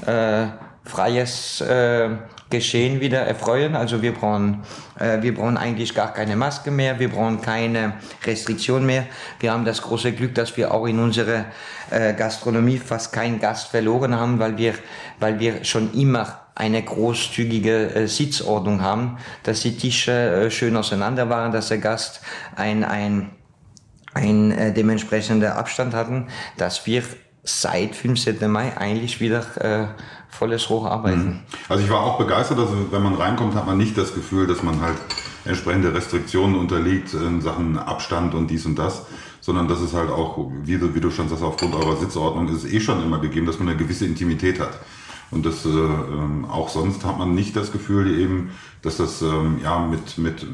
äh, 0.06 0.46
freies 0.84 1.60
äh, 1.60 2.10
Geschehen 2.48 3.00
wieder 3.00 3.22
erfreuen. 3.22 3.74
Also 3.74 4.02
wir 4.02 4.12
brauchen, 4.12 4.62
äh, 5.00 5.20
wir 5.20 5.34
brauchen 5.34 5.56
eigentlich 5.56 5.94
gar 5.94 6.14
keine 6.14 6.36
Maske 6.36 6.70
mehr, 6.70 7.00
wir 7.00 7.08
brauchen 7.08 7.40
keine 7.40 7.94
Restriktion 8.24 8.86
mehr. 8.86 9.04
Wir 9.40 9.52
haben 9.52 9.64
das 9.64 9.82
große 9.82 10.12
Glück, 10.12 10.34
dass 10.36 10.56
wir 10.56 10.72
auch 10.72 10.86
in 10.86 11.00
unserer 11.00 11.46
äh, 11.90 12.14
Gastronomie 12.14 12.78
fast 12.78 13.12
keinen 13.12 13.40
Gast 13.40 13.68
verloren 13.68 14.14
haben, 14.14 14.38
weil 14.38 14.56
wir, 14.58 14.74
weil 15.18 15.40
wir 15.40 15.64
schon 15.64 15.92
immer 15.92 16.45
eine 16.56 16.82
großzügige 16.82 17.94
äh, 17.94 18.08
Sitzordnung 18.08 18.80
haben, 18.80 19.18
dass 19.42 19.60
die 19.60 19.76
Tische 19.76 20.10
äh, 20.10 20.50
schön 20.50 20.76
auseinander 20.76 21.28
waren, 21.28 21.52
dass 21.52 21.68
der 21.68 21.78
Gast 21.78 22.22
ein, 22.56 22.82
ein, 22.82 23.30
ein 24.14 24.50
äh, 24.50 24.72
dementsprechender 24.72 25.56
Abstand 25.56 25.94
hatten, 25.94 26.28
dass 26.56 26.86
wir 26.86 27.02
seit 27.44 27.94
15. 27.94 28.50
Mai 28.50 28.76
eigentlich 28.76 29.20
wieder 29.20 29.44
äh, 29.60 29.86
volles 30.30 30.68
Rohr 30.70 30.90
arbeiten. 30.90 31.26
Mhm. 31.26 31.40
Also 31.68 31.84
ich 31.84 31.90
war 31.90 32.02
auch 32.02 32.18
begeistert, 32.18 32.58
also 32.58 32.90
wenn 32.90 33.02
man 33.02 33.14
reinkommt, 33.14 33.54
hat 33.54 33.66
man 33.66 33.76
nicht 33.76 33.96
das 33.96 34.14
Gefühl, 34.14 34.46
dass 34.46 34.62
man 34.62 34.80
halt 34.80 34.96
entsprechende 35.44 35.94
Restriktionen 35.94 36.56
unterliegt 36.56 37.12
in 37.12 37.42
Sachen 37.42 37.78
Abstand 37.78 38.34
und 38.34 38.50
dies 38.50 38.64
und 38.64 38.76
das, 38.76 39.02
sondern 39.40 39.68
dass 39.68 39.80
es 39.80 39.92
halt 39.92 40.10
auch, 40.10 40.50
wie 40.64 40.78
du, 40.78 40.94
wie 40.94 41.00
du 41.00 41.10
schon 41.10 41.28
sagst, 41.28 41.44
aufgrund 41.44 41.74
eurer 41.74 41.96
Sitzordnung 41.96 42.48
ist 42.48 42.64
es 42.64 42.72
eh 42.72 42.80
schon 42.80 43.02
immer 43.02 43.20
gegeben, 43.20 43.46
dass 43.46 43.58
man 43.58 43.68
eine 43.68 43.76
gewisse 43.76 44.06
Intimität 44.06 44.58
hat. 44.58 44.80
Und 45.30 45.44
das 45.44 45.64
äh, 45.64 45.68
ähm, 45.68 46.44
auch 46.44 46.68
sonst 46.68 47.04
hat 47.04 47.18
man 47.18 47.34
nicht 47.34 47.56
das 47.56 47.72
Gefühl 47.72 48.18
eben, 48.18 48.50
dass 48.82 48.96
das 48.98 49.22
ähm, 49.22 49.58
ja 49.62 49.78
mit 49.78 50.18
mit 50.18 50.42
äh, 50.42 50.46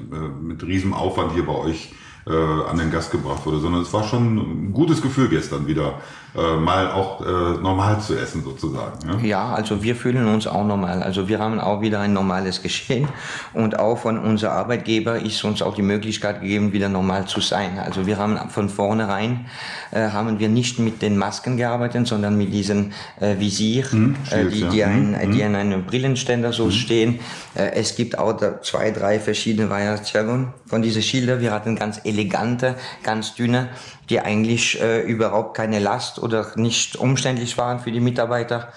mit 0.42 0.62
riesem 0.62 0.94
Aufwand 0.94 1.32
hier 1.32 1.44
bei 1.44 1.54
euch 1.54 1.92
äh, 2.26 2.32
an 2.32 2.78
den 2.78 2.90
Gast 2.90 3.10
gebracht 3.10 3.44
wurde, 3.44 3.60
sondern 3.60 3.82
es 3.82 3.92
war 3.92 4.04
schon 4.04 4.38
ein 4.38 4.72
gutes 4.72 5.02
Gefühl 5.02 5.28
gestern 5.28 5.66
wieder 5.66 6.00
äh, 6.34 6.56
mal 6.56 6.90
auch 6.90 7.20
äh, 7.20 7.60
normal 7.60 8.00
zu 8.00 8.18
essen 8.18 8.42
sozusagen. 8.42 8.98
Ja? 9.06 9.18
ja, 9.20 9.52
also 9.52 9.82
wir 9.82 9.94
fühlen 9.94 10.26
uns 10.26 10.46
auch 10.46 10.64
normal. 10.64 11.02
Also 11.02 11.28
wir 11.28 11.38
haben 11.38 11.60
auch 11.60 11.82
wieder 11.82 12.00
ein 12.00 12.14
normales 12.14 12.62
Geschehen 12.62 13.06
und 13.52 13.78
auch 13.78 13.98
von 13.98 14.18
unser 14.18 14.52
Arbeitgeber 14.52 15.18
ist 15.18 15.44
uns 15.44 15.60
auch 15.60 15.74
die 15.74 15.82
Möglichkeit 15.82 16.40
gegeben, 16.40 16.72
wieder 16.72 16.88
normal 16.88 17.26
zu 17.26 17.40
sein. 17.40 17.78
Also 17.78 18.06
wir 18.06 18.16
haben 18.16 18.38
von 18.48 18.70
vornherein 18.70 19.46
äh, 19.90 20.08
haben 20.08 20.38
wir 20.38 20.48
nicht 20.48 20.78
mit 20.78 21.02
den 21.02 21.18
Masken 21.18 21.58
gearbeitet, 21.58 22.06
sondern 22.06 22.38
mit 22.38 22.52
diesen 22.52 22.94
äh, 23.20 23.38
Visier, 23.38 23.90
hm, 23.90 24.16
äh, 24.30 24.46
die, 24.46 24.64
die, 24.64 24.84
ein, 24.84 25.20
hm. 25.20 25.32
die 25.32 25.44
an 25.44 25.54
einem 25.54 25.84
Brillenständer 25.84 26.54
so 26.54 26.64
hm. 26.64 26.72
stehen. 26.72 27.20
Äh, 27.54 27.72
es 27.74 27.94
gibt 27.94 28.16
auch 28.16 28.40
zwei, 28.62 28.90
drei 28.90 29.20
verschiedene 29.20 29.68
Variationen 29.68 30.54
von 30.66 30.80
diesen 30.80 31.02
Schilder. 31.02 31.40
Wir 31.40 31.52
hatten 31.52 31.76
ganz 31.76 32.00
elegante, 32.04 32.76
ganz 33.02 33.34
dünne 33.34 33.68
die 34.10 34.20
eigentlich 34.20 34.80
äh, 34.80 35.00
überhaupt 35.02 35.56
keine 35.56 35.78
Last 35.78 36.18
oder 36.18 36.46
nicht 36.56 36.96
umständlich 36.96 37.56
waren 37.58 37.80
für 37.80 37.92
die 37.92 38.00
Mitarbeiter. 38.00 38.72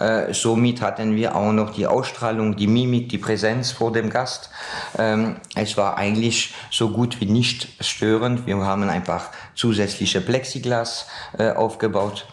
Äh, 0.00 0.34
somit 0.34 0.80
hatten 0.80 1.14
wir 1.14 1.36
auch 1.36 1.52
noch 1.52 1.70
die 1.70 1.86
Ausstrahlung, 1.86 2.56
die 2.56 2.66
Mimik, 2.66 3.08
die 3.08 3.18
Präsenz 3.18 3.70
vor 3.70 3.92
dem 3.92 4.10
Gast. 4.10 4.50
Ähm, 4.98 5.36
es 5.54 5.76
war 5.76 5.96
eigentlich 5.96 6.54
so 6.70 6.90
gut 6.90 7.20
wie 7.20 7.26
nicht 7.26 7.68
störend. 7.80 8.46
Wir 8.46 8.56
haben 8.56 8.82
einfach 8.88 9.30
zusätzliche 9.54 10.20
Plexiglas 10.20 11.06
äh, 11.38 11.50
aufgebaut. 11.50 12.26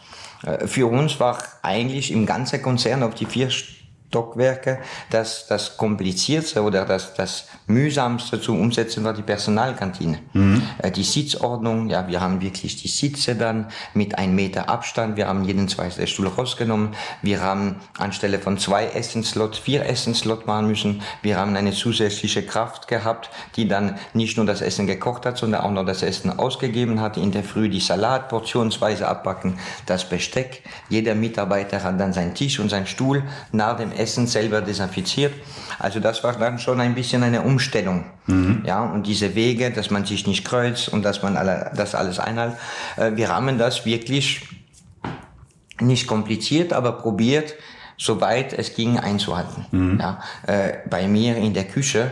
Äh, 0.43 0.67
für 0.67 0.87
uns 0.87 1.19
war 1.19 1.37
eigentlich 1.61 2.11
im 2.11 2.25
ganzen 2.25 2.61
Konzern 2.61 3.03
auf 3.03 3.13
die 3.13 3.25
vier 3.25 3.49
Stockwerke. 4.11 4.79
Das, 5.09 5.47
das 5.47 5.77
Kompliziertste 5.77 6.63
oder 6.63 6.83
das, 6.83 7.13
das 7.13 7.45
Mühsamste 7.65 8.41
zu 8.41 8.53
umsetzen 8.53 9.05
war 9.05 9.13
die 9.13 9.21
Personalkantine. 9.21 10.19
Mhm. 10.33 10.61
Äh, 10.79 10.91
die 10.91 11.03
Sitzordnung, 11.03 11.89
ja, 11.89 12.07
wir 12.09 12.19
haben 12.19 12.41
wirklich 12.41 12.75
die 12.75 12.89
Sitze 12.89 13.35
dann 13.35 13.67
mit 13.93 14.17
einem 14.17 14.35
Meter 14.35 14.67
Abstand. 14.67 15.15
Wir 15.15 15.29
haben 15.29 15.45
jeden 15.45 15.69
zweiten 15.69 16.05
Stuhl 16.07 16.27
rausgenommen. 16.27 16.89
Wir 17.21 17.41
haben 17.41 17.77
anstelle 17.97 18.39
von 18.39 18.57
zwei 18.57 18.87
Essenslot 18.87 19.55
vier 19.55 19.85
Essenslot 19.85 20.45
machen 20.45 20.67
müssen. 20.67 21.01
Wir 21.21 21.37
haben 21.37 21.55
eine 21.55 21.71
zusätzliche 21.71 22.45
Kraft 22.45 22.89
gehabt, 22.89 23.29
die 23.55 23.69
dann 23.69 23.97
nicht 24.13 24.35
nur 24.35 24.45
das 24.45 24.59
Essen 24.59 24.87
gekocht 24.87 25.25
hat, 25.25 25.37
sondern 25.37 25.61
auch 25.61 25.71
noch 25.71 25.85
das 25.85 26.03
Essen 26.03 26.37
ausgegeben 26.37 26.99
hat. 26.99 27.15
In 27.15 27.31
der 27.31 27.45
Früh 27.45 27.69
die 27.69 27.79
Salat 27.79 28.27
portionsweise 28.27 29.07
abbacken, 29.07 29.57
das 29.85 30.09
Besteck. 30.09 30.63
Jeder 30.89 31.15
Mitarbeiter 31.15 31.81
hat 31.81 31.97
dann 31.97 32.11
seinen 32.11 32.33
Tisch 32.33 32.59
und 32.59 32.67
seinen 32.67 32.87
Stuhl 32.87 33.23
nach 33.53 33.77
dem 33.77 33.93
Essen 33.93 34.00
selber 34.05 34.61
desinfiziert. 34.61 35.33
Also 35.79 35.99
das 35.99 36.23
war 36.23 36.33
dann 36.33 36.59
schon 36.59 36.79
ein 36.79 36.93
bisschen 36.95 37.23
eine 37.23 37.41
Umstellung. 37.41 38.05
Mhm. 38.27 38.63
Ja, 38.65 38.83
und 38.83 39.07
diese 39.07 39.35
Wege, 39.35 39.71
dass 39.71 39.89
man 39.89 40.05
sich 40.05 40.27
nicht 40.27 40.45
kreuzt 40.45 40.89
und 40.89 41.03
dass 41.03 41.23
man 41.23 41.37
alle, 41.37 41.71
das 41.75 41.95
alles 41.95 42.19
einhält. 42.19 42.53
Äh, 42.97 43.11
wir 43.15 43.29
haben 43.29 43.57
das 43.57 43.85
wirklich 43.85 44.47
nicht 45.79 46.05
kompliziert, 46.05 46.73
aber 46.73 46.93
probiert, 46.93 47.55
soweit 47.97 48.53
es 48.53 48.75
ging, 48.75 48.99
einzuhalten. 48.99 49.65
Mhm. 49.71 49.99
Ja, 49.99 50.19
äh, 50.45 50.73
bei 50.89 51.07
mir 51.07 51.37
in 51.37 51.53
der 51.53 51.65
Küche, 51.65 52.11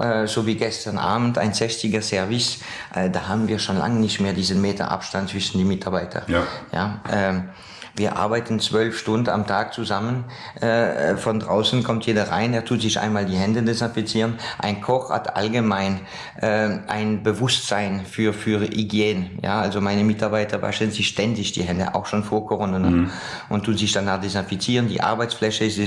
äh, 0.00 0.26
so 0.26 0.44
wie 0.46 0.56
gestern 0.56 0.98
Abend, 0.98 1.38
ein 1.38 1.52
60er 1.52 2.02
Service, 2.02 2.58
da 2.92 3.28
haben 3.28 3.46
wir 3.46 3.58
schon 3.60 3.78
lange 3.78 4.00
nicht 4.00 4.20
mehr 4.20 4.32
diesen 4.32 4.60
Meter 4.60 4.90
Abstand 4.90 5.30
zwischen 5.30 5.58
die 5.58 5.64
Mitarbeiter. 5.64 6.22
Ja. 6.28 6.42
Ja, 6.72 7.00
ähm, 7.12 7.48
wir 7.96 8.16
arbeiten 8.16 8.58
zwölf 8.58 8.98
Stunden 8.98 9.28
am 9.28 9.46
Tag 9.46 9.72
zusammen. 9.72 10.24
Äh, 10.60 11.16
von 11.16 11.38
draußen 11.38 11.84
kommt 11.84 12.06
jeder 12.06 12.30
rein, 12.30 12.52
er 12.52 12.64
tut 12.64 12.82
sich 12.82 12.98
einmal 12.98 13.24
die 13.24 13.36
Hände 13.36 13.62
desinfizieren. 13.62 14.38
Ein 14.58 14.80
Koch 14.80 15.10
hat 15.10 15.36
allgemein 15.36 16.00
äh, 16.40 16.78
ein 16.88 17.22
Bewusstsein 17.22 18.04
für, 18.04 18.32
für 18.32 18.60
Hygiene. 18.60 19.30
Ja, 19.42 19.60
also 19.60 19.80
meine 19.80 20.02
Mitarbeiter 20.02 20.60
waschen 20.60 20.90
sich 20.90 21.08
ständig 21.08 21.52
die 21.52 21.62
Hände, 21.62 21.94
auch 21.94 22.06
schon 22.06 22.24
vor 22.24 22.46
Corona. 22.46 22.78
Ne? 22.78 22.90
Mhm. 22.90 23.10
Und 23.48 23.64
tun 23.64 23.76
sich 23.76 23.92
danach 23.92 24.20
desinfizieren. 24.20 24.88
Die 24.88 25.00
Arbeitsfläche 25.00 25.64
ist 25.64 25.78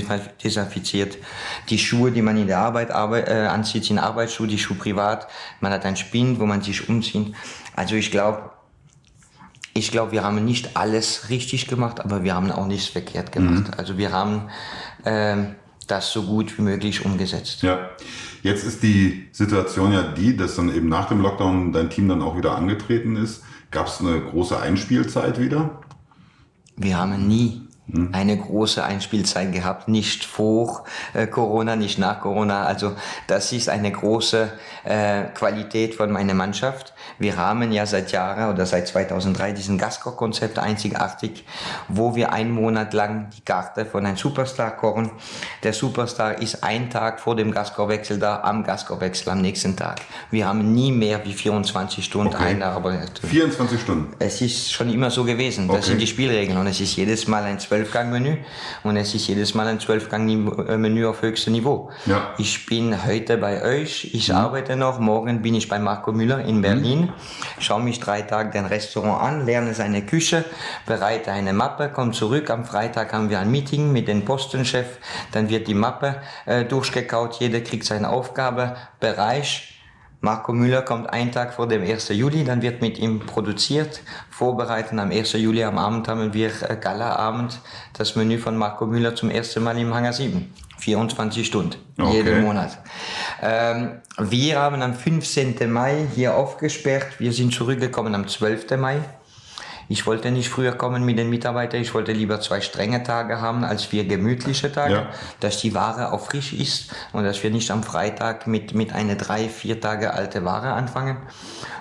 desinfiziert. 0.42 1.18
Die 1.68 1.78
Schuhe, 1.78 2.10
die 2.10 2.22
man 2.22 2.36
in 2.38 2.46
der 2.46 2.58
Arbeit 2.58 2.90
arbeit, 2.90 3.28
äh, 3.28 3.46
anzieht, 3.46 3.84
sind 3.84 3.98
Arbeitsschuhe, 3.98 4.46
die 4.46 4.58
Schuhe 4.58 4.76
privat. 4.76 5.28
Man 5.60 5.72
hat 5.72 5.84
ein 5.84 5.96
Spind, 5.96 6.40
wo 6.40 6.46
man 6.46 6.62
sich 6.62 6.88
umzieht. 6.88 7.34
Also 7.76 7.94
ich 7.94 8.10
glaube, 8.10 8.50
ich 9.78 9.90
glaube, 9.90 10.12
wir 10.12 10.24
haben 10.24 10.44
nicht 10.44 10.76
alles 10.76 11.30
richtig 11.30 11.68
gemacht, 11.68 12.00
aber 12.00 12.24
wir 12.24 12.34
haben 12.34 12.50
auch 12.50 12.66
nichts 12.66 12.88
verkehrt 12.88 13.32
gemacht. 13.32 13.68
Mhm. 13.68 13.74
Also 13.76 13.96
wir 13.96 14.12
haben 14.12 14.48
äh, 15.04 15.36
das 15.86 16.12
so 16.12 16.22
gut 16.24 16.56
wie 16.58 16.62
möglich 16.62 17.04
umgesetzt. 17.04 17.62
Ja, 17.62 17.90
jetzt 18.42 18.64
ist 18.64 18.82
die 18.82 19.28
Situation 19.32 19.92
ja 19.92 20.02
die, 20.02 20.36
dass 20.36 20.56
dann 20.56 20.74
eben 20.74 20.88
nach 20.88 21.08
dem 21.08 21.20
Lockdown 21.20 21.72
dein 21.72 21.90
Team 21.90 22.08
dann 22.08 22.22
auch 22.22 22.36
wieder 22.36 22.56
angetreten 22.56 23.16
ist. 23.16 23.42
Gab 23.70 23.86
es 23.86 24.00
eine 24.00 24.20
große 24.20 24.58
Einspielzeit 24.58 25.38
wieder? 25.38 25.82
Wir 26.76 26.96
haben 26.96 27.26
nie 27.26 27.62
hm. 27.90 28.10
eine 28.12 28.36
große 28.36 28.84
Einspielzeit 28.84 29.52
gehabt, 29.52 29.88
nicht 29.88 30.24
vor 30.24 30.84
äh, 31.14 31.26
Corona, 31.26 31.76
nicht 31.76 31.98
nach 31.98 32.20
Corona. 32.20 32.64
Also 32.64 32.94
das 33.26 33.52
ist 33.52 33.68
eine 33.68 33.90
große 33.90 34.50
äh, 34.84 35.24
Qualität 35.34 35.94
von 35.94 36.10
meiner 36.10 36.34
Mannschaft. 36.34 36.94
Wir 37.18 37.36
haben 37.36 37.72
ja 37.72 37.86
seit 37.86 38.12
Jahren 38.12 38.52
oder 38.52 38.66
seit 38.66 38.86
2003 38.86 39.52
diesen 39.52 39.78
Gaskoch-Konzept 39.78 40.58
einzigartig, 40.58 41.44
wo 41.88 42.14
wir 42.14 42.32
einen 42.32 42.52
Monat 42.52 42.94
lang 42.94 43.30
die 43.36 43.40
Karte 43.40 43.84
von 43.84 44.06
einem 44.06 44.16
Superstar 44.16 44.76
kochen. 44.76 45.10
Der 45.62 45.72
Superstar 45.72 46.40
ist 46.40 46.62
ein 46.62 46.90
Tag 46.90 47.20
vor 47.20 47.34
dem 47.34 47.50
Gaskochwechsel 47.50 48.18
da, 48.18 48.42
am 48.42 48.62
Gaskochwechsel 48.62 49.30
am 49.30 49.40
nächsten 49.40 49.76
Tag. 49.76 50.02
Wir 50.30 50.46
haben 50.46 50.72
nie 50.74 50.92
mehr 50.92 51.24
wie 51.24 51.32
24 51.32 52.04
Stunden 52.04 52.34
okay. 52.34 52.44
eingearbeitet. 52.44 53.20
24 53.24 53.80
Stunden? 53.80 54.14
Es 54.18 54.40
ist 54.40 54.72
schon 54.72 54.88
immer 54.92 55.10
so 55.10 55.24
gewesen. 55.24 55.66
Das 55.68 55.78
okay. 55.78 55.86
sind 55.86 56.00
die 56.00 56.06
Spielregeln 56.06 56.58
und 56.58 56.66
es 56.66 56.80
ist 56.80 56.96
jedes 56.96 57.26
Mal 57.26 57.44
ein 57.44 57.58
12 57.58 57.88
Zwölfgang-Menü 57.88 58.36
und 58.82 58.96
es 58.96 59.14
ist 59.14 59.26
jedes 59.28 59.54
Mal 59.54 59.66
ein 59.66 59.80
Zwölfgang-Menü 59.80 61.06
auf 61.06 61.22
höchstem 61.22 61.52
Niveau. 61.52 61.90
Ja. 62.06 62.34
Ich 62.38 62.66
bin 62.66 63.06
heute 63.06 63.36
bei 63.38 63.62
euch, 63.62 64.10
ich 64.12 64.28
mhm. 64.28 64.36
arbeite 64.36 64.76
noch, 64.76 64.98
morgen 64.98 65.42
bin 65.42 65.54
ich 65.54 65.68
bei 65.68 65.78
Marco 65.78 66.12
Müller 66.12 66.44
in 66.44 66.60
Berlin, 66.60 67.00
mhm. 67.02 67.07
Schaue 67.58 67.82
mich 67.82 68.00
drei 68.00 68.22
Tage 68.22 68.50
den 68.50 68.66
Restaurant 68.66 69.22
an, 69.22 69.46
lerne 69.46 69.74
seine 69.74 70.04
Küche, 70.04 70.44
bereite 70.86 71.32
eine 71.32 71.52
Mappe, 71.52 71.88
komme 71.88 72.12
zurück, 72.12 72.50
am 72.50 72.64
Freitag 72.64 73.12
haben 73.12 73.30
wir 73.30 73.38
ein 73.38 73.50
Meeting 73.50 73.92
mit 73.92 74.08
dem 74.08 74.24
Postenchef, 74.24 74.98
dann 75.32 75.48
wird 75.48 75.68
die 75.68 75.74
Mappe 75.74 76.16
äh, 76.46 76.64
durchgekaut, 76.64 77.36
jeder 77.40 77.60
kriegt 77.60 77.84
seine 77.84 78.08
Aufgabe, 78.08 78.76
Bereich, 79.00 79.78
Marco 80.20 80.52
Müller 80.52 80.82
kommt 80.82 81.08
einen 81.10 81.30
Tag 81.30 81.54
vor 81.54 81.68
dem 81.68 81.82
1. 81.82 82.08
Juli, 82.08 82.42
dann 82.42 82.60
wird 82.60 82.80
mit 82.80 82.98
ihm 82.98 83.20
produziert, 83.20 84.02
vorbereiten. 84.30 84.98
Am 84.98 85.12
1. 85.12 85.34
Juli 85.34 85.62
am 85.62 85.78
Abend 85.78 86.08
haben 86.08 86.34
wir 86.34 86.50
äh, 86.68 86.76
Gala-Abend, 86.76 87.60
das 87.92 88.16
Menü 88.16 88.38
von 88.38 88.56
Marco 88.56 88.84
Müller 88.84 89.14
zum 89.14 89.30
ersten 89.30 89.62
Mal 89.62 89.78
im 89.78 89.94
Hangar 89.94 90.12
7. 90.12 90.52
24 90.78 91.46
Stunden, 91.46 91.76
okay. 91.98 92.16
jeden 92.16 92.42
Monat. 92.42 92.78
Ähm, 93.42 94.00
wir 94.18 94.58
haben 94.58 94.82
am 94.82 94.94
15. 94.94 95.70
Mai 95.70 96.06
hier 96.14 96.36
aufgesperrt. 96.36 97.18
Wir 97.18 97.32
sind 97.32 97.52
zurückgekommen 97.52 98.14
am 98.14 98.26
12. 98.26 98.76
Mai. 98.78 99.00
Ich 99.90 100.06
wollte 100.06 100.30
nicht 100.30 100.50
früher 100.50 100.72
kommen 100.72 101.04
mit 101.04 101.18
den 101.18 101.30
Mitarbeitern. 101.30 101.80
Ich 101.80 101.94
wollte 101.94 102.12
lieber 102.12 102.40
zwei 102.40 102.60
strenge 102.60 103.02
Tage 103.02 103.40
haben 103.40 103.64
als 103.64 103.84
vier 103.84 104.04
gemütliche 104.04 104.70
Tage, 104.70 104.92
ja. 104.92 105.06
dass 105.40 105.58
die 105.58 105.74
Ware 105.74 106.12
auch 106.12 106.26
frisch 106.26 106.52
ist 106.52 106.94
und 107.12 107.24
dass 107.24 107.42
wir 107.42 107.50
nicht 107.50 107.70
am 107.70 107.82
Freitag 107.82 108.46
mit, 108.46 108.74
mit 108.74 108.92
einer 108.92 109.14
drei, 109.14 109.48
vier 109.48 109.80
Tage 109.80 110.12
alte 110.12 110.44
Ware 110.44 110.74
anfangen. 110.74 111.16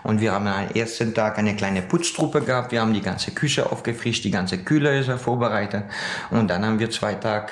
Und 0.04 0.22
wir 0.22 0.32
haben 0.32 0.48
am 0.48 0.70
ersten 0.70 1.14
Tag 1.14 1.38
eine 1.38 1.56
kleine 1.58 1.82
Putztruppe 1.82 2.42
gehabt. 2.42 2.72
Wir 2.72 2.80
haben 2.80 2.94
die 2.94 3.02
ganze 3.02 3.32
Küche 3.32 3.70
aufgefrischt, 3.70 4.24
die 4.24 4.32
ganze 4.32 4.60
Kühle 4.60 4.98
ist 4.98 5.12
vorbereitet. 5.22 5.84
Und 6.32 6.48
dann 6.48 6.66
haben 6.66 6.80
wir 6.80 6.90
zwei 6.90 7.16
Tage 7.16 7.52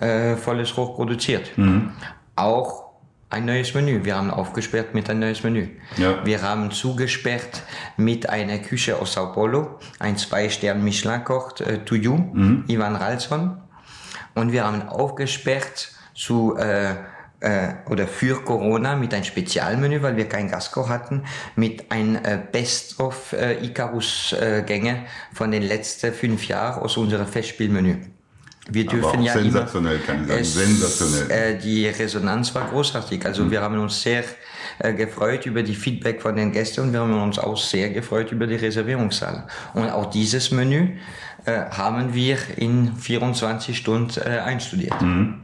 äh, 0.00 0.36
volles 0.36 0.76
Hoch 0.76 0.94
produziert. 0.94 1.56
Mhm. 1.56 1.92
Auch 2.36 2.84
ein 3.34 3.46
neues 3.46 3.74
Menü. 3.74 4.04
Wir 4.04 4.16
haben 4.16 4.30
aufgesperrt 4.30 4.94
mit 4.94 5.10
ein 5.10 5.18
neues 5.18 5.42
Menü. 5.42 5.68
Ja. 5.96 6.24
Wir 6.24 6.42
haben 6.42 6.70
zugesperrt 6.70 7.62
mit 7.96 8.28
einer 8.28 8.58
Küche 8.58 8.96
aus 8.96 9.14
Sao 9.14 9.32
Paulo, 9.32 9.78
ein 9.98 10.16
Zwei-Stern 10.16 10.82
Michelin-Koch, 10.82 11.60
äh, 11.60 11.78
to 11.78 11.96
you, 11.96 12.16
mhm. 12.16 12.64
Ivan 12.68 12.96
Ralson. 12.96 13.58
Und 14.34 14.52
wir 14.52 14.64
haben 14.64 14.88
aufgesperrt 14.88 15.90
zu, 16.14 16.56
äh, 16.56 16.94
äh, 17.40 17.74
oder 17.90 18.06
für 18.06 18.42
Corona 18.44 18.96
mit 18.96 19.12
einem 19.12 19.24
Spezialmenü, 19.24 20.02
weil 20.02 20.16
wir 20.16 20.28
kein 20.28 20.48
Gastkoch 20.48 20.88
hatten, 20.88 21.24
mit 21.56 21.90
ein 21.90 22.24
äh, 22.24 22.40
Best 22.50 23.00
of 23.00 23.32
äh, 23.32 23.64
Icarus-Gänge 23.64 25.06
von 25.32 25.50
den 25.50 25.62
letzten 25.62 26.12
fünf 26.12 26.46
Jahren 26.46 26.82
aus 26.82 26.96
unserem 26.96 27.26
Festspielmenü. 27.26 27.96
Wir 28.70 28.86
dürfen 28.86 29.22
ja 29.22 29.34
sensationell, 29.34 29.96
immer, 29.96 30.04
kann 30.04 30.22
ich 30.22 30.28
sagen, 30.28 30.40
es, 30.40 30.54
sensationell. 30.54 31.30
Äh, 31.30 31.58
die 31.58 31.86
Resonanz 31.86 32.54
war 32.54 32.66
großartig. 32.68 33.24
Also 33.26 33.44
mhm. 33.44 33.50
wir 33.50 33.60
haben 33.60 33.78
uns 33.78 34.00
sehr 34.00 34.24
äh, 34.78 34.94
gefreut 34.94 35.44
über 35.44 35.62
die 35.62 35.74
Feedback 35.74 36.22
von 36.22 36.36
den 36.36 36.52
Gästen 36.52 36.80
und 36.80 36.92
wir 36.92 37.00
haben 37.00 37.22
uns 37.22 37.38
auch 37.38 37.58
sehr 37.58 37.90
gefreut 37.90 38.32
über 38.32 38.46
die 38.46 38.56
Reservierungssaal. 38.56 39.46
Und 39.74 39.90
auch 39.90 40.10
dieses 40.10 40.50
Menü 40.50 40.96
äh, 41.44 41.64
haben 41.70 42.14
wir 42.14 42.38
in 42.56 42.96
24 42.96 43.76
Stunden 43.76 44.18
äh, 44.20 44.38
einstudiert. 44.38 45.00
Mhm. 45.02 45.40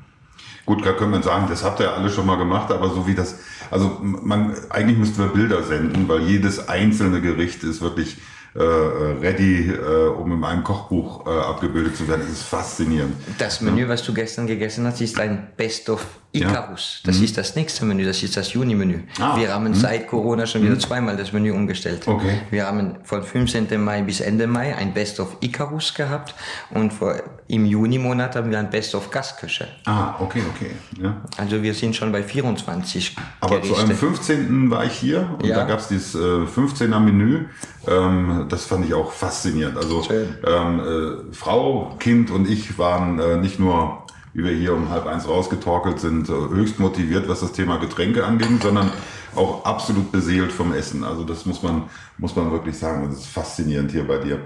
Gut, 0.64 0.86
da 0.86 0.92
können 0.92 1.12
wir 1.12 1.22
sagen, 1.22 1.46
das 1.48 1.62
habt 1.62 1.80
ihr 1.80 1.92
alle 1.92 2.10
schon 2.10 2.26
mal 2.26 2.36
gemacht, 2.36 2.70
aber 2.70 2.88
so 2.90 3.06
wie 3.06 3.14
das, 3.14 3.38
also 3.70 3.98
man, 4.00 4.54
eigentlich 4.70 4.96
müssten 4.96 5.18
wir 5.18 5.28
Bilder 5.28 5.62
senden, 5.62 6.08
weil 6.08 6.22
jedes 6.22 6.68
einzelne 6.68 7.20
Gericht 7.20 7.64
ist 7.64 7.80
wirklich 7.80 8.16
äh, 8.54 8.62
ready, 8.62 9.70
äh, 9.70 10.08
um 10.08 10.32
in 10.32 10.44
einem 10.44 10.64
Kochbuch 10.64 11.26
äh, 11.26 11.30
abgebildet 11.30 11.96
zu 11.96 12.08
werden. 12.08 12.22
Das 12.22 12.32
ist 12.32 12.42
faszinierend. 12.42 13.14
Das 13.38 13.60
Menü, 13.60 13.88
was 13.88 14.02
du 14.02 14.12
gestern 14.12 14.46
gegessen 14.46 14.86
hast, 14.86 15.00
ist 15.00 15.20
ein 15.20 15.48
Best 15.56 15.88
of 15.88 16.04
Icarus. 16.32 17.00
Ja. 17.02 17.10
Das 17.10 17.18
mhm. 17.18 17.24
ist 17.24 17.38
das 17.38 17.56
nächste 17.56 17.84
Menü, 17.84 18.04
das 18.04 18.22
ist 18.22 18.36
das 18.36 18.52
Juni-Menü. 18.52 19.00
Ah. 19.18 19.36
Wir 19.36 19.52
haben 19.52 19.68
mhm. 19.68 19.74
seit 19.74 20.06
Corona 20.06 20.46
schon 20.46 20.62
wieder 20.62 20.74
mhm. 20.74 20.80
zweimal 20.80 21.16
das 21.16 21.32
Menü 21.32 21.50
umgestellt. 21.50 22.06
Okay. 22.06 22.40
Wir 22.50 22.66
haben 22.66 22.98
von 23.02 23.22
15. 23.22 23.82
Mai 23.82 24.02
bis 24.02 24.20
Ende 24.20 24.46
Mai 24.46 24.76
ein 24.76 24.94
Best 24.94 25.18
of 25.18 25.36
Icarus 25.40 25.92
gehabt 25.94 26.34
und 26.70 26.92
vor, 26.92 27.16
im 27.48 27.66
Juni-Monat 27.66 28.36
haben 28.36 28.50
wir 28.50 28.58
ein 28.60 28.70
Best 28.70 28.94
of 28.94 29.10
Gastküche. 29.10 29.66
Ah, 29.86 30.14
okay, 30.20 30.42
okay. 30.54 30.70
Ja. 31.02 31.20
Also 31.36 31.62
wir 31.62 31.74
sind 31.74 31.96
schon 31.96 32.12
bei 32.12 32.22
24 32.22 33.16
Aber 33.40 33.56
Gerichte. 33.56 33.74
zu 33.74 33.82
einem 33.82 33.96
15. 33.96 34.70
war 34.70 34.84
ich 34.84 34.92
hier 34.92 35.36
und 35.38 35.46
ja. 35.46 35.56
da 35.56 35.64
gab 35.64 35.80
es 35.80 35.88
dieses 35.88 36.14
äh, 36.14 36.18
15er 36.18 37.00
Menü. 37.00 37.46
Ähm, 37.86 38.46
das 38.48 38.66
fand 38.66 38.84
ich 38.84 38.94
auch 38.94 39.12
faszinierend. 39.12 39.76
Also 39.76 40.02
ähm, 40.10 40.80
äh, 40.80 41.34
Frau, 41.34 41.94
Kind 41.98 42.30
und 42.30 42.48
ich 42.48 42.78
waren 42.78 43.18
äh, 43.18 43.36
nicht 43.36 43.58
nur 43.58 44.04
wie 44.32 44.44
wir 44.44 44.52
hier 44.52 44.74
um 44.74 44.90
halb 44.90 45.06
eins 45.06 45.28
rausgetorkelt 45.28 45.98
sind, 45.98 46.28
äh, 46.28 46.32
höchst 46.32 46.78
motiviert, 46.78 47.28
was 47.28 47.40
das 47.40 47.52
Thema 47.52 47.78
Getränke 47.78 48.24
anging, 48.24 48.60
sondern 48.62 48.90
auch 49.34 49.64
absolut 49.64 50.12
beseelt 50.12 50.52
vom 50.52 50.72
Essen. 50.72 51.04
Also 51.04 51.24
das 51.24 51.46
muss 51.46 51.62
man, 51.62 51.84
muss 52.18 52.36
man 52.36 52.50
wirklich 52.50 52.78
sagen. 52.78 53.08
Das 53.08 53.20
ist 53.20 53.26
faszinierend 53.26 53.92
hier 53.92 54.06
bei 54.06 54.18
dir. 54.18 54.40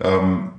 Ähm, 0.00 0.50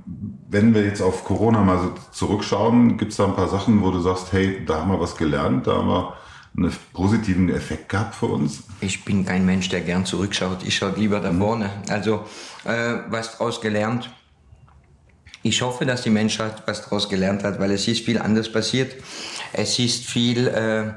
wenn 0.48 0.74
wir 0.74 0.84
jetzt 0.84 1.02
auf 1.02 1.24
Corona 1.24 1.62
mal 1.62 1.78
so 1.78 1.92
zurückschauen, 2.12 2.96
gibt 2.96 3.12
es 3.12 3.18
da 3.18 3.26
ein 3.26 3.36
paar 3.36 3.48
Sachen, 3.48 3.82
wo 3.82 3.90
du 3.90 4.00
sagst, 4.00 4.32
hey, 4.32 4.64
da 4.64 4.80
haben 4.80 4.90
wir 4.90 5.00
was 5.00 5.16
gelernt, 5.16 5.66
da 5.66 5.76
haben 5.76 5.88
wir 5.88 6.14
einen 6.56 6.72
positiven 6.92 7.50
Effekt 7.50 7.90
gehabt 7.90 8.14
für 8.14 8.26
uns? 8.26 8.64
Ich 8.80 9.04
bin 9.04 9.24
kein 9.24 9.46
Mensch, 9.46 9.68
der 9.70 9.80
gern 9.80 10.04
zurückschaut. 10.04 10.62
Ich 10.66 10.76
schaue 10.76 10.94
lieber 10.96 11.20
da 11.20 11.32
vorne. 11.32 11.70
Also, 11.88 12.26
äh, 12.64 12.94
was 13.08 13.32
daraus 13.32 13.60
gelernt? 13.60 14.10
Ich 15.42 15.62
hoffe, 15.62 15.86
dass 15.86 16.02
die 16.02 16.10
Menschheit 16.10 16.62
was 16.66 16.82
daraus 16.82 17.08
gelernt 17.08 17.44
hat, 17.44 17.58
weil 17.58 17.70
es 17.70 17.88
ist 17.88 18.04
viel 18.04 18.18
anders 18.18 18.50
passiert. 18.50 18.94
Es 19.52 19.78
ist 19.78 20.04
viel, 20.04 20.48
äh, 20.48 20.92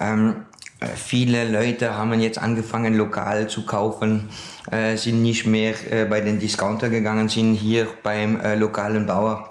ähm, 0.00 0.46
viele 0.94 1.50
Leute 1.50 1.94
haben 1.94 2.20
jetzt 2.20 2.38
angefangen, 2.38 2.94
lokal 2.94 3.48
zu 3.48 3.66
kaufen, 3.66 4.30
äh, 4.70 4.96
sind 4.96 5.22
nicht 5.22 5.46
mehr 5.46 5.74
äh, 5.92 6.04
bei 6.04 6.20
den 6.20 6.38
Discounter 6.38 6.88
gegangen, 6.88 7.28
sind 7.28 7.54
hier 7.54 7.88
beim 8.02 8.40
äh, 8.40 8.54
lokalen 8.54 9.06
Bauer, 9.06 9.50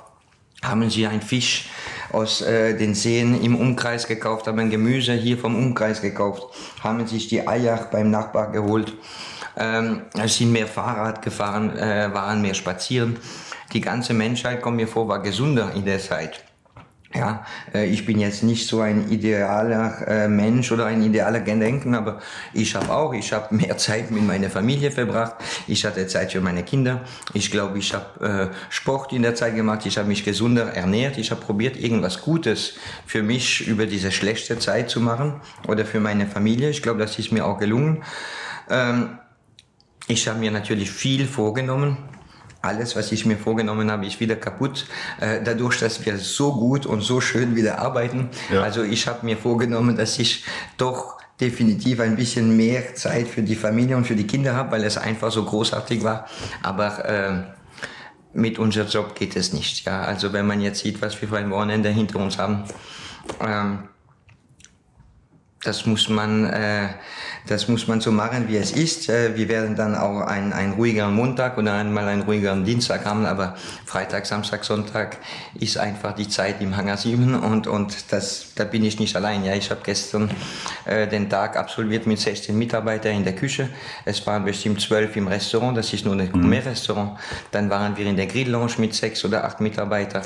haben 0.64 0.90
sie 0.90 1.06
ein 1.06 1.22
Fisch 1.22 1.66
aus 2.14 2.42
äh, 2.42 2.78
den 2.78 2.96
Seen 2.96 3.42
im 3.44 3.56
Umkreis 3.56 4.08
gekauft, 4.08 4.48
haben 4.48 4.70
Gemüse 4.70 5.14
hier 5.14 5.38
vom 5.38 5.56
Umkreis 5.56 6.02
gekauft, 6.02 6.44
haben 6.82 7.06
sich 7.08 7.28
die 7.28 7.48
Eier 7.48 7.90
beim 7.92 8.10
Nachbar 8.10 8.52
geholt, 8.52 8.94
ähm, 9.58 10.04
sind 10.26 10.52
mehr 10.52 10.68
Fahrrad 10.68 11.22
gefahren, 11.22 11.76
äh, 11.78 12.14
waren 12.14 12.42
mehr 12.42 12.54
spazieren 12.54 13.18
die 13.74 13.82
ganze 13.82 14.14
Menschheit, 14.14 14.62
kommt 14.62 14.78
mir 14.78 14.88
vor, 14.88 15.08
war 15.08 15.22
gesunder 15.22 15.72
in 15.76 15.86
der 15.86 16.00
Zeit. 16.00 16.44
Ja, 17.16 17.46
äh, 17.74 17.86
ich 17.86 18.06
bin 18.06 18.20
jetzt 18.20 18.42
nicht 18.42 18.68
so 18.68 18.82
ein 18.82 19.10
idealer 19.10 20.08
äh, 20.08 20.28
Mensch 20.28 20.72
oder 20.72 20.88
ein 20.88 21.04
idealer 21.04 21.42
Gedenken, 21.42 21.94
aber 21.94 22.20
ich 22.54 22.76
habe 22.76 22.92
auch, 22.92 23.14
ich 23.14 23.32
habe 23.34 23.54
mehr 23.56 23.78
Zeit 23.78 24.10
mit 24.10 24.26
meiner 24.26 24.50
Familie 24.50 24.92
verbracht. 24.92 25.36
Ich 25.68 25.86
hatte 25.86 26.08
Zeit 26.08 26.32
für 26.32 26.42
meine 26.42 26.64
Kinder. 26.64 27.02
Ich 27.34 27.52
glaube, 27.52 27.78
ich 27.78 27.94
habe 27.94 28.52
äh, 28.52 28.56
Sport 28.70 29.14
in 29.14 29.22
der 29.22 29.36
Zeit 29.36 29.56
gemacht. 29.56 29.86
Ich 29.86 29.98
habe 29.98 30.08
mich 30.08 30.26
gesunder 30.26 30.74
ernährt. 30.74 31.18
Ich 31.18 31.30
habe 31.30 31.42
probiert, 31.42 31.78
irgendwas 31.78 32.22
Gutes 32.22 32.76
für 33.06 33.22
mich 33.22 33.68
über 33.68 33.86
diese 33.86 34.12
schlechte 34.12 34.58
Zeit 34.58 34.90
zu 34.90 35.00
machen 35.00 35.40
oder 35.68 35.86
für 35.86 36.00
meine 36.00 36.26
Familie. 36.26 36.70
Ich 36.70 36.82
glaube, 36.82 37.00
das 37.00 37.20
ist 37.20 37.32
mir 37.32 37.46
auch 37.46 37.60
gelungen. 37.60 38.04
Ähm, 38.70 39.20
ich 40.08 40.28
habe 40.28 40.40
mir 40.40 40.52
natürlich 40.52 40.92
viel 40.92 41.28
vorgenommen 41.28 41.98
alles, 42.64 42.96
was 42.96 43.12
ich 43.12 43.26
mir 43.26 43.38
vorgenommen 43.38 43.92
habe, 43.92 44.08
ist 44.08 44.20
wieder 44.20 44.38
kaputt. 44.38 44.88
Äh, 45.20 45.42
dadurch, 45.44 45.80
dass 45.80 46.04
wir 46.06 46.18
so 46.18 46.54
gut 46.54 46.86
und 46.86 47.02
so 47.02 47.20
schön 47.20 47.56
wieder 47.56 47.80
arbeiten. 47.80 48.30
Ja. 48.52 48.64
Also 48.64 48.84
ich 48.84 49.06
habe 49.08 49.26
mir 49.26 49.38
vorgenommen, 49.38 49.98
dass 49.98 50.18
ich 50.18 50.46
doch 50.78 51.18
definitiv 51.42 52.00
ein 52.00 52.16
bisschen 52.16 52.56
mehr 52.56 52.96
Zeit 52.96 53.28
für 53.28 53.42
die 53.42 53.56
Familie 53.56 53.98
und 53.98 54.08
für 54.08 54.16
die 54.16 54.26
Kinder 54.26 54.56
habe, 54.56 54.72
weil 54.72 54.84
es 54.86 54.98
einfach 54.98 55.30
so 55.30 55.44
großartig 55.44 56.04
war. 56.04 56.26
Aber 56.62 57.06
äh, 57.06 57.44
mit 58.34 58.58
unserem 58.60 58.88
Job 58.88 59.14
geht 59.14 59.36
es 59.36 59.52
nicht. 59.52 59.86
Ja, 59.86 60.04
also 60.04 60.32
wenn 60.32 60.48
man 60.48 60.62
jetzt 60.62 60.80
sieht, 60.80 61.02
was 61.02 61.22
wir 61.22 61.28
für 61.28 61.38
ein 61.38 61.52
Wochenende 61.52 61.90
hinter 61.90 62.20
uns 62.20 62.38
haben. 62.38 62.64
Ähm, 63.42 63.90
das 65.64 65.86
muss 65.86 66.10
man, 66.10 66.46
äh, 66.46 66.90
das 67.48 67.68
muss 67.68 67.88
man 67.88 68.02
so 68.02 68.12
machen, 68.12 68.48
wie 68.48 68.58
es 68.58 68.72
ist. 68.72 69.10
Äh, 69.10 69.36
wir 69.36 69.48
werden 69.48 69.76
dann 69.76 69.96
auch 69.96 70.22
einen, 70.22 70.52
einen 70.52 70.74
ruhigeren 70.74 71.14
Montag 71.14 71.58
oder 71.58 71.74
einmal 71.74 72.08
einen 72.08 72.24
ruhigeren 72.24 72.66
Dienstag 72.66 73.06
haben, 73.06 73.26
aber 73.26 73.56
Freitag, 73.86 74.26
Samstag, 74.26 74.66
Sonntag 74.66 75.18
ist 75.60 75.78
einfach 75.78 76.14
die 76.14 76.28
Zeit 76.28 76.62
im 76.62 76.76
Hangar 76.76 76.98
7 76.98 77.36
und, 77.36 77.68
und 77.68 78.12
das, 78.12 78.54
da 78.56 78.66
bin 78.66 78.84
ich 78.84 79.00
nicht 79.00 79.16
allein. 79.16 79.46
Ja, 79.46 79.56
ich 79.56 79.72
habe 79.72 79.82
gestern 79.84 80.30
äh, 80.86 81.08
den 81.08 81.30
Tag 81.30 81.56
absolviert 81.56 82.08
mit 82.08 82.20
16 82.20 82.58
Mitarbeitern 82.58 83.16
in 83.16 83.24
der 83.24 83.36
Küche. 83.36 83.70
Es 84.04 84.26
waren 84.28 84.44
bestimmt 84.44 84.82
12 84.82 85.16
im 85.16 85.28
Restaurant, 85.28 85.78
das 85.78 85.94
ist 85.94 86.04
nur 86.04 86.16
ein 86.16 86.32
Gourmet-Restaurant. 86.32 87.18
Dann 87.52 87.70
waren 87.70 87.96
wir 87.96 88.06
in 88.06 88.18
der 88.18 88.28
Grill-Lounge 88.28 88.74
mit 88.80 88.94
sechs 88.94 89.24
oder 89.24 89.46
acht 89.46 89.62
Mitarbeitern, 89.62 90.24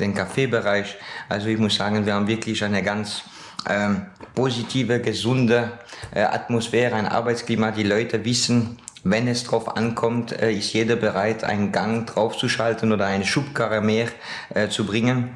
den 0.00 0.14
Kaffeebereich. 0.14 0.96
Also 1.28 1.48
ich 1.48 1.58
muss 1.58 1.74
sagen, 1.74 2.06
wir 2.06 2.14
haben 2.14 2.26
wirklich 2.26 2.64
eine 2.64 2.82
ganz 2.82 3.22
ähm, 3.68 4.06
positive, 4.34 5.00
gesunde 5.00 5.72
äh, 6.14 6.22
Atmosphäre, 6.22 6.94
ein 6.94 7.06
Arbeitsklima. 7.06 7.70
Die 7.70 7.82
Leute 7.82 8.24
wissen, 8.24 8.78
wenn 9.04 9.28
es 9.28 9.44
drauf 9.44 9.76
ankommt, 9.76 10.32
äh, 10.32 10.52
ist 10.52 10.72
jeder 10.72 10.96
bereit, 10.96 11.44
einen 11.44 11.72
Gang 11.72 12.06
draufzuschalten 12.06 12.92
oder 12.92 13.06
eine 13.06 13.24
Schubkarre 13.24 13.80
mehr 13.80 14.08
äh, 14.54 14.68
zu 14.68 14.86
bringen. 14.86 15.30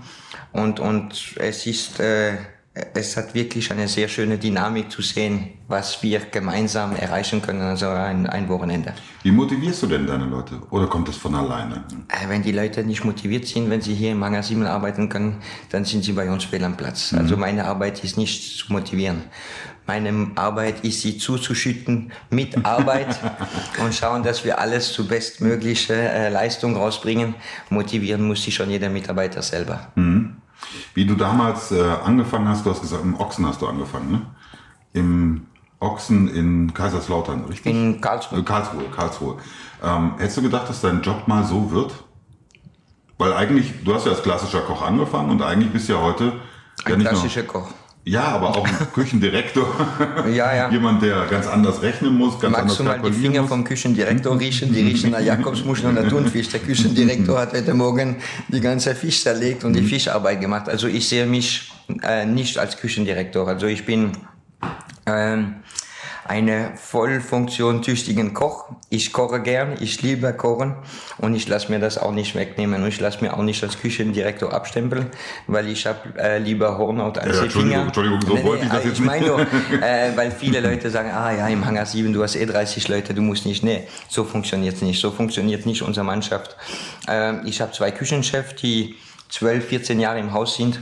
Und, 0.53 0.81
und 0.81 1.37
es 1.37 1.67
ist 1.67 2.01
äh, 2.01 2.37
es 2.75 3.17
hat 3.19 3.35
wirklich 3.35 3.71
eine 3.71 3.87
sehr 3.87 4.09
schöne 4.09 4.39
Dynamik 4.39 4.91
zu 4.91 5.03
sehen, 5.03 5.51
was 5.69 6.03
wir 6.03 6.21
gemeinsam 6.21 6.97
erreichen 6.97 7.43
können, 7.43 7.61
also 7.61 7.89
ein, 7.89 8.27
ein 8.27 8.49
Wochenende. 8.49 8.95
Wie 9.23 9.31
motivierst 9.31 9.83
du 9.83 9.89
denn 9.89 10.07
deine 10.07 10.25
Leute? 10.25 10.59
Oder 10.71 10.87
kommt 10.87 11.09
das 11.09 11.17
von 11.17 11.35
alleine? 11.35 11.85
Äh, 12.09 12.29
wenn 12.29 12.43
die 12.43 12.53
Leute 12.53 12.83
nicht 12.83 13.05
motiviert 13.05 13.47
sind, 13.47 13.69
wenn 13.69 13.83
sie 13.83 13.95
hier 13.95 14.13
im 14.13 14.43
7 14.43 14.65
arbeiten 14.65 15.11
können, 15.11 15.43
dann 15.69 15.85
sind 15.85 16.03
sie 16.03 16.13
bei 16.13 16.31
uns 16.31 16.45
fehl 16.45 16.65
am 16.65 16.77
Platz. 16.77 17.13
Mhm. 17.13 17.19
Also 17.19 17.37
meine 17.37 17.67
Arbeit 17.67 18.03
ist 18.05 18.17
nicht 18.17 18.59
zu 18.59 18.73
motivieren. 18.73 19.25
Meine 19.87 20.31
Arbeit 20.37 20.83
ist, 20.85 21.03
sie 21.03 21.19
zuzuschütten 21.19 22.13
mit 22.31 22.57
Arbeit 22.65 23.19
und 23.85 23.95
schauen, 23.95 24.23
dass 24.23 24.45
wir 24.45 24.59
alles 24.59 24.93
zu 24.95 25.07
bestmöglicher 25.07 25.95
äh, 25.95 26.29
Leistung 26.31 26.77
rausbringen. 26.77 27.35
Motivieren 27.69 28.23
muss 28.23 28.45
sich 28.45 28.55
schon 28.55 28.71
jeder 28.71 28.89
Mitarbeiter 28.89 29.43
selber. 29.43 29.93
Mhm. 29.95 30.37
Wie 30.95 31.07
du 31.07 31.15
damals 31.15 31.73
äh, 31.73 31.83
angefangen 32.05 32.49
hast, 32.49 32.65
du 32.67 32.71
hast 32.71 32.81
gesagt, 32.81 33.03
im 33.03 33.19
Ochsen 33.19 33.47
hast 33.47 33.61
du 33.63 33.67
angefangen, 33.67 34.13
ne? 34.13 34.23
Im 34.93 35.47
Ochsen 35.81 36.29
in 36.29 36.73
Kaiserslautern, 36.75 37.45
richtig? 37.47 37.75
In 37.75 38.01
Karlsruhe. 38.01 38.39
Äh, 38.39 38.43
Karlsruhe, 38.43 38.85
Karlsruhe. 38.95 39.37
Ähm, 39.83 40.15
hättest 40.19 40.37
du 40.37 40.43
gedacht, 40.43 40.69
dass 40.69 40.81
dein 40.81 41.03
Job 41.03 41.27
mal 41.27 41.45
so 41.45 41.71
wird? 41.73 41.93
Weil 43.19 43.33
eigentlich, 43.33 43.85
du 43.85 43.95
hast 43.95 44.07
ja 44.07 44.13
als 44.13 44.23
klassischer 44.23 44.61
Koch 44.63 44.83
angefangen 44.83 45.31
und 45.31 45.43
eigentlich 45.43 45.73
bist 45.73 45.89
du 45.89 45.95
ja 45.95 46.01
heute 46.01 46.33
ja 46.87 46.95
Ein 46.95 47.03
nur, 47.03 47.09
klassischer 47.09 47.43
Koch. 47.43 47.69
Ja, 48.05 48.25
aber 48.25 48.57
auch 48.57 48.67
ein 48.67 48.75
Küchendirektor. 48.93 49.67
Ja, 50.33 50.55
ja. 50.55 50.71
Jemand, 50.71 51.03
der 51.03 51.27
ganz 51.27 51.47
anders 51.47 51.83
rechnen 51.83 52.15
muss, 52.17 52.39
ganz 52.41 52.53
Magst 52.53 52.81
anders 52.81 52.99
du 52.99 53.03
mal 53.03 53.11
die 53.11 53.17
Finger 53.17 53.43
muss. 53.43 53.51
vom 53.51 53.65
Küchendirektor 53.65 54.39
riechen? 54.39 54.73
Die 54.73 54.81
riechen 54.81 55.11
nach 55.11 55.21
Jakobsmuschel 55.21 55.87
und 55.87 55.95
nach 55.95 56.09
Thunfisch. 56.09 56.49
Der 56.49 56.61
Küchendirektor 56.61 57.39
hat 57.41 57.53
heute 57.53 57.75
Morgen 57.75 58.17
die 58.49 58.61
ganze 58.61 58.95
Fisch 58.95 59.23
zerlegt 59.23 59.65
und 59.65 59.75
die 59.75 59.83
Fischarbeit 59.83 60.41
gemacht. 60.41 60.69
Also 60.69 60.89
ich 60.89 61.09
sehe 61.09 61.27
mich 61.27 61.71
äh, 62.03 62.27
nicht 62.27 62.59
als 62.59 62.77
Küchendirektor. 62.77 63.47
Also 63.47 63.67
ich 63.67 63.87
bin 63.87 64.13
ähm, 65.07 65.57
eine 66.25 66.73
voll 66.77 67.21
funktionstüchtigen 67.21 68.33
Koch. 68.35 68.67
Ich 68.91 69.13
koche 69.13 69.41
gern, 69.41 69.75
ich 69.81 70.03
liebe 70.03 70.33
Kochen 70.33 70.77
und 71.19 71.35
ich 71.35 71.49
lasse 71.49 71.71
mir 71.71 71.81
das 71.81 71.99
auch 71.99 72.13
nicht 72.13 72.35
wegnehmen 72.35 72.83
und 72.83 72.89
ich 72.89 73.01
lasse 73.01 73.23
mir 73.23 73.35
auch 73.35 73.43
nicht 73.43 73.63
als 73.63 73.79
Küchendirektor 73.79 74.53
abstempeln, 74.53 75.07
weil 75.47 75.69
ich 75.69 75.87
habe 75.87 75.99
äh, 76.19 76.39
lieber 76.39 76.79
Hornhaut 76.79 77.19
als 77.19 77.37
Ja. 77.37 77.43
Entschuldigung, 77.45 77.87
Entschuldigung, 77.87 78.21
so 78.23 78.43
wollte 78.45 78.65
ich 78.65 78.71
das 78.71 78.79
aber 78.79 78.89
jetzt 78.89 78.99
ich 78.99 79.05
meine 79.05 79.27
nur, 79.27 79.41
äh, 79.41 80.17
weil 80.17 80.31
viele 80.31 80.61
Leute 80.61 80.91
sagen, 80.91 81.11
ah 81.11 81.33
ja, 81.33 81.49
im 81.49 81.65
Hangar 81.65 81.87
7, 81.87 82.13
du 82.13 82.23
hast 82.23 82.37
eh 82.37 82.47
30 82.47 82.89
Leute, 82.89 83.15
du 83.15 83.23
musst 83.23 83.47
nicht. 83.47 83.65
Nee, 83.65 83.87
so 84.09 84.25
funktioniert 84.25 84.77
es 84.77 84.83
nicht. 84.83 85.01
So 85.01 85.11
funktioniert 85.11 85.67
nicht 85.67 85.83
unsere 85.83 86.05
Mannschaft. 86.05 86.57
Ähm, 87.09 87.43
ich 87.45 87.61
habe 87.61 87.73
zwei 87.73 87.91
Küchenchefs, 87.91 88.57
die 88.57 88.95
12, 89.29 89.67
14 89.67 90.01
Jahre 90.01 90.21
im 90.21 90.33
Haus 90.33 90.57
sind. 90.57 90.79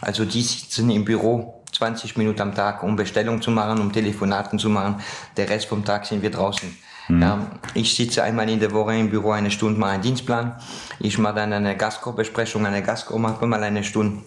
Also 0.00 0.24
die 0.24 0.42
sitzen 0.42 0.90
im 0.90 1.04
Büro 1.04 1.59
20 1.80 2.18
Minuten 2.18 2.42
am 2.42 2.54
Tag, 2.54 2.82
um 2.82 2.94
Bestellung 2.94 3.40
zu 3.40 3.50
machen, 3.50 3.80
um 3.80 3.90
Telefonaten 3.90 4.58
zu 4.58 4.68
machen. 4.68 4.96
Der 5.38 5.48
Rest 5.48 5.66
vom 5.66 5.82
Tag 5.82 6.04
sind 6.04 6.20
wir 6.20 6.30
draußen. 6.30 6.76
Ja, 7.08 7.46
ich 7.74 7.96
sitze 7.96 8.22
einmal 8.22 8.48
in 8.50 8.60
der 8.60 8.70
Woche 8.70 8.94
im 8.94 9.10
Büro 9.10 9.30
eine 9.30 9.50
Stunde, 9.50 9.80
mache 9.80 9.92
einen 9.92 10.02
Dienstplan. 10.02 10.54
Ich 11.00 11.16
mache 11.18 11.36
dann 11.36 11.52
eine 11.54 11.74
Gastkochbesprechung, 11.76 12.66
eine 12.66 12.82
Gastkoch 12.82 13.18
macht 13.18 13.40
mal 13.42 13.62
eine 13.64 13.82
Stunde. 13.82 14.22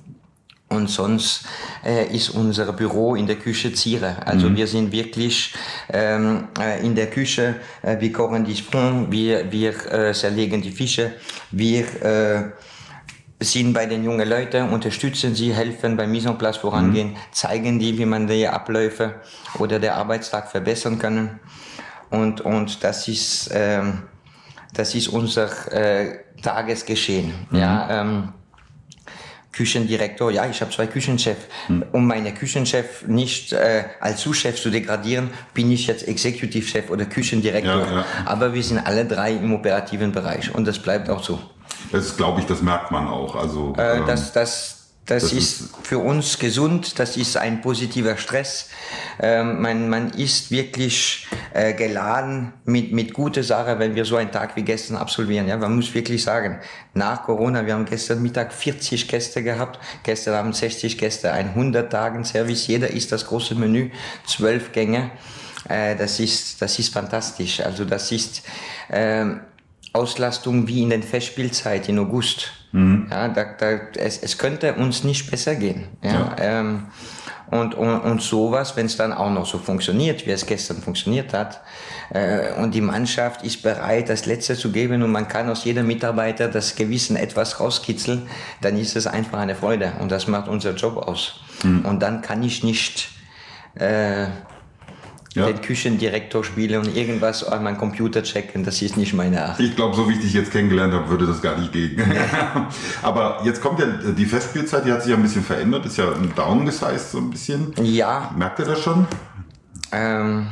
Und 0.68 0.90
sonst 0.90 1.46
äh, 1.86 2.08
ist 2.08 2.30
unser 2.32 2.74
Büro 2.74 3.16
in 3.16 3.28
der 3.28 3.36
Küche 3.36 3.72
Ziere. 3.72 4.16
Also 4.26 4.54
wir 4.56 4.66
sind 4.66 4.92
wirklich 4.92 5.54
ähm, 5.90 6.48
äh, 6.60 6.84
in 6.84 6.96
der 6.96 7.12
Küche, 7.12 7.56
äh, 7.84 8.00
wir 8.00 8.12
kochen 8.12 8.44
die 8.44 8.56
Sprung, 8.56 9.12
wir, 9.12 9.52
wir 9.52 9.74
äh, 9.92 10.14
zerlegen 10.14 10.62
die 10.64 10.72
Fische, 10.72 11.14
wir 11.52 11.86
äh, 12.02 12.44
sind 13.44 13.74
bei 13.74 13.86
den 13.86 14.04
jungen 14.04 14.28
Leuten, 14.28 14.70
unterstützen 14.70 15.36
sie, 15.36 15.54
helfen 15.54 15.98
beim 15.98 16.12
Mise 16.12 16.30
en 16.30 16.38
place 16.38 16.58
vorangehen, 16.58 17.16
zeigen 17.32 17.80
die, 17.80 17.98
wie 17.98 18.06
man 18.06 18.28
die 18.28 18.48
Abläufe 18.48 19.16
oder 19.60 19.80
der 19.80 19.96
Arbeitstag 19.96 20.50
verbessern 20.50 21.00
kann. 21.00 21.40
Und, 22.10 22.42
und 22.42 22.84
das 22.84 23.08
ist, 23.08 23.50
ähm, 23.54 24.04
das 24.74 24.94
ist 24.96 25.08
unser 25.08 25.50
äh, 25.72 26.20
Tagesgeschehen. 26.42 27.34
Ja, 27.52 28.02
ähm, 28.02 28.34
Küchendirektor, 29.54 30.32
ja, 30.32 30.48
ich 30.48 30.60
habe 30.62 30.72
zwei 30.72 30.88
Küchenchefs. 30.88 31.46
Um 31.92 32.08
meine 32.08 32.34
Küchenchef 32.34 33.08
nicht 33.08 33.54
äh, 33.54 33.84
als 34.00 34.22
Sous-Chef 34.22 34.60
zu 34.60 34.72
degradieren, 34.72 35.30
bin 35.54 35.72
ich 35.72 35.88
jetzt 35.88 36.08
Executive-Chef 36.08 36.90
oder 36.90 37.06
Küchendirektor. 37.06 37.86
Ja, 37.86 37.96
ja. 37.98 38.06
Aber 38.26 38.54
wir 38.54 38.64
sind 38.64 38.80
alle 38.80 39.06
drei 39.06 39.34
im 39.34 39.54
operativen 39.54 40.12
Bereich 40.12 40.54
und 40.54 40.66
das 40.66 40.80
bleibt 40.80 41.10
auch 41.10 41.24
so. 41.24 41.40
Das 41.92 42.18
glaube 42.18 42.42
ich, 42.42 42.46
das 42.48 42.62
merkt 42.62 42.92
man 42.92 43.08
auch. 43.08 43.36
Also, 43.36 43.74
Äh, 43.78 43.98
ähm, 44.00 44.04
das, 44.08 44.32
das, 44.34 44.80
das, 45.06 45.24
das 45.24 45.34
ist, 45.34 45.62
ist- 45.62 45.70
für 45.84 46.00
uns 46.00 46.40
gesund, 46.40 46.98
das 46.98 47.18
ist 47.18 47.36
ein 47.38 47.62
positiver 47.62 48.16
Stress. 48.18 48.70
Ähm, 49.20 49.62
man, 49.62 49.90
man 49.90 50.10
ist 50.12 50.50
wirklich 50.50 51.28
äh, 51.54 51.74
geladen 51.74 52.54
mit, 52.66 52.94
mit 52.94 53.14
guten 53.14 53.44
Sachen, 53.44 53.80
wenn 53.80 53.96
wir 53.96 54.06
so 54.06 54.16
einen 54.16 54.32
Tag 54.32 54.56
wie 54.56 54.64
gestern 54.64 54.96
absolvieren. 54.96 55.48
Ja, 55.48 55.58
man 55.58 55.76
muss 55.76 55.94
wirklich 55.94 56.24
sagen, 56.24 56.60
nach 56.94 57.24
Corona, 57.24 57.66
wir 57.66 57.74
haben 57.74 57.86
gestern 57.86 58.22
Mittag 58.22 58.54
40 58.54 59.08
Gäste 59.08 59.44
gehabt, 59.44 59.78
gestern 60.04 60.36
Abend 60.36 60.56
60 60.56 60.98
Gäste, 60.98 61.32
ein 61.34 61.50
100 61.50 61.92
Tagen 61.92 62.24
Service, 62.24 62.66
jeder 62.68 62.90
isst 62.90 63.12
das 63.12 63.26
große 63.26 63.56
Menü, 63.56 63.92
zwölf 64.26 64.72
Gänge. 64.72 65.12
Äh, 65.70 65.96
das 65.96 66.20
ist, 66.20 66.62
das 66.62 66.80
ist 66.80 66.94
fantastisch. 66.94 67.60
Also 67.62 67.86
das 67.86 68.12
ist, 68.12 68.42
ähm, 68.90 69.42
Auslastung 69.94 70.68
wie 70.68 70.82
in 70.82 70.90
den 70.90 71.04
Festspielzeit 71.04 71.88
in 71.88 72.00
August. 72.00 72.52
Ja, 73.10 73.28
da, 73.30 73.44
da, 73.58 73.70
es, 73.96 74.18
es 74.18 74.38
könnte 74.38 74.74
uns 74.74 75.04
nicht 75.04 75.30
besser 75.30 75.56
gehen. 75.56 75.90
Ja, 76.02 76.12
Ja. 76.12 76.36
Ähm, 76.40 76.88
und, 77.52 77.76
und, 77.76 78.00
und 78.00 78.22
sowas, 78.22 78.76
wenn 78.76 78.88
es 78.88 78.98
dann 78.98 79.14
auch 79.14 79.30
noch 79.30 79.46
so 79.46 79.60
funktioniert, 79.60 80.26
wie 80.26 80.32
es 80.32 80.48
gestern 80.48 80.78
funktioniert 80.78 81.34
hat, 81.34 81.62
äh, 82.10 82.54
und 82.54 82.74
die 82.74 82.82
Mannschaft 82.82 83.44
ist 83.44 83.62
bereit, 83.62 84.10
das 84.10 84.26
Letzte 84.26 84.56
zu 84.56 84.72
geben 84.72 85.04
und 85.04 85.12
man 85.12 85.28
kann 85.28 85.48
aus 85.50 85.64
jedem 85.64 85.86
Mitarbeiter 85.86 86.48
das 86.48 86.76
Gewissen 86.76 87.16
etwas 87.16 87.60
rauskitzeln, 87.60 88.28
dann 88.62 88.76
ist 88.76 88.96
es 88.96 89.06
einfach 89.06 89.40
eine 89.40 89.54
Freude 89.54 89.94
und 90.00 90.12
das 90.12 90.28
macht 90.28 90.48
unser 90.48 90.74
Job 90.74 90.98
aus. 90.98 91.42
Und 91.84 92.00
dann 92.02 92.22
kann 92.22 92.42
ich 92.42 92.64
nicht 92.64 93.10
äh, 93.76 94.26
Ja. 95.34 95.48
den 95.48 95.62
Küchendirektor 95.62 96.44
spielen 96.44 96.80
und 96.86 96.96
irgendwas 96.96 97.44
an 97.44 97.64
meinem 97.64 97.78
Computer 97.78 98.22
checken, 98.24 98.64
das 98.64 98.82
ist 98.82 98.98
nicht 98.98 99.14
meine 99.14 99.44
Art. 99.44 99.60
Ich 99.60 99.76
glaube, 99.76 99.96
so 99.96 100.08
wie 100.08 100.14
ich 100.14 100.20
dich 100.22 100.34
jetzt 100.34 100.52
kennengelernt 100.52 100.94
habe, 100.94 101.10
würde 101.10 101.26
das 101.26 101.42
gar 101.42 101.58
nicht 101.58 101.72
gehen. 101.72 102.00
Aber 103.02 103.42
jetzt 103.44 103.60
kommt 103.62 103.80
ja 103.80 103.86
die 103.88 104.26
Festspielzeit, 104.26 104.86
die 104.86 104.92
hat 104.92 105.02
sich 105.02 105.10
ja 105.12 105.18
ein 105.18 105.24
bisschen 105.24 105.44
verändert, 105.44 105.86
ist 105.88 105.98
ja 105.98 106.12
downgesized 106.36 107.12
so 107.12 107.18
ein 107.18 107.30
bisschen. 107.32 107.74
Ja, 107.82 108.32
Merkt 108.38 108.60
ihr 108.60 108.66
das 108.66 108.80
schon? 108.82 109.08
ähm, 109.92 110.48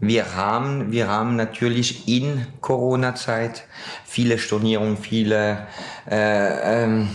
wir 0.00 0.34
haben, 0.34 0.90
wir 0.92 1.08
haben 1.08 1.36
natürlich 1.36 2.08
in 2.08 2.46
Corona-Zeit 2.60 3.64
viele 4.04 4.38
Stornierungen, 4.38 4.96
viele, 4.96 5.66
äh, 6.10 6.84
ähm, 6.84 7.08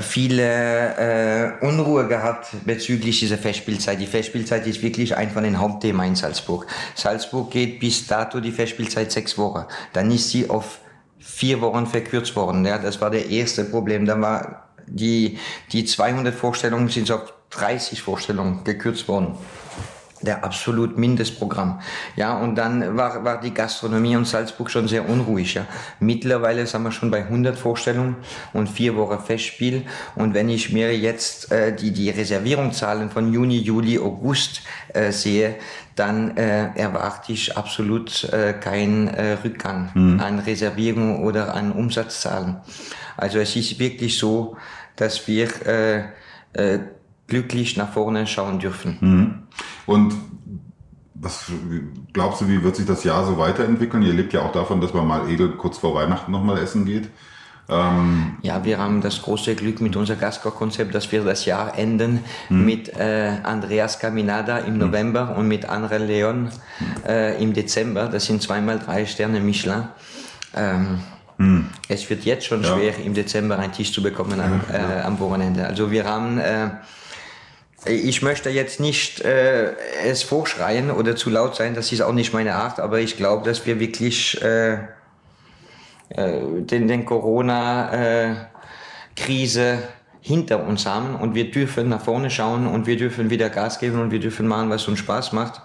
viele 0.00 1.58
äh, 1.60 1.64
Unruhe 1.64 2.06
gehabt 2.06 2.48
bezüglich 2.64 3.20
dieser 3.20 3.38
Festspielzeit. 3.38 4.00
Die 4.00 4.06
Festspielzeit 4.06 4.66
ist 4.66 4.82
wirklich 4.82 5.16
ein 5.16 5.30
von 5.30 5.44
den 5.44 5.58
Hauptthemen 5.58 6.06
in 6.08 6.14
Salzburg. 6.14 6.66
Salzburg 6.94 7.50
geht 7.50 7.80
bis 7.80 8.06
dato 8.06 8.40
die 8.40 8.52
Festspielzeit 8.52 9.10
sechs 9.10 9.38
Wochen. 9.38 9.64
Dann 9.92 10.10
ist 10.10 10.30
sie 10.30 10.50
auf 10.50 10.80
vier 11.18 11.60
Wochen 11.60 11.86
verkürzt 11.86 12.36
worden. 12.36 12.64
Ja, 12.66 12.78
das 12.78 13.00
war 13.00 13.10
der 13.10 13.28
erste 13.30 13.64
Problem. 13.64 14.04
Dann 14.04 14.22
war 14.22 14.68
die, 14.86 15.38
die 15.72 15.84
200 15.84 16.34
Vorstellungen 16.34 16.88
sind 16.88 17.10
auf 17.10 17.32
30 17.50 18.02
Vorstellungen 18.02 18.64
gekürzt 18.64 19.08
worden 19.08 19.34
der 20.26 20.44
absolut 20.44 20.98
Mindestprogramm. 20.98 21.80
Ja, 22.16 22.36
und 22.36 22.56
dann 22.56 22.96
war, 22.96 23.24
war 23.24 23.40
die 23.40 23.54
Gastronomie 23.54 24.12
in 24.12 24.24
Salzburg 24.24 24.70
schon 24.70 24.88
sehr 24.88 25.08
unruhig. 25.08 25.54
Ja. 25.54 25.66
Mittlerweile 26.00 26.66
sind 26.66 26.82
wir 26.82 26.92
schon 26.92 27.10
bei 27.10 27.24
100 27.24 27.56
Vorstellungen 27.56 28.16
und 28.52 28.68
vier 28.68 28.96
Wochen 28.96 29.18
Festspiel. 29.24 29.82
Und 30.14 30.34
wenn 30.34 30.48
ich 30.48 30.72
mir 30.72 30.96
jetzt 30.96 31.50
äh, 31.50 31.74
die, 31.74 31.92
die 31.92 32.10
Reservierungszahlen 32.10 33.10
von 33.10 33.32
Juni, 33.32 33.58
Juli, 33.58 33.98
August 33.98 34.62
äh, 34.92 35.12
sehe, 35.12 35.56
dann 35.94 36.36
äh, 36.36 36.74
erwarte 36.74 37.32
ich 37.32 37.56
absolut 37.56 38.24
äh, 38.24 38.52
keinen 38.52 39.08
äh, 39.08 39.38
Rückgang 39.42 40.18
an 40.20 40.40
Reservierungen 40.40 41.24
oder 41.24 41.54
an 41.54 41.72
Umsatzzahlen. 41.72 42.58
Also 43.16 43.38
es 43.38 43.56
ist 43.56 43.78
wirklich 43.78 44.18
so, 44.18 44.56
dass 44.96 45.26
wir 45.26 45.48
äh, 45.66 46.04
äh, 46.52 46.78
glücklich 47.26 47.76
nach 47.76 47.92
vorne 47.92 48.26
schauen 48.26 48.58
dürfen. 48.58 49.46
Und 49.86 50.14
was 51.14 51.50
glaubst 52.12 52.40
du, 52.42 52.48
wie 52.48 52.62
wird 52.62 52.76
sich 52.76 52.86
das 52.86 53.02
Jahr 53.04 53.24
so 53.26 53.38
weiterentwickeln? 53.38 54.02
Ihr 54.02 54.12
lebt 54.12 54.32
ja 54.32 54.42
auch 54.42 54.52
davon, 54.52 54.80
dass 54.80 54.92
man 54.94 55.06
mal 55.06 55.28
edel 55.30 55.52
kurz 55.52 55.78
vor 55.78 55.94
Weihnachten 55.94 56.30
nochmal 56.30 56.58
essen 56.58 56.84
geht. 56.84 57.08
Ähm, 57.68 58.36
Ja, 58.42 58.64
wir 58.64 58.78
haben 58.78 59.00
das 59.00 59.22
große 59.22 59.56
Glück 59.56 59.80
mit 59.80 59.96
unserem 59.96 60.20
Gastkoch-Konzept, 60.20 60.94
dass 60.94 61.10
wir 61.10 61.24
das 61.24 61.46
Jahr 61.46 61.76
enden 61.76 62.20
mit 62.48 62.90
äh, 62.96 63.38
Andreas 63.42 63.98
Caminada 63.98 64.58
im 64.58 64.78
November 64.78 65.34
und 65.36 65.48
mit 65.48 65.68
André 65.68 65.98
Leon 65.98 66.50
äh, 67.08 67.42
im 67.42 67.54
Dezember. 67.54 68.06
Das 68.06 68.26
sind 68.26 68.40
zweimal 68.40 68.78
drei 68.78 69.04
Sterne 69.06 69.40
Michelin. 69.40 69.88
Ähm, 70.54 71.00
Es 71.88 72.08
wird 72.08 72.24
jetzt 72.24 72.46
schon 72.46 72.62
Ja. 72.62 72.76
schwer, 72.76 72.94
im 73.04 73.14
Dezember 73.14 73.58
einen 73.58 73.72
Tisch 73.72 73.92
zu 73.92 74.02
bekommen 74.02 74.40
am, 74.40 74.60
äh, 74.72 75.00
am 75.02 75.18
Wochenende. 75.18 75.66
Also 75.66 75.90
wir 75.90 76.04
haben... 76.04 76.40
Äh, 77.86 77.94
ich 77.94 78.22
möchte 78.22 78.50
jetzt 78.50 78.80
nicht 78.80 79.20
äh, 79.20 79.72
es 80.04 80.22
vorschreien 80.22 80.90
oder 80.90 81.16
zu 81.16 81.30
laut 81.30 81.56
sein, 81.56 81.74
das 81.74 81.92
ist 81.92 82.02
auch 82.02 82.12
nicht 82.12 82.32
meine 82.32 82.54
Art, 82.54 82.80
aber 82.80 83.00
ich 83.00 83.16
glaube, 83.16 83.44
dass 83.44 83.66
wir 83.66 83.80
wirklich 83.80 84.40
äh, 84.42 84.74
äh, 86.08 86.10
den, 86.10 86.88
den 86.88 87.04
Corona-Krise 87.04 89.78
hinter 90.20 90.66
uns 90.66 90.86
haben 90.86 91.14
und 91.14 91.34
wir 91.34 91.50
dürfen 91.50 91.88
nach 91.88 92.02
vorne 92.02 92.30
schauen 92.30 92.66
und 92.66 92.86
wir 92.86 92.96
dürfen 92.96 93.30
wieder 93.30 93.48
Gas 93.48 93.78
geben 93.78 94.00
und 94.00 94.10
wir 94.10 94.20
dürfen 94.20 94.48
machen, 94.48 94.70
was 94.70 94.88
uns 94.88 94.98
Spaß 94.98 95.32
macht. 95.32 95.62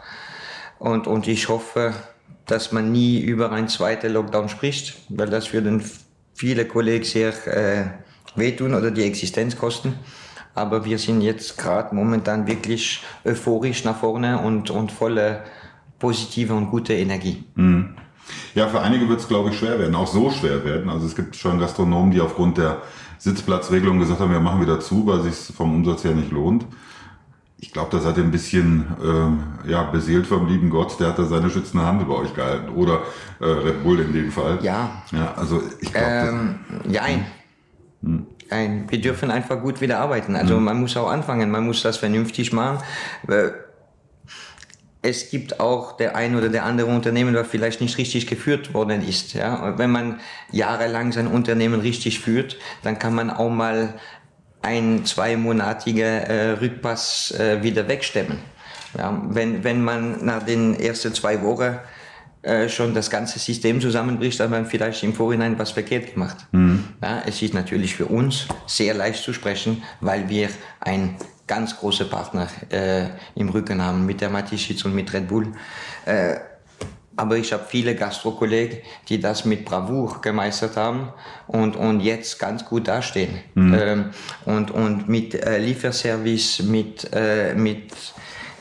Und, 0.78 1.08
und 1.08 1.28
ich 1.28 1.50
hoffe, 1.50 1.94
dass 2.46 2.72
man 2.72 2.92
nie 2.92 3.20
über 3.20 3.52
einen 3.52 3.68
zweiten 3.68 4.14
Lockdown 4.14 4.50
spricht, 4.50 4.98
weil 5.10 5.30
das 5.30 5.52
würden 5.54 5.84
viele 6.36 6.66
Kollegen 6.66 7.06
sehr 7.06 7.34
äh, 7.48 7.86
wehtun 8.36 8.76
oder 8.76 8.92
die 8.92 9.04
Existenz 9.04 9.58
kosten. 9.58 9.98
Aber 10.54 10.86
wir 10.86 10.98
sind 10.98 11.22
jetzt 11.22 11.58
gerade 11.58 11.96
momentan 11.96 12.48
wirklich 12.48 13.04
euphorisch 13.24 13.84
nach 13.86 13.98
vorne 13.98 14.40
und, 14.40 14.70
und 14.70 14.92
volle 14.92 15.44
positive 16.00 16.54
und 16.54 16.70
gute 16.70 16.94
Energie. 16.94 17.44
Mhm. 17.56 17.96
Ja, 18.56 18.68
für 18.68 18.82
einige 18.82 19.08
wird 19.08 19.20
es, 19.20 19.28
glaube 19.28 19.50
ich, 19.50 19.58
schwer 19.58 19.80
werden, 19.80 19.96
auch 19.96 20.08
so 20.08 20.30
schwer 20.32 20.64
werden. 20.66 20.90
Also 20.90 21.06
es 21.06 21.16
gibt 21.16 21.36
schon 21.36 21.60
Gastronomen, 21.60 22.12
die 22.12 22.22
aufgrund 22.22 22.58
der 22.58 22.82
Sitzplatzregelung 23.18 24.00
gesagt 24.00 24.20
haben, 24.20 24.32
wir 24.32 24.40
machen 24.40 24.62
wieder 24.62 24.80
zu, 24.80 25.06
weil 25.06 25.20
es 25.20 25.48
sich 25.48 25.56
vom 25.56 25.74
Umsatz 25.76 26.04
her 26.04 26.14
nicht 26.14 26.32
lohnt. 26.32 26.66
Ich 27.60 27.72
glaube, 27.72 27.90
da 27.92 28.00
seid 28.00 28.18
ihr 28.18 28.24
ein 28.24 28.32
bisschen 28.32 28.88
äh, 29.66 29.70
ja, 29.70 29.84
beseelt 29.84 30.26
vom 30.26 30.48
lieben 30.48 30.72
Gott, 30.72 31.00
der 31.00 31.10
hat 31.10 31.20
da 31.20 31.26
seine 31.26 31.52
schützende 31.52 31.86
Hand 31.86 32.02
über 32.02 32.18
euch 32.18 32.34
gehalten. 32.34 32.70
Oder 32.70 33.02
äh, 33.40 33.46
Red 33.46 33.84
Bull 33.84 34.00
in 34.00 34.12
dem 34.12 34.32
Fall. 34.32 34.58
Ja. 34.64 35.04
Ja, 35.12 35.36
also 35.36 35.62
ich 35.80 35.94
glaube. 35.94 36.10
Ähm, 36.10 36.60
ja, 36.90 37.04
ein. 37.04 37.26
Hm. 38.02 38.26
Ein. 38.52 38.90
Wir 38.90 39.02
dürfen 39.02 39.32
einfach 39.32 39.62
gut 39.62 39.82
wieder 39.82 40.00
arbeiten. 40.00 40.36
Also 40.36 40.56
hm. 40.56 40.64
man 40.64 40.80
muss 40.80 40.98
auch 40.98 41.10
anfangen, 41.10 41.52
man 41.52 41.66
muss 41.66 41.82
das 41.82 41.98
vernünftig 41.98 42.54
machen. 42.54 42.80
Es 45.02 45.32
gibt 45.32 45.60
auch 45.60 45.98
der 45.98 46.16
ein 46.16 46.36
oder 46.36 46.50
der 46.50 46.64
andere 46.64 46.88
Unternehmen, 46.88 47.34
das 47.34 47.48
vielleicht 47.48 47.82
nicht 47.82 47.98
richtig 47.98 48.28
geführt 48.28 48.74
worden 48.74 49.08
ist. 49.08 49.34
Ja? 49.34 49.78
Wenn 49.78 49.90
man 49.90 50.20
jahrelang 50.52 51.12
sein 51.12 51.28
Unternehmen 51.28 51.82
richtig 51.82 52.20
führt, 52.20 52.58
dann 52.84 53.00
kann 53.00 53.16
man 53.16 53.30
auch 53.30 53.50
mal 53.50 53.96
ein 54.62 55.06
zweimonatiger 55.06 56.06
äh, 56.06 56.52
Rückpass 56.52 57.32
äh, 57.32 57.64
wieder 57.64 57.88
wegstemmen. 57.88 58.38
Ja, 58.98 59.22
wenn, 59.30 59.64
wenn 59.64 59.84
man 59.84 60.26
nach 60.26 60.44
den 60.44 60.78
ersten 60.78 61.14
zwei 61.14 61.42
Wochen 61.42 61.80
äh, 62.44 62.70
schon 62.70 62.94
das 62.94 63.10
ganze 63.10 63.38
System 63.40 63.82
zusammenbricht, 63.82 64.40
hat 64.40 64.50
man 64.50 64.66
vielleicht 64.66 65.04
im 65.04 65.14
Vorhinein 65.14 65.60
was 65.60 65.72
verkehrt 65.72 66.14
gemacht. 66.14 66.38
Mhm. 66.52 66.86
Ja, 67.02 67.22
es 67.26 67.42
ist 67.42 67.54
natürlich 67.54 67.96
für 67.96 68.08
uns 68.08 68.48
sehr 68.66 68.94
leicht 68.94 69.24
zu 69.24 69.34
sprechen, 69.34 69.84
weil 70.00 70.28
wir 70.28 70.50
ein 70.80 71.18
ganz 71.46 71.78
großer 71.78 72.06
Partner 72.06 72.48
äh, 72.70 73.10
im 73.36 73.50
Rücken 73.50 73.82
haben 73.82 74.06
mit 74.06 74.22
der 74.22 74.30
Matischitz 74.30 74.86
und 74.86 74.96
mit 74.96 75.14
Red 75.14 75.28
Bull. 75.28 75.52
Äh, 76.06 76.38
aber 77.18 77.38
ich 77.38 77.54
habe 77.54 77.66
viele 77.68 77.94
Gastro-Kollegen, 77.94 78.78
die 79.10 79.20
das 79.20 79.46
mit 79.46 79.66
Bravour 79.66 80.22
gemeistert 80.22 80.78
haben 80.78 81.14
und, 81.46 81.76
und 81.76 82.00
jetzt 82.00 82.40
ganz 82.40 82.66
gut 82.66 82.88
dastehen. 82.88 83.36
Mhm. 83.54 83.78
Ähm, 83.80 84.10
und, 84.46 84.72
und 84.72 85.10
mit 85.10 85.36
äh, 85.36 85.60
Lieferservice, 85.60 86.64
mit, 86.64 87.10
äh, 87.14 87.54
mit 87.54 87.92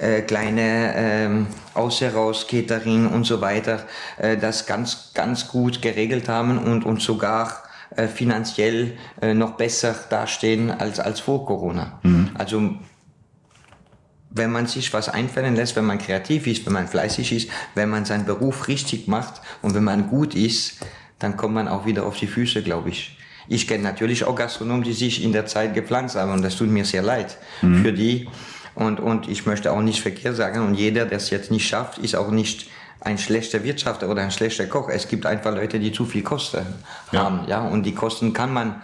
äh, 0.01 0.23
kleine 0.23 0.95
ähm, 0.97 1.47
Außerhaus, 1.75 2.47
Catering 2.47 3.09
und 3.09 3.25
so 3.25 3.41
weiter, 3.41 3.87
äh, 4.19 4.37
das 4.37 4.67
ganz, 4.67 5.13
ganz 5.15 5.49
gut 5.49 5.83
geregelt 5.83 6.29
haben 6.29 6.59
und, 6.59 6.85
und 6.85 7.01
sogar 7.01 7.63
äh, 7.97 8.07
finanziell 8.07 8.97
äh, 9.21 9.35
noch 9.35 9.53
besser 9.53 9.95
dastehen 10.09 10.71
als, 10.71 11.01
als 11.01 11.21
vor 11.21 11.45
Corona. 11.45 11.99
Mhm. 12.03 12.31
Also 12.35 12.75
wenn 14.31 14.53
man 14.53 14.67
sich 14.67 14.93
was 14.93 15.09
einfallen 15.09 15.57
lässt, 15.57 15.77
wenn 15.77 15.85
man 15.85 15.99
kreativ 15.99 16.47
ist, 16.47 16.65
wenn 16.67 16.73
man 16.73 16.87
fleißig 16.87 17.33
ist, 17.33 17.51
wenn 17.75 17.91
man 17.91 18.05
seinen 18.05 18.27
Beruf 18.27 18.69
richtig 18.69 19.09
macht 19.09 19.43
und 19.61 19.75
wenn 19.75 19.85
man 19.85 20.09
gut 20.09 20.35
ist, 20.35 20.79
dann 21.19 21.37
kommt 21.37 21.55
man 21.55 21.69
auch 21.69 21.85
wieder 21.85 22.07
auf 22.07 22.17
die 22.17 22.29
Füße, 22.29 22.63
glaube 22.63 22.91
ich. 22.91 23.19
Ich 23.49 23.67
kenne 23.67 23.83
natürlich 23.83 24.25
auch 24.25 24.37
Gastronomen, 24.37 24.85
die 24.85 24.93
sich 24.93 25.25
in 25.25 25.33
der 25.33 25.47
Zeit 25.47 25.75
gepflanzt 25.75 26.15
haben 26.15 26.33
und 26.33 26.43
das 26.43 26.57
tut 26.57 26.69
mir 26.69 26.85
sehr 26.85 27.03
leid 27.03 27.37
mhm. 27.63 27.83
für 27.83 27.93
die. 27.93 28.29
Und, 28.81 28.99
und 28.99 29.29
ich 29.29 29.45
möchte 29.45 29.73
auch 29.73 29.83
nicht 29.83 30.01
verkehrt 30.01 30.37
sagen 30.37 30.61
und 30.61 30.75
jeder, 30.75 31.05
der 31.05 31.19
es 31.19 31.29
jetzt 31.29 31.51
nicht 31.51 31.69
schafft, 31.69 31.99
ist 31.99 32.17
auch 32.17 32.31
nicht 32.31 32.67
ein 33.03 33.19
schlechter 33.19 33.63
Wirtschafter 33.63 34.09
oder 34.09 34.23
ein 34.23 34.31
schlechter 34.31 34.65
Koch. 34.65 34.89
Es 34.89 35.07
gibt 35.07 35.27
einfach 35.27 35.55
Leute, 35.55 35.79
die 35.79 35.93
zu 35.93 36.07
viel 36.07 36.23
Kosten 36.23 36.65
ja. 37.13 37.25
haben, 37.25 37.41
ja, 37.47 37.61
und 37.61 37.85
die 37.85 37.95
Kosten 37.95 38.33
kann 38.33 38.55
man 38.55 38.83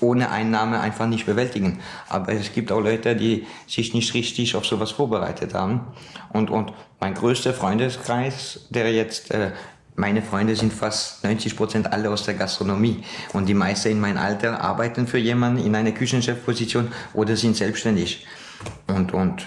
ohne 0.00 0.30
Einnahme 0.30 0.80
einfach 0.80 1.06
nicht 1.06 1.24
bewältigen. 1.24 1.80
Aber 2.10 2.30
es 2.34 2.52
gibt 2.52 2.70
auch 2.70 2.80
Leute, 2.80 3.16
die 3.16 3.46
sich 3.66 3.94
nicht 3.94 4.12
richtig 4.12 4.54
auf 4.54 4.66
sowas 4.66 4.90
vorbereitet 4.90 5.54
haben. 5.54 5.80
Und, 6.30 6.50
und 6.50 6.74
mein 7.00 7.14
größter 7.14 7.54
Freundeskreis, 7.54 8.66
der 8.68 8.92
jetzt, 8.92 9.30
äh, 9.30 9.52
meine 9.96 10.20
Freunde 10.20 10.56
sind 10.56 10.74
fast 10.74 11.24
90 11.24 11.56
Prozent 11.56 11.90
alle 11.90 12.10
aus 12.10 12.24
der 12.24 12.34
Gastronomie. 12.34 13.02
Und 13.32 13.46
die 13.46 13.54
meisten 13.54 13.88
in 13.88 14.00
meinem 14.00 14.18
Alter 14.18 14.60
arbeiten 14.60 15.06
für 15.06 15.18
jemanden 15.18 15.64
in 15.64 15.74
einer 15.74 15.92
Küchenchefposition 15.92 16.92
oder 17.14 17.34
sind 17.34 17.56
selbstständig. 17.56 18.26
Und, 18.86 19.12
und 19.12 19.46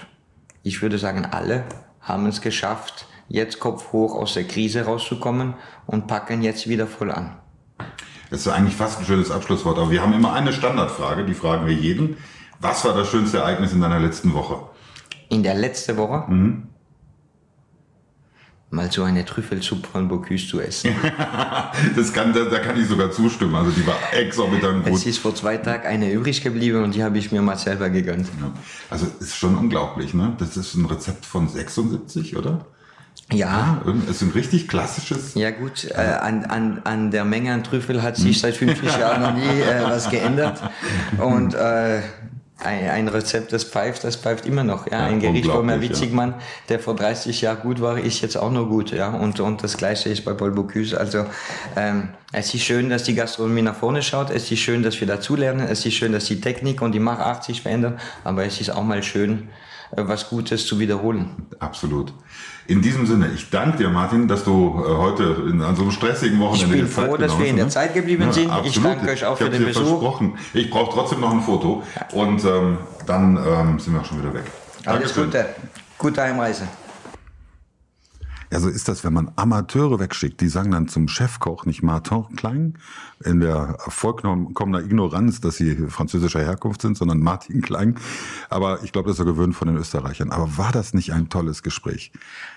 ich 0.63 0.81
würde 0.81 0.97
sagen, 0.97 1.25
alle 1.25 1.65
haben 2.01 2.25
es 2.25 2.41
geschafft, 2.41 3.07
jetzt 3.27 3.59
Kopf 3.59 3.91
hoch 3.91 4.15
aus 4.15 4.33
der 4.33 4.43
Krise 4.43 4.85
rauszukommen 4.85 5.55
und 5.87 6.07
packen 6.07 6.41
jetzt 6.41 6.67
wieder 6.67 6.87
voll 6.87 7.11
an. 7.11 7.37
Das 8.29 8.41
ist 8.41 8.47
eigentlich 8.47 8.75
fast 8.75 8.99
ein 8.99 9.05
schönes 9.05 9.31
Abschlusswort, 9.31 9.77
aber 9.77 9.91
wir 9.91 10.01
haben 10.01 10.13
immer 10.13 10.33
eine 10.33 10.53
Standardfrage, 10.53 11.25
die 11.25 11.33
fragen 11.33 11.65
wir 11.65 11.73
jeden. 11.73 12.17
Was 12.59 12.85
war 12.85 12.93
das 12.93 13.09
schönste 13.09 13.39
Ereignis 13.39 13.73
in 13.73 13.81
deiner 13.81 13.99
letzten 13.99 14.33
Woche? 14.33 14.69
In 15.29 15.43
der 15.43 15.55
letzten 15.55 15.97
Woche? 15.97 16.31
Mhm. 16.31 16.67
Mal 18.73 18.89
so 18.89 19.03
eine 19.03 19.25
Trüffelsuppe 19.25 19.85
von 19.85 20.07
Bocuse 20.07 20.47
zu 20.47 20.61
essen. 20.61 20.91
das 21.95 22.13
kann, 22.13 22.31
da, 22.33 22.45
da, 22.45 22.59
kann 22.59 22.79
ich 22.79 22.87
sogar 22.87 23.11
zustimmen. 23.11 23.53
Also 23.53 23.71
die 23.71 23.85
war 23.85 23.97
exorbitant 24.13 24.85
gut. 24.85 24.93
Es 24.93 25.05
ist 25.05 25.17
vor 25.17 25.35
zwei 25.35 25.57
Tagen 25.57 25.85
eine 25.85 26.09
übrig 26.09 26.41
geblieben 26.41 26.81
und 26.81 26.95
die 26.95 27.03
habe 27.03 27.17
ich 27.17 27.33
mir 27.33 27.41
mal 27.41 27.57
selber 27.57 27.89
gegönnt. 27.89 28.27
Ja. 28.39 28.53
Also 28.89 29.07
ist 29.19 29.35
schon 29.35 29.57
unglaublich, 29.57 30.13
ne? 30.13 30.35
Das 30.37 30.55
ist 30.55 30.75
ein 30.75 30.85
Rezept 30.85 31.25
von 31.25 31.49
76, 31.49 32.37
oder? 32.37 32.65
Ja. 33.29 33.81
ja. 33.85 33.93
Es 34.05 34.17
ist 34.17 34.21
ein 34.21 34.31
richtig 34.31 34.69
klassisches. 34.69 35.35
Ja 35.35 35.51
gut, 35.51 35.91
äh, 35.91 35.95
an, 35.95 36.45
an, 36.45 36.81
an 36.85 37.11
der 37.11 37.25
Menge 37.25 37.53
an 37.53 37.65
Trüffel 37.65 38.01
hat 38.01 38.15
sich 38.15 38.39
seit 38.39 38.55
50 38.55 38.97
Jahren 38.97 39.21
noch 39.21 39.33
nie 39.33 39.59
äh, 39.61 39.83
was 39.83 40.09
geändert. 40.09 40.61
Und 41.17 41.55
äh, 41.55 42.01
ein, 42.63 42.89
ein 42.89 43.07
Rezept, 43.07 43.53
das 43.53 43.63
pfeift, 43.63 44.03
das 44.03 44.15
pfeift 44.15 44.45
immer 44.45 44.63
noch. 44.63 44.85
Ja, 44.87 44.99
ja 44.99 45.05
ein 45.05 45.19
Gericht 45.19 45.49
von 45.49 45.67
Herr 45.67 45.81
Witzigmann, 45.81 46.31
ja. 46.31 46.39
der 46.69 46.79
vor 46.79 46.95
30 46.95 47.41
Jahren 47.41 47.61
gut 47.61 47.81
war, 47.81 47.97
ist 47.97 48.21
jetzt 48.21 48.37
auch 48.37 48.51
noch 48.51 48.67
gut. 48.67 48.91
Ja, 48.91 49.09
und, 49.09 49.39
und 49.39 49.63
das 49.63 49.77
Gleiche 49.77 50.09
ist 50.09 50.25
bei 50.25 50.33
Paul 50.33 50.51
Bocuse. 50.51 50.99
Also 50.99 51.25
ähm, 51.75 52.09
es 52.31 52.53
ist 52.53 52.63
schön, 52.63 52.89
dass 52.89 53.03
die 53.03 53.15
Gastronomie 53.15 53.61
nach 53.61 53.75
vorne 53.75 54.01
schaut. 54.01 54.29
Es 54.29 54.51
ist 54.51 54.59
schön, 54.59 54.83
dass 54.83 54.99
wir 54.99 55.07
dazulernen. 55.07 55.67
Es 55.67 55.85
ist 55.85 55.95
schön, 55.95 56.11
dass 56.11 56.25
die 56.25 56.39
Technik 56.39 56.81
und 56.81 56.93
die 56.93 56.99
Machart 56.99 57.43
sich 57.43 57.61
verändern. 57.61 57.99
Aber 58.23 58.45
es 58.45 58.61
ist 58.61 58.69
auch 58.69 58.83
mal 58.83 59.03
schön, 59.03 59.49
was 59.95 60.29
Gutes 60.29 60.65
zu 60.65 60.79
wiederholen. 60.79 61.47
Absolut. 61.59 62.13
In 62.67 62.81
diesem 62.81 63.05
Sinne, 63.05 63.29
ich 63.35 63.49
danke 63.49 63.79
dir, 63.79 63.89
Martin, 63.89 64.27
dass 64.27 64.43
du 64.43 64.83
äh, 64.85 64.95
heute 64.95 65.23
in, 65.49 65.61
an 65.61 65.75
so 65.75 65.81
einem 65.81 65.91
stressigen 65.91 66.39
Wochenende 66.39 66.75
Ich 66.75 66.81
bin 66.81 66.87
froh, 66.87 67.17
dass 67.17 67.37
wir 67.37 67.47
in 67.47 67.57
der 67.57 67.65
ne? 67.65 67.71
Zeit 67.71 67.93
geblieben 67.93 68.23
ja, 68.23 68.33
sind. 68.33 68.49
Absolut. 68.49 68.75
Ich 68.75 68.81
danke 68.81 69.11
euch 69.11 69.25
auch 69.25 69.39
ich 69.39 69.45
für 69.45 69.49
den 69.49 69.65
Besuch. 69.65 69.87
Versprochen. 69.87 70.33
Ich 70.53 70.69
brauche 70.69 70.93
trotzdem 70.93 71.19
noch 71.19 71.31
ein 71.31 71.41
Foto 71.41 71.83
und 72.13 72.43
ähm, 72.45 72.77
dann 73.05 73.37
ähm, 73.37 73.79
sind 73.79 73.93
wir 73.93 74.01
auch 74.01 74.05
schon 74.05 74.19
wieder 74.19 74.33
weg. 74.33 74.43
Alles 74.85 75.13
Dankeschön. 75.13 75.25
Gute. 75.25 75.45
Gute 75.97 76.21
Heimreise. 76.21 76.67
Ja, 78.51 78.59
so 78.59 78.67
ist 78.67 78.89
das, 78.89 79.05
wenn 79.05 79.13
man 79.13 79.31
Amateure 79.37 79.99
wegschickt. 79.99 80.41
Die 80.41 80.49
sagen 80.49 80.71
dann 80.71 80.89
zum 80.89 81.07
Chefkoch 81.07 81.65
nicht 81.65 81.83
Martin 81.83 82.35
Klein 82.35 82.77
in 83.23 83.39
der 83.39 83.77
vollkommener 83.87 84.81
Ignoranz, 84.81 85.39
dass 85.39 85.55
sie 85.55 85.75
französischer 85.87 86.41
Herkunft 86.41 86.81
sind, 86.81 86.97
sondern 86.97 87.19
Martin 87.19 87.61
Klein. 87.61 87.95
Aber 88.49 88.83
ich 88.83 88.91
glaube, 88.91 89.07
das 89.07 89.15
ist 89.15 89.19
er 89.19 89.25
gewöhnt 89.25 89.55
von 89.55 89.69
den 89.69 89.77
Österreichern. 89.77 90.31
Aber 90.31 90.57
war 90.57 90.73
das 90.73 90.93
nicht 90.93 91.13
ein 91.13 91.29
tolles 91.29 91.63
Gespräch? 91.63 92.11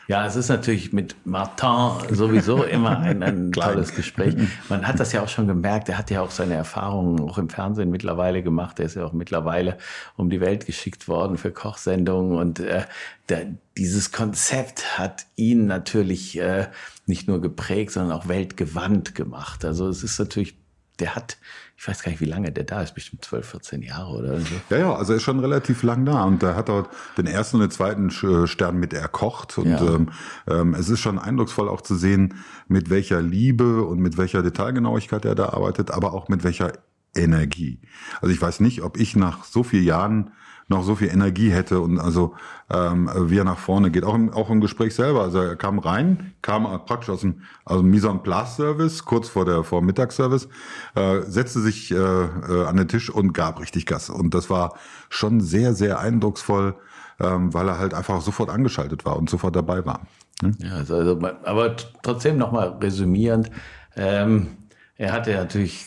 Ja, 0.06 0.26
es 0.26 0.36
ist 0.36 0.48
natürlich 0.48 0.92
mit 0.92 1.16
Martin 1.24 2.14
sowieso 2.14 2.62
immer 2.64 2.98
ein, 2.98 3.22
ein 3.22 3.52
tolles 3.52 3.94
Gespräch. 3.94 4.34
Man 4.68 4.86
hat 4.86 5.00
das 5.00 5.12
ja 5.12 5.22
auch 5.22 5.28
schon 5.28 5.46
gemerkt. 5.46 5.88
Er 5.88 5.98
hat 5.98 6.10
ja 6.10 6.20
auch 6.20 6.30
seine 6.30 6.54
Erfahrungen 6.54 7.20
auch 7.20 7.38
im 7.38 7.48
Fernsehen 7.48 7.90
mittlerweile 7.90 8.42
gemacht. 8.42 8.78
Er 8.78 8.86
ist 8.86 8.96
ja 8.96 9.04
auch 9.04 9.12
mittlerweile 9.12 9.78
um 10.16 10.28
die 10.28 10.40
Welt 10.40 10.66
geschickt 10.66 11.08
worden 11.08 11.38
für 11.38 11.52
Kochsendungen 11.52 12.38
und 12.38 12.60
äh, 12.60 12.84
der, 13.28 13.46
dieses 13.78 14.12
Konzept 14.12 14.98
hat 14.98 15.26
ihn 15.36 15.66
natürlich 15.66 16.38
äh, 16.38 16.68
nicht 17.06 17.26
nur 17.26 17.40
geprägt, 17.40 17.92
sondern 17.92 18.18
auch 18.18 18.28
weltgewandt 18.28 19.14
gemacht. 19.14 19.64
Also 19.64 19.88
es 19.88 20.02
ist 20.02 20.18
natürlich, 20.18 20.56
der 20.98 21.14
hat, 21.14 21.38
ich 21.76 21.88
weiß 21.88 22.02
gar 22.02 22.10
nicht, 22.10 22.20
wie 22.20 22.26
lange 22.26 22.52
der 22.52 22.64
da 22.64 22.82
ist, 22.82 22.94
bestimmt 22.94 23.24
12, 23.24 23.48
14 23.48 23.82
Jahre 23.82 24.16
oder 24.16 24.40
so. 24.40 24.54
Ja, 24.70 24.78
ja, 24.78 24.94
also 24.94 25.12
er 25.12 25.16
ist 25.16 25.22
schon 25.22 25.40
relativ 25.40 25.82
lang 25.82 26.04
da 26.04 26.24
und 26.24 26.42
er 26.42 26.56
hat 26.56 26.68
dort 26.68 26.88
den 27.18 27.26
ersten 27.26 27.56
und 27.56 27.62
den 27.62 27.70
zweiten 27.70 28.10
Stern 28.10 28.76
mit 28.76 28.92
erkocht 28.92 29.58
und 29.58 29.70
ja. 29.70 29.82
ähm, 29.82 30.10
ähm, 30.48 30.74
es 30.74 30.88
ist 30.88 31.00
schon 31.00 31.18
eindrucksvoll 31.18 31.68
auch 31.68 31.80
zu 31.80 31.96
sehen, 31.96 32.34
mit 32.68 32.90
welcher 32.90 33.20
Liebe 33.20 33.84
und 33.84 33.98
mit 33.98 34.16
welcher 34.16 34.42
Detailgenauigkeit 34.42 35.24
er 35.24 35.34
da 35.34 35.50
arbeitet, 35.50 35.90
aber 35.90 36.14
auch 36.14 36.28
mit 36.28 36.44
welcher 36.44 36.72
Energie. 37.14 37.80
Also 38.20 38.32
ich 38.34 38.40
weiß 38.40 38.60
nicht, 38.60 38.82
ob 38.82 38.98
ich 38.98 39.16
nach 39.16 39.44
so 39.44 39.62
vielen 39.62 39.84
Jahren 39.84 40.30
noch 40.68 40.82
so 40.82 40.94
viel 40.94 41.08
Energie 41.08 41.50
hätte 41.50 41.80
und 41.80 41.98
also 41.98 42.34
ähm, 42.70 43.10
wie 43.14 43.38
er 43.38 43.44
nach 43.44 43.58
vorne 43.58 43.90
geht. 43.90 44.04
Auch 44.04 44.14
im, 44.14 44.32
auch 44.32 44.50
im 44.50 44.60
Gespräch 44.60 44.94
selber. 44.94 45.22
Also 45.22 45.38
er 45.38 45.56
kam 45.56 45.78
rein, 45.78 46.34
kam 46.42 46.64
praktisch 46.86 47.10
aus 47.10 47.20
dem, 47.20 47.42
aus 47.64 47.80
dem 47.80 47.90
Mise 47.90 48.08
en 48.08 48.22
Place 48.22 48.56
Service, 48.56 49.04
kurz 49.04 49.28
vor 49.28 49.44
der 49.44 49.64
vor 49.64 49.82
Mittagsservice, 49.82 50.48
äh, 50.94 51.20
setzte 51.22 51.60
sich 51.60 51.90
äh, 51.90 51.96
äh, 51.96 52.66
an 52.66 52.76
den 52.76 52.88
Tisch 52.88 53.10
und 53.10 53.32
gab 53.32 53.60
richtig 53.60 53.86
Gas. 53.86 54.10
Und 54.10 54.34
das 54.34 54.48
war 54.48 54.74
schon 55.10 55.40
sehr, 55.40 55.74
sehr 55.74 55.98
eindrucksvoll, 55.98 56.76
ähm, 57.20 57.52
weil 57.52 57.68
er 57.68 57.78
halt 57.78 57.94
einfach 57.94 58.20
sofort 58.22 58.48
angeschaltet 58.48 59.04
war 59.04 59.16
und 59.16 59.28
sofort 59.28 59.54
dabei 59.54 59.84
war. 59.84 60.06
Hm? 60.40 60.56
Ja, 60.58 60.76
also, 60.76 60.96
also 60.96 61.20
aber 61.44 61.76
trotzdem 62.02 62.38
nochmal 62.38 62.68
resümierend, 62.80 63.50
ähm, 63.96 64.48
er 64.96 65.12
hatte 65.12 65.32
natürlich 65.34 65.86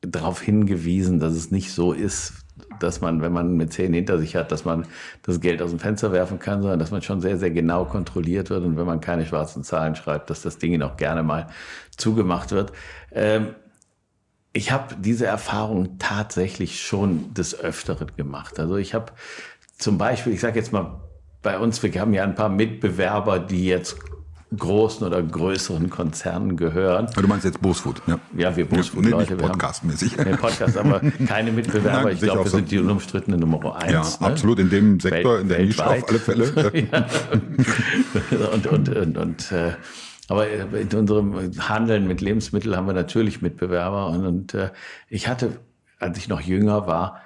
darauf 0.00 0.40
hingewiesen, 0.40 1.18
dass 1.18 1.32
es 1.32 1.50
nicht 1.50 1.72
so 1.72 1.92
ist, 1.92 2.45
dass 2.80 3.00
man, 3.00 3.22
wenn 3.22 3.32
man 3.32 3.56
mit 3.56 3.72
zehn 3.72 3.92
hinter 3.92 4.18
sich 4.18 4.36
hat, 4.36 4.52
dass 4.52 4.64
man 4.64 4.86
das 5.22 5.40
Geld 5.40 5.62
aus 5.62 5.70
dem 5.70 5.78
Fenster 5.78 6.12
werfen 6.12 6.38
kann, 6.38 6.62
sondern 6.62 6.78
dass 6.78 6.90
man 6.90 7.02
schon 7.02 7.20
sehr, 7.20 7.38
sehr 7.38 7.50
genau 7.50 7.84
kontrolliert 7.84 8.50
wird 8.50 8.64
und 8.64 8.76
wenn 8.76 8.86
man 8.86 9.00
keine 9.00 9.26
schwarzen 9.26 9.64
Zahlen 9.64 9.96
schreibt, 9.96 10.30
dass 10.30 10.42
das 10.42 10.58
Ding 10.58 10.80
auch 10.82 10.96
gerne 10.96 11.22
mal 11.22 11.48
zugemacht 11.96 12.52
wird. 12.52 12.72
Ähm, 13.12 13.54
ich 14.52 14.72
habe 14.72 14.94
diese 14.98 15.26
Erfahrung 15.26 15.98
tatsächlich 15.98 16.80
schon 16.80 17.34
des 17.34 17.58
Öfteren 17.58 18.12
gemacht. 18.16 18.58
Also 18.58 18.76
ich 18.76 18.94
habe 18.94 19.12
zum 19.78 19.98
Beispiel, 19.98 20.32
ich 20.32 20.40
sage 20.40 20.58
jetzt 20.58 20.72
mal, 20.72 21.00
bei 21.42 21.58
uns, 21.58 21.82
wir 21.82 22.00
haben 22.00 22.14
ja 22.14 22.24
ein 22.24 22.34
paar 22.34 22.48
Mitbewerber, 22.48 23.38
die 23.38 23.66
jetzt 23.66 23.96
großen 24.56 25.06
oder 25.06 25.22
größeren 25.22 25.90
Konzernen 25.90 26.56
gehören. 26.56 27.08
Du 27.14 27.26
meinst 27.26 27.44
jetzt 27.44 27.60
Bosfood, 27.60 28.00
ja? 28.06 28.18
Ja, 28.36 28.56
wir 28.56 28.66
Bosfood-Leute. 28.66 29.34
Nee, 29.34 29.42
Podcast-mäßig. 29.42 30.16
Nee, 30.18 30.36
Podcast, 30.36 30.76
aber 30.76 31.00
keine 31.26 31.50
Mitbewerber. 31.50 32.04
Nein, 32.04 32.14
ich 32.14 32.20
glaube, 32.20 32.44
wir 32.44 32.50
so. 32.50 32.58
sind 32.58 32.70
die 32.70 32.78
unumstrittene 32.78 33.38
Nummer 33.38 33.76
eins. 33.76 34.18
Ja, 34.20 34.26
ne? 34.26 34.32
absolut, 34.32 34.60
in 34.60 34.70
dem 34.70 35.00
Sektor, 35.00 35.34
Welt, 35.34 35.42
in 35.42 35.48
der 35.48 35.58
Nische 35.64 35.86
auf 35.86 36.08
alle 36.08 36.18
Fälle. 36.18 36.52
und, 38.52 38.66
und, 38.68 38.88
und, 38.88 39.18
und 39.18 39.52
äh, 39.52 39.72
aber 40.28 40.48
in 40.48 40.88
unserem 40.94 41.52
Handeln 41.68 42.06
mit 42.06 42.20
Lebensmitteln 42.20 42.76
haben 42.76 42.86
wir 42.86 42.94
natürlich 42.94 43.42
Mitbewerber. 43.42 44.08
Und, 44.08 44.26
und 44.26 44.54
äh, 44.54 44.70
ich 45.08 45.28
hatte, 45.28 45.60
als 45.98 46.18
ich 46.18 46.28
noch 46.28 46.40
jünger 46.40 46.86
war, 46.86 47.20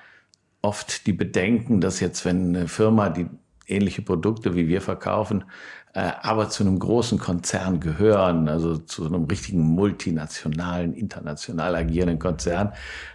oft 0.62 1.06
die 1.06 1.12
Bedenken, 1.12 1.80
dass 1.80 2.00
jetzt, 2.00 2.24
wenn 2.24 2.54
eine 2.54 2.68
Firma, 2.68 3.08
die 3.08 3.26
ähnliche 3.66 4.02
Produkte 4.02 4.54
wie 4.54 4.68
wir 4.68 4.80
verkaufen, 4.80 5.44
aber 5.92 6.48
zu 6.48 6.62
einem 6.62 6.78
großen 6.78 7.18
Konzern 7.18 7.80
gehören, 7.80 8.48
also 8.48 8.76
zu 8.76 9.06
einem 9.06 9.24
richtigen 9.24 9.60
multinationalen, 9.60 10.94
international 10.94 11.74
agierenden 11.74 12.18
Konzern, 12.18 12.72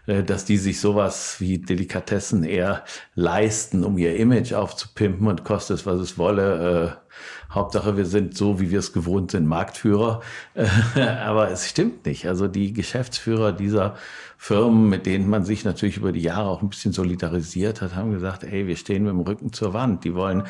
äh, 0.08 0.24
dass 0.24 0.44
die 0.44 0.58
sich 0.58 0.82
sowas 0.82 1.38
wie 1.40 1.60
Delikatessen 1.60 2.44
eher 2.44 2.84
leisten, 3.16 3.86
um 3.86 3.98
ihr 3.98 4.18
Image 4.18 4.54
aufzupimpen 4.54 5.28
und 5.28 5.46
kostet 5.46 5.78
es, 5.78 5.86
was 5.86 6.00
es 6.00 6.18
wolle. 6.18 7.00
Äh, 7.00 7.06
Hauptsache, 7.54 7.96
wir 7.96 8.06
sind 8.06 8.36
so, 8.36 8.60
wie 8.60 8.72
wir 8.72 8.80
es 8.80 8.92
gewohnt 8.92 9.32
sind, 9.32 9.48
Marktführer. 9.48 10.22
Aber 11.26 11.50
es 11.50 11.70
stimmt 11.70 12.06
nicht. 12.06 12.28
Also 12.28 12.48
die 12.48 12.74
Geschäftsführer 12.74 13.54
dieser 13.54 13.96
Firmen, 14.38 14.90
mit 14.90 15.06
denen 15.06 15.30
man 15.30 15.44
sich 15.44 15.66
natürlich 15.66 15.98
über 15.98 16.12
die 16.12 16.22
Jahre 16.22 16.50
auch 16.50 16.62
ein 16.62 16.70
bisschen 16.70 16.94
solidarisiert 16.94 17.82
hat, 17.82 17.96
haben 17.96 18.12
gesagt, 18.12 18.44
ey, 18.44 18.68
wir 18.68 18.76
stehen 18.76 19.04
mit 19.04 19.12
dem 19.12 19.22
Rücken 19.22 19.54
zur 19.54 19.74
Wand. 19.74 20.04
Die 20.04 20.14
wollen 20.14 20.44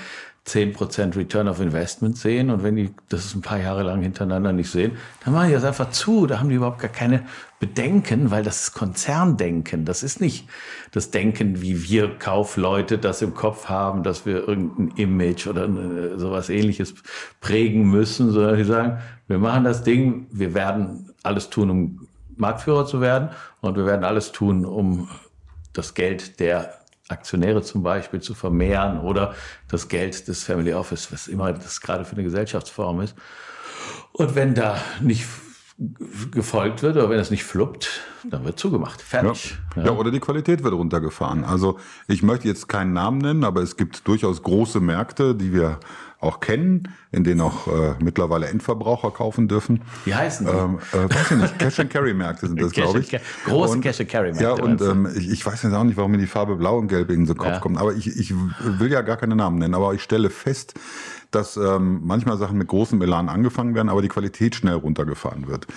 10% 0.48 1.16
Return 1.16 1.48
of 1.48 1.60
Investment 1.60 2.18
sehen 2.18 2.52
und 2.52 2.62
wenn 2.62 2.76
die 2.76 2.92
das 3.10 3.34
ein 3.34 3.42
paar 3.42 3.60
Jahre 3.60 3.82
lang 3.82 4.04
hintereinander 4.04 4.54
nicht 4.54 4.70
sehen, 4.70 4.92
dann 5.24 5.34
machen 5.34 5.48
die 5.48 5.54
das 5.54 5.64
einfach 5.64 5.90
zu. 5.90 6.28
Da 6.28 6.40
haben 6.40 6.50
die 6.50 6.56
überhaupt 6.56 6.80
gar 6.80 6.92
keine 6.92 7.24
Bedenken, 7.60 8.30
weil 8.30 8.44
das 8.44 8.66
ist 8.66 8.74
Konzerndenken. 8.74 9.86
Das 9.86 10.04
ist 10.04 10.22
nicht 10.22 10.48
das 10.92 11.10
Denken, 11.10 11.64
wie 11.64 11.90
wir 11.90 12.20
Kaufleute 12.20 13.00
das 13.00 13.24
im 13.24 13.34
Kopf 13.34 13.70
haben, 13.70 14.04
dass 14.04 14.28
wir 14.28 14.48
irgendein 14.48 14.96
Image 14.98 15.48
oder 15.48 15.68
sowas 16.20 16.50
ähnliches 16.50 16.94
prägen 17.42 17.90
müssen, 17.90 18.30
sondern 18.30 18.58
die 18.58 18.66
sagen, 18.66 19.00
wir 19.28 19.40
machen 19.40 19.64
das 19.64 19.84
Ding, 19.84 20.28
wir 20.32 20.54
werden 20.54 21.10
alles 21.24 21.50
tun, 21.50 21.70
um 21.72 22.08
Marktführer 22.38 22.86
zu 22.86 23.02
werden 23.02 23.30
und 23.62 23.76
wir 23.78 23.86
werden 23.86 24.04
alles 24.04 24.32
tun, 24.32 24.66
um 24.66 25.10
das 25.74 25.94
Geld 25.94 26.40
der 26.40 26.80
Aktionäre 27.08 27.62
zum 27.62 27.84
Beispiel 27.84 28.22
zu 28.22 28.34
vermehren 28.34 29.00
oder 29.00 29.36
das 29.68 29.88
Geld 29.88 30.28
des 30.28 30.44
Family 30.44 30.74
Office, 30.74 31.12
was 31.12 31.28
immer 31.28 31.54
das 31.54 31.82
gerade 31.82 32.04
für 32.06 32.14
eine 32.14 32.24
Gesellschaftsform 32.24 33.02
ist. 33.02 33.16
Und 34.14 34.34
wenn 34.36 34.56
da 34.56 34.78
nicht 35.02 35.28
gefolgt 36.32 36.84
wird 36.84 36.96
oder 36.96 37.10
wenn 37.10 37.20
es 37.20 37.32
nicht 37.32 37.44
fluppt, 37.44 38.02
dann 38.24 38.46
wird 38.46 38.58
zugemacht. 38.58 39.02
Fertig. 39.02 39.58
Ja. 39.76 39.86
ja. 39.86 39.92
oder 39.92 40.10
die 40.10 40.22
Qualität 40.22 40.64
wird 40.64 40.74
runtergefahren. 40.74 41.44
Also 41.44 41.78
ich 42.08 42.24
möchte 42.24 42.48
jetzt 42.48 42.70
keinen 42.70 42.94
Namen 42.94 43.18
nennen, 43.18 43.44
aber 43.44 43.62
es 43.62 43.76
gibt 43.76 44.08
durchaus 44.08 44.42
große 44.42 44.80
Märkte, 44.80 45.36
die 45.36 45.54
wir 45.54 45.80
auch 46.26 46.40
kennen, 46.40 46.90
in 47.12 47.24
denen 47.24 47.42
auch 47.42 47.68
äh, 47.68 47.96
mittlerweile 48.04 48.48
Endverbraucher 48.48 49.12
kaufen 49.12 49.48
dürfen. 49.48 49.82
Wie 50.06 50.14
heißen 50.14 50.46
die? 50.46 50.52
Ähm, 50.52 50.80
äh, 50.94 51.14
weiß 51.14 51.32
ich 51.32 51.38
nicht. 51.38 51.60
Cash 51.60 51.80
and 51.80 51.90
Carry 51.90 52.14
Märkte 52.14 52.48
sind 52.48 52.62
das, 52.62 52.72
glaube 52.72 53.00
ich. 53.00 53.18
Große 53.46 53.74
und, 53.74 53.82
Cash 53.82 54.02
and 54.02 54.10
Carry 54.10 54.34
Märkte. 54.34 54.44
Ja, 54.44 54.52
und 54.52 54.82
ähm, 54.82 55.08
ich, 55.16 55.30
ich, 55.32 55.46
weiß 55.46 55.64
jetzt 55.64 55.74
auch 55.74 55.84
nicht, 55.84 55.98
warum 55.98 56.12
mir 56.12 56.18
die 56.18 56.28
Farbe 56.28 56.56
Blau 56.56 56.78
und 56.78 56.88
Gelb 56.88 57.10
in 57.10 57.26
den 57.26 57.38
Kopf 57.38 57.48
ja. 57.48 57.60
kommt. 57.60 57.78
Aber 57.78 57.94
ich, 57.94 58.08
ich 58.08 58.34
will 58.62 58.92
ja 58.92 59.02
gar 59.02 59.18
keine 59.18 59.36
Namen 59.36 59.60
nennen. 59.60 59.74
Aber 59.74 59.94
ich 59.94 60.04
stelle 60.04 60.30
fest, 60.30 60.74
dass 61.32 61.58
ähm, 61.58 62.02
manchmal 62.04 62.38
Sachen 62.38 62.58
mit 62.58 62.68
großem 62.68 63.02
Elan 63.02 63.30
angefangen 63.30 63.76
werden, 63.76 63.90
aber 63.90 64.02
die 64.02 64.08
Qualität 64.08 64.56
schnell 64.56 64.76
runtergefahren 64.76 65.48
wird. 65.48 65.68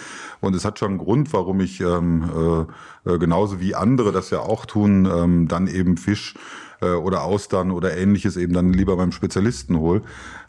Und 0.41 0.55
es 0.55 0.65
hat 0.65 0.79
schon 0.79 0.91
einen 0.91 0.99
Grund, 0.99 1.33
warum 1.33 1.61
ich 1.61 1.81
ähm, 1.81 2.67
äh, 3.05 3.13
äh 3.13 3.19
genauso 3.19 3.61
wie 3.61 3.75
andere 3.75 4.13
das 4.13 4.31
ja 4.31 4.41
auch 4.41 4.67
tun, 4.67 5.07
ähm, 5.07 5.49
dann 5.49 5.67
eben 5.67 5.97
Fisch 5.97 6.35
äh, 6.81 6.91
oder 6.91 7.25
Austern 7.25 7.71
oder 7.71 7.97
ähnliches 7.97 8.37
eben 8.37 8.53
dann 8.53 8.73
lieber 8.73 8.97
beim 8.97 9.13
Spezialisten 9.13 9.79
hole, 9.79 10.03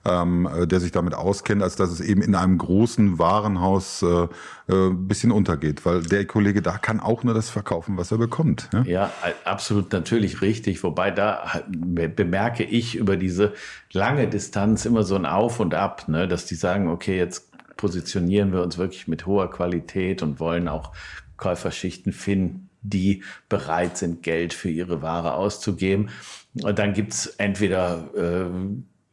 ähm, 0.06 0.48
äh, 0.48 0.68
der 0.68 0.80
sich 0.80 0.92
damit 0.92 1.14
auskennt, 1.14 1.62
als 1.62 1.76
dass 1.76 1.90
es 1.92 2.02
eben 2.02 2.22
in 2.22 2.36
einem 2.36 2.58
großen 2.58 3.20
Warenhaus 3.20 4.02
äh, 4.02 4.28
äh, 4.68 4.90
bisschen 4.92 5.32
untergeht, 5.32 5.86
weil 5.86 6.04
der 6.04 6.26
Kollege 6.26 6.62
da 6.62 6.78
kann 6.78 7.00
auch 7.00 7.24
nur 7.24 7.34
das 7.34 7.50
verkaufen, 7.50 7.98
was 7.98 8.12
er 8.12 8.18
bekommt. 8.18 8.70
Ja, 8.74 8.84
ja 8.84 9.12
absolut 9.46 9.92
natürlich 9.92 10.42
richtig, 10.42 10.84
wobei 10.84 11.12
da 11.12 11.62
bemerke 11.68 12.64
ich 12.64 12.96
über 12.96 13.18
diese 13.18 13.54
lange 13.92 14.28
Distanz 14.28 14.86
immer 14.86 15.04
so 15.04 15.16
ein 15.16 15.26
Auf 15.26 15.60
und 15.60 15.74
Ab, 15.74 16.08
ne, 16.08 16.28
dass 16.28 16.46
die 16.46 16.56
sagen, 16.56 16.88
okay, 16.88 17.18
jetzt 17.18 17.50
positionieren 17.78 18.52
wir 18.52 18.62
uns 18.62 18.78
wirklich 18.78 19.08
mit 19.08 19.26
hoher 19.26 19.50
Qualität 19.50 20.22
und 20.22 20.40
wollen 20.40 20.68
auch 20.68 20.92
Käuferschichten 21.38 22.12
finden, 22.12 22.70
die 22.82 23.24
bereit 23.48 23.98
sind, 23.98 24.24
Geld 24.24 24.54
für 24.54 24.70
ihre 24.70 25.02
Ware 25.02 25.34
auszugeben. 25.34 26.10
Und 26.62 26.80
dann 26.80 26.94
gibt's 26.94 27.28
entweder 27.38 28.10
äh, 28.16 28.50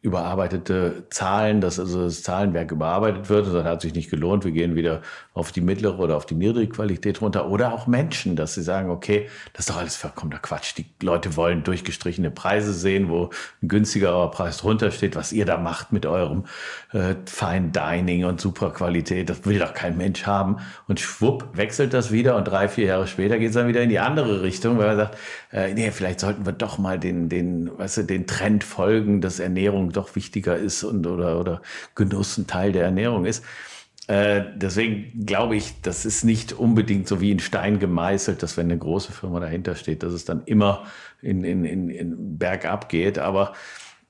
überarbeitete 0.07 1.03
Zahlen, 1.11 1.61
dass 1.61 1.81
also 1.81 2.05
das 2.05 2.23
Zahlenwerk 2.23 2.71
überarbeitet 2.71 3.29
wird. 3.29 3.49
Das 3.49 3.65
hat 3.65 3.81
sich 3.81 3.93
nicht 3.93 4.09
gelohnt. 4.09 4.45
Wir 4.45 4.53
gehen 4.53 4.77
wieder 4.77 5.03
auf 5.35 5.51
die 5.51 5.61
mittlere 5.61 5.99
oder 5.99 6.17
auf 6.17 6.27
die 6.27 6.37
niedrige 6.37 6.73
Qualität 6.73 7.21
runter. 7.21 7.49
Oder 7.49 7.73
auch 7.73 7.89
Menschen, 7.89 8.37
dass 8.37 8.55
sie 8.55 8.63
sagen, 8.63 8.89
okay, 8.89 9.29
das 9.53 9.67
ist 9.67 9.71
doch 9.71 9.79
alles 9.79 9.97
vollkommener 9.97 10.39
Quatsch. 10.39 10.75
Die 10.79 10.87
Leute 11.03 11.37
wollen 11.37 11.65
durchgestrichene 11.65 12.31
Preise 12.31 12.73
sehen, 12.73 13.09
wo 13.09 13.31
ein 13.61 13.69
günstigerer 13.69 14.31
Preis 14.31 14.59
drunter 14.59 14.93
steht, 14.93 15.17
was 15.17 15.33
ihr 15.33 15.45
da 15.45 15.59
macht 15.59 15.93
mit 15.93 16.07
eurem 16.07 16.45
äh, 16.93 17.17
Fine 17.27 17.73
Dining 17.73 18.25
und 18.27 18.41
Superqualität. 18.41 19.29
Das 19.29 19.45
will 19.45 19.59
doch 19.59 19.75
kein 19.75 19.97
Mensch 19.97 20.25
haben. 20.25 20.59
Und 20.87 21.01
schwupp 21.01 21.49
wechselt 21.53 21.93
das 21.95 22.13
wieder 22.13 22.37
und 22.37 22.45
drei, 22.45 22.69
vier 22.69 22.87
Jahre 22.87 23.09
später 23.09 23.39
geht 23.39 23.49
es 23.49 23.55
dann 23.55 23.67
wieder 23.67 23.83
in 23.83 23.89
die 23.89 23.99
andere 23.99 24.43
Richtung, 24.43 24.79
weil 24.79 24.87
man 24.87 24.97
sagt, 24.97 25.19
äh, 25.53 25.75
nee, 25.75 25.91
vielleicht 25.91 26.21
sollten 26.21 26.47
wir 26.47 26.53
doch 26.53 26.79
mal 26.79 26.97
den, 26.97 27.29
den, 27.29 27.77
weißt 27.77 27.99
du, 27.99 28.03
den 28.05 28.29
Trend 28.29 28.63
folgen, 28.63 29.21
dass 29.21 29.41
Ernährung 29.41 29.96
doch 29.97 30.15
wichtiger 30.17 30.57
ist 30.57 30.85
und 30.85 31.07
oder, 31.07 31.41
oder 31.41 31.63
Genuss 31.95 32.39
ein 32.39 32.47
Teil 32.47 32.73
der 32.73 32.85
Ernährung 32.85 33.25
ist. 33.25 33.45
Äh, 34.09 34.45
deswegen 34.55 35.27
glaube 35.27 35.57
ich, 35.57 35.81
das 35.83 36.05
ist 36.05 36.23
nicht 36.25 36.53
unbedingt 36.53 37.09
so 37.09 37.21
wie 37.21 37.33
in 37.33 37.41
Stein 37.41 37.79
gemeißelt, 37.81 38.43
dass 38.43 38.57
wenn 38.57 38.67
eine 38.67 38.79
große 38.79 39.13
Firma 39.13 39.41
dahinter 39.41 39.75
steht, 39.75 40.03
dass 40.03 40.13
es 40.13 40.25
dann 40.25 40.43
immer 40.47 40.85
in, 41.23 41.43
in, 41.43 41.65
in, 41.65 41.91
in 41.91 42.39
bergab 42.39 42.89
geht. 42.89 43.19
Aber 43.19 43.55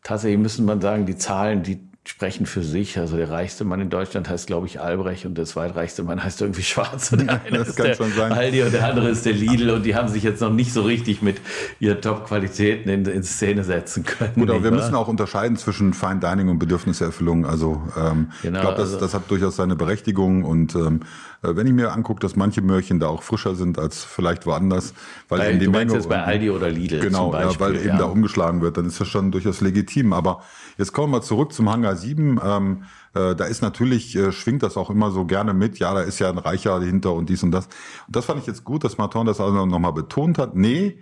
tatsächlich 0.02 0.38
müssen 0.38 0.66
man 0.66 0.82
sagen, 0.82 1.06
die 1.06 1.16
Zahlen, 1.16 1.62
die 1.62 1.80
sprechen 2.08 2.46
für 2.46 2.62
sich. 2.62 2.98
Also 2.98 3.16
der 3.16 3.30
reichste 3.30 3.64
Mann 3.64 3.80
in 3.80 3.90
Deutschland 3.90 4.28
heißt, 4.28 4.46
glaube 4.46 4.66
ich, 4.66 4.80
Albrecht 4.80 5.26
und 5.26 5.36
der 5.36 5.44
zweitreichste 5.44 6.02
Mann 6.02 6.22
heißt 6.22 6.40
irgendwie 6.40 6.62
Schwarz. 6.62 7.12
Und 7.12 7.26
der 7.26 7.42
eine 7.44 7.58
das 7.58 7.68
ist 7.68 7.78
der 7.78 7.94
sein. 7.94 8.32
Aldi 8.32 8.62
und 8.62 8.72
der 8.72 8.86
andere 8.86 9.08
ist 9.08 9.26
der 9.26 9.32
Lidl 9.32 9.70
und 9.70 9.84
die 9.84 9.94
haben 9.94 10.08
sich 10.08 10.22
jetzt 10.22 10.40
noch 10.40 10.52
nicht 10.52 10.72
so 10.72 10.82
richtig 10.82 11.22
mit 11.22 11.40
ihren 11.80 12.00
Top-Qualitäten 12.00 12.88
in, 12.88 13.04
in, 13.06 13.22
Szene 13.22 13.64
setzen 13.64 14.04
können. 14.04 14.34
Gut, 14.34 14.50
aber 14.50 14.62
wir 14.62 14.70
müssen 14.70 14.94
auch 14.94 15.08
unterscheiden 15.08 15.56
zwischen 15.56 15.92
Fine 15.92 16.20
Dining 16.20 16.48
und 16.48 16.58
Bedürfniserfüllung. 16.58 17.46
Also 17.46 17.82
ähm, 17.96 18.30
genau, 18.42 18.58
ich 18.58 18.62
glaube, 18.62 18.76
das, 18.76 18.88
also, 18.88 19.00
das 19.00 19.14
hat 19.14 19.30
durchaus 19.30 19.56
seine 19.56 19.76
Berechtigung 19.76 20.44
und 20.44 20.74
ähm, 20.74 21.00
äh, 21.42 21.56
wenn 21.56 21.66
ich 21.66 21.72
mir 21.72 21.92
angucke, 21.92 22.20
dass 22.20 22.36
manche 22.36 22.62
Möhrchen 22.62 23.00
da 23.00 23.08
auch 23.08 23.22
frischer 23.22 23.54
sind 23.54 23.78
als 23.78 24.04
vielleicht 24.04 24.46
woanders, 24.46 24.94
weil 25.28 25.38
bei, 25.38 25.50
eben 25.50 25.58
die 25.58 25.66
du 25.66 25.70
Menge 25.72 25.92
jetzt 25.92 26.08
bei 26.08 26.22
Aldi 26.22 26.50
oder 26.50 26.70
Lidl 26.70 27.00
genau, 27.00 27.30
Beispiel, 27.30 27.52
ja, 27.52 27.60
weil 27.60 27.76
eben 27.76 27.88
ja. 27.88 27.98
da 27.98 28.04
umgeschlagen 28.04 28.60
wird, 28.60 28.76
dann 28.76 28.86
ist 28.86 29.00
das 29.00 29.08
schon 29.08 29.30
durchaus 29.32 29.60
legitim. 29.60 30.12
Aber 30.12 30.42
jetzt 30.76 30.92
kommen 30.92 31.12
wir 31.12 31.22
zurück 31.22 31.52
zum 31.52 31.70
Hangar 31.70 31.96
7. 31.96 32.40
Ähm, 32.42 32.82
äh, 33.14 33.34
da 33.34 33.44
ist 33.44 33.62
natürlich, 33.62 34.16
äh, 34.16 34.32
schwingt 34.32 34.62
das 34.62 34.76
auch 34.76 34.90
immer 34.90 35.10
so 35.10 35.24
gerne 35.24 35.54
mit, 35.54 35.78
ja, 35.78 35.94
da 35.94 36.00
ist 36.00 36.18
ja 36.18 36.28
ein 36.30 36.38
Reicher 36.38 36.78
dahinter 36.80 37.12
und 37.12 37.28
dies 37.28 37.42
und 37.42 37.50
das. 37.50 37.66
Und 38.06 38.16
das 38.16 38.24
fand 38.24 38.40
ich 38.40 38.46
jetzt 38.46 38.64
gut, 38.64 38.84
dass 38.84 38.98
Martin 38.98 39.26
das 39.26 39.40
also 39.40 39.66
nochmal 39.66 39.92
betont 39.92 40.38
hat. 40.38 40.54
Nee, 40.54 41.00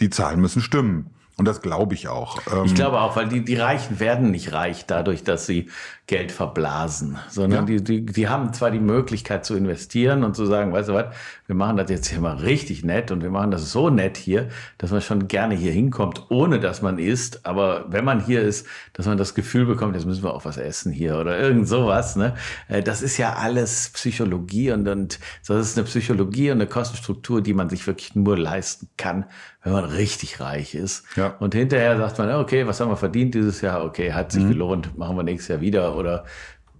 die 0.00 0.10
Zahlen 0.10 0.40
müssen 0.40 0.62
stimmen. 0.62 1.10
Und 1.38 1.46
das 1.48 1.62
glaube 1.62 1.94
ich 1.94 2.08
auch. 2.08 2.38
Ähm 2.52 2.64
ich 2.64 2.74
glaube 2.74 3.00
auch, 3.00 3.16
weil 3.16 3.28
die, 3.28 3.42
die 3.44 3.56
Reichen 3.56 4.00
werden 4.00 4.30
nicht 4.30 4.52
reich 4.52 4.84
dadurch, 4.86 5.24
dass 5.24 5.46
sie 5.46 5.68
Geld 6.06 6.30
verblasen, 6.30 7.16
sondern 7.30 7.66
ja. 7.66 7.78
die, 7.78 7.84
die, 7.84 8.04
die 8.04 8.28
haben 8.28 8.52
zwar 8.52 8.70
die 8.70 8.80
Möglichkeit 8.80 9.46
zu 9.46 9.54
investieren 9.54 10.24
und 10.24 10.36
zu 10.36 10.44
sagen, 10.44 10.72
weißt 10.72 10.90
du 10.90 10.94
was, 10.94 11.14
wir 11.46 11.54
machen 11.54 11.78
das 11.78 11.88
jetzt 11.90 12.08
hier 12.08 12.20
mal 12.20 12.36
richtig 12.36 12.84
nett 12.84 13.10
und 13.10 13.22
wir 13.22 13.30
machen 13.30 13.50
das 13.50 13.72
so 13.72 13.88
nett 13.88 14.18
hier, 14.18 14.48
dass 14.78 14.90
man 14.90 15.00
schon 15.00 15.26
gerne 15.26 15.54
hier 15.54 15.72
hinkommt, 15.72 16.26
ohne 16.28 16.60
dass 16.60 16.82
man 16.82 16.98
isst. 16.98 17.46
Aber 17.46 17.86
wenn 17.88 18.04
man 18.04 18.22
hier 18.22 18.42
ist, 18.42 18.66
dass 18.92 19.06
man 19.06 19.16
das 19.16 19.34
Gefühl 19.34 19.64
bekommt, 19.64 19.94
jetzt 19.94 20.04
müssen 20.04 20.22
wir 20.22 20.34
auch 20.34 20.44
was 20.44 20.58
essen 20.58 20.92
hier 20.92 21.16
oder 21.18 21.38
irgend 21.38 21.66
sowas. 21.66 22.16
Ne? 22.16 22.34
Äh, 22.68 22.82
das 22.82 23.00
ist 23.00 23.16
ja 23.16 23.34
alles 23.34 23.90
Psychologie 23.94 24.72
und, 24.72 24.86
und 24.88 25.18
das 25.46 25.68
ist 25.68 25.78
eine 25.78 25.86
Psychologie 25.86 26.50
und 26.50 26.60
eine 26.60 26.66
Kostenstruktur, 26.66 27.40
die 27.40 27.54
man 27.54 27.70
sich 27.70 27.86
wirklich 27.86 28.14
nur 28.14 28.36
leisten 28.36 28.90
kann, 28.96 29.24
wenn 29.62 29.72
man 29.72 29.84
richtig 29.84 30.40
reich 30.40 30.74
ist. 30.74 31.04
Ja. 31.16 31.34
Und 31.38 31.54
hinterher 31.54 31.96
sagt 31.96 32.18
man, 32.18 32.30
okay, 32.36 32.66
was 32.66 32.80
haben 32.80 32.90
wir 32.90 32.96
verdient 32.96 33.34
dieses 33.34 33.60
Jahr? 33.60 33.84
Okay, 33.84 34.12
hat 34.12 34.32
sich 34.32 34.42
mhm. 34.42 34.50
gelohnt, 34.50 34.98
machen 34.98 35.16
wir 35.16 35.22
nächstes 35.22 35.48
Jahr 35.48 35.60
wieder. 35.60 35.96
Oder 35.96 36.24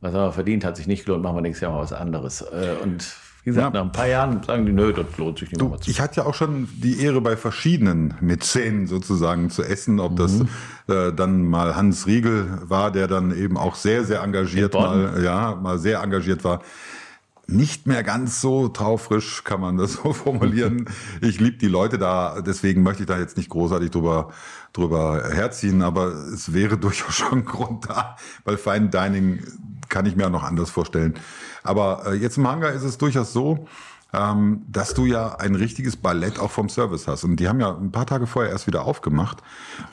was 0.01 0.13
haben 0.13 0.25
wir 0.25 0.33
verdient, 0.33 0.65
hat 0.65 0.77
sich 0.77 0.87
nicht 0.87 1.05
gelohnt, 1.05 1.23
machen 1.23 1.37
wir 1.37 1.43
nächstes 1.43 1.63
Jahr 1.63 1.73
mal 1.73 1.83
was 1.83 1.93
anderes. 1.93 2.43
Äh, 2.43 2.83
und 2.83 3.15
wie 3.45 3.51
gesagt, 3.51 3.75
ja. 3.75 3.81
nach 3.81 3.87
ein 3.89 3.93
paar 3.93 4.07
Jahren 4.07 4.43
sagen 4.43 4.67
die, 4.67 4.73
nö, 4.73 4.93
das 4.93 5.17
lohnt 5.17 5.39
sich 5.39 5.51
nicht 5.51 5.61
du, 5.61 5.69
mehr 5.69 5.81
zu. 5.81 5.91
Ich 5.91 6.01
hatte 6.01 6.21
ja 6.21 6.27
auch 6.27 6.35
schon 6.35 6.69
die 6.75 7.01
Ehre, 7.01 7.21
bei 7.21 7.37
verschiedenen 7.37 8.15
Mäzenen 8.21 8.87
sozusagen 8.87 9.51
zu 9.51 9.63
essen, 9.63 10.01
ob 10.01 10.13
mhm. 10.13 10.17
das 10.17 10.41
äh, 10.89 11.13
dann 11.13 11.45
mal 11.45 11.77
Hans 11.77 12.07
Riegel 12.07 12.59
war, 12.63 12.91
der 12.91 13.07
dann 13.07 13.37
eben 13.37 13.57
auch 13.57 13.77
sehr, 13.77 14.05
sehr 14.05 14.23
engagiert 14.23 14.75
mal, 14.75 15.23
ja, 15.23 15.55
mal 15.55 15.79
sehr 15.79 16.01
engagiert 16.01 16.45
war 16.45 16.63
nicht 17.53 17.87
mehr 17.87 18.03
ganz 18.03 18.41
so 18.41 18.69
taufrisch, 18.69 19.45
kann 19.45 19.61
man 19.61 19.77
das 19.77 19.93
so 20.03 20.13
formulieren. 20.13 20.89
Ich 21.21 21.41
liebe 21.41 21.59
die 21.59 21.69
Leute 21.69 21.99
da, 21.99 22.41
deswegen 22.41 22.83
möchte 22.83 23.03
ich 23.03 23.09
da 23.09 23.19
jetzt 23.19 23.37
nicht 23.37 23.51
großartig 23.51 23.91
drüber, 23.91 24.31
drüber 24.73 25.31
herziehen, 25.33 25.83
aber 25.83 26.09
es 26.09 26.53
wäre 26.53 26.79
durchaus 26.79 27.15
schon 27.15 27.41
ein 27.41 27.45
Grund 27.45 27.89
da, 27.89 28.17
weil 28.45 28.57
Fine 28.57 28.89
Dining 28.89 29.41
kann 29.89 30.07
ich 30.07 30.17
mir 30.17 30.27
auch 30.27 30.31
noch 30.31 30.45
anders 30.45 30.71
vorstellen. 30.71 31.15
Aber 31.63 32.05
äh, 32.07 32.15
jetzt 32.15 32.39
im 32.39 32.49
Hangar 32.49 32.73
ist 32.73 32.83
es 32.83 32.99
durchaus 32.99 33.33
so, 33.33 33.67
ähm, 34.15 34.63
dass 34.69 34.95
du 34.95 35.07
ja 35.07 35.37
ein 35.37 35.55
richtiges 35.55 35.97
Ballett 35.97 36.39
auch 36.39 36.51
vom 36.51 36.69
Service 36.69 37.09
hast. 37.09 37.25
Und 37.25 37.37
die 37.37 37.49
haben 37.49 37.61
ja 37.61 37.75
ein 37.75 37.93
paar 37.93 38.07
Tage 38.07 38.27
vorher 38.27 38.53
erst 38.53 38.67
wieder 38.67 38.85
aufgemacht. 38.85 39.39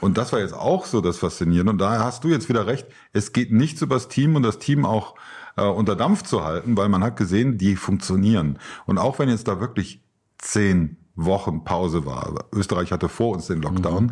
Und 0.01 0.17
das 0.17 0.33
war 0.33 0.39
jetzt 0.39 0.53
auch 0.53 0.85
so 0.85 1.01
das 1.01 1.17
Faszinierende. 1.17 1.71
Und 1.71 1.77
daher 1.79 2.03
hast 2.03 2.23
du 2.23 2.27
jetzt 2.27 2.49
wieder 2.49 2.67
recht. 2.67 2.87
Es 3.13 3.31
geht 3.31 3.51
nichts 3.51 3.81
übers 3.81 4.07
Team 4.07 4.35
und 4.35 4.43
das 4.43 4.59
Team 4.59 4.85
auch 4.85 5.15
äh, 5.59 5.67
unter 5.67 5.95
Dampf 5.95 6.23
zu 6.23 6.43
halten, 6.43 6.77
weil 6.77 6.89
man 6.89 7.03
hat 7.03 7.17
gesehen, 7.17 7.57
die 7.57 7.75
funktionieren. 7.75 8.59
Und 8.85 8.97
auch 8.97 9.19
wenn 9.19 9.29
jetzt 9.29 9.47
da 9.47 9.59
wirklich 9.59 10.01
zehn 10.37 10.97
Wochen 11.15 11.63
Pause 11.63 12.05
war, 12.05 12.45
Österreich 12.53 12.91
hatte 12.91 13.09
vor 13.09 13.33
uns 13.33 13.47
den 13.47 13.61
Lockdown, 13.61 14.05
mhm. 14.05 14.11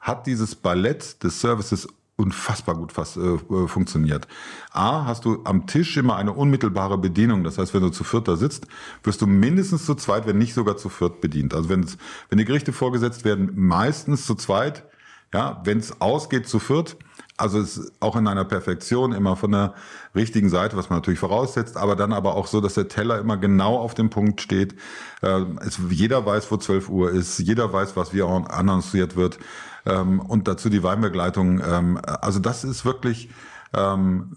hat 0.00 0.26
dieses 0.26 0.54
Ballett 0.54 1.22
des 1.22 1.40
Services 1.40 1.88
unfassbar 2.16 2.76
gut 2.76 2.92
fast, 2.92 3.16
äh, 3.16 3.34
äh, 3.34 3.66
funktioniert. 3.66 4.28
A, 4.72 5.04
hast 5.04 5.24
du 5.24 5.40
am 5.44 5.66
Tisch 5.66 5.96
immer 5.96 6.16
eine 6.16 6.32
unmittelbare 6.32 6.96
Bedienung. 6.96 7.42
Das 7.42 7.58
heißt, 7.58 7.74
wenn 7.74 7.82
du 7.82 7.88
zu 7.90 8.04
viert 8.04 8.28
da 8.28 8.36
sitzt, 8.36 8.66
wirst 9.02 9.20
du 9.20 9.26
mindestens 9.26 9.84
zu 9.84 9.94
zweit, 9.96 10.26
wenn 10.26 10.38
nicht 10.38 10.54
sogar 10.54 10.76
zu 10.76 10.88
viert 10.88 11.20
bedient. 11.20 11.54
Also 11.54 11.68
wenn, 11.68 11.84
wenn 12.28 12.38
die 12.38 12.44
Gerichte 12.44 12.72
vorgesetzt 12.72 13.24
werden, 13.24 13.50
meistens 13.54 14.26
zu 14.26 14.34
zweit. 14.34 14.84
Ja, 15.32 15.60
wenn 15.64 15.78
es 15.78 16.00
ausgeht 16.00 16.46
zu 16.48 16.60
viert, 16.60 16.96
also 17.36 17.58
es 17.58 17.76
ist 17.76 17.92
auch 18.00 18.16
in 18.16 18.28
einer 18.28 18.44
Perfektion 18.44 19.12
immer 19.12 19.36
von 19.36 19.52
der 19.52 19.74
richtigen 20.14 20.48
Seite, 20.48 20.76
was 20.76 20.88
man 20.88 20.98
natürlich 20.98 21.18
voraussetzt, 21.18 21.76
aber 21.76 21.96
dann 21.96 22.12
aber 22.12 22.36
auch 22.36 22.46
so, 22.46 22.60
dass 22.60 22.74
der 22.74 22.88
Teller 22.88 23.18
immer 23.18 23.36
genau 23.36 23.76
auf 23.76 23.94
dem 23.94 24.10
Punkt 24.10 24.40
steht. 24.40 24.74
Äh, 25.20 25.42
es, 25.66 25.78
jeder 25.90 26.24
weiß, 26.24 26.50
wo 26.50 26.56
12 26.56 26.88
Uhr 26.88 27.10
ist, 27.10 27.38
jeder 27.40 27.72
weiß, 27.72 27.96
was 27.96 28.14
wie 28.14 28.22
annonciert 28.22 29.16
wird 29.16 29.38
ähm, 29.84 30.20
und 30.20 30.46
dazu 30.46 30.68
die 30.68 30.82
Weinbegleitung. 30.82 31.60
Ähm, 31.60 32.00
also 32.04 32.38
das 32.38 32.62
ist 32.62 32.84
wirklich 32.84 33.30
ähm, 33.72 34.36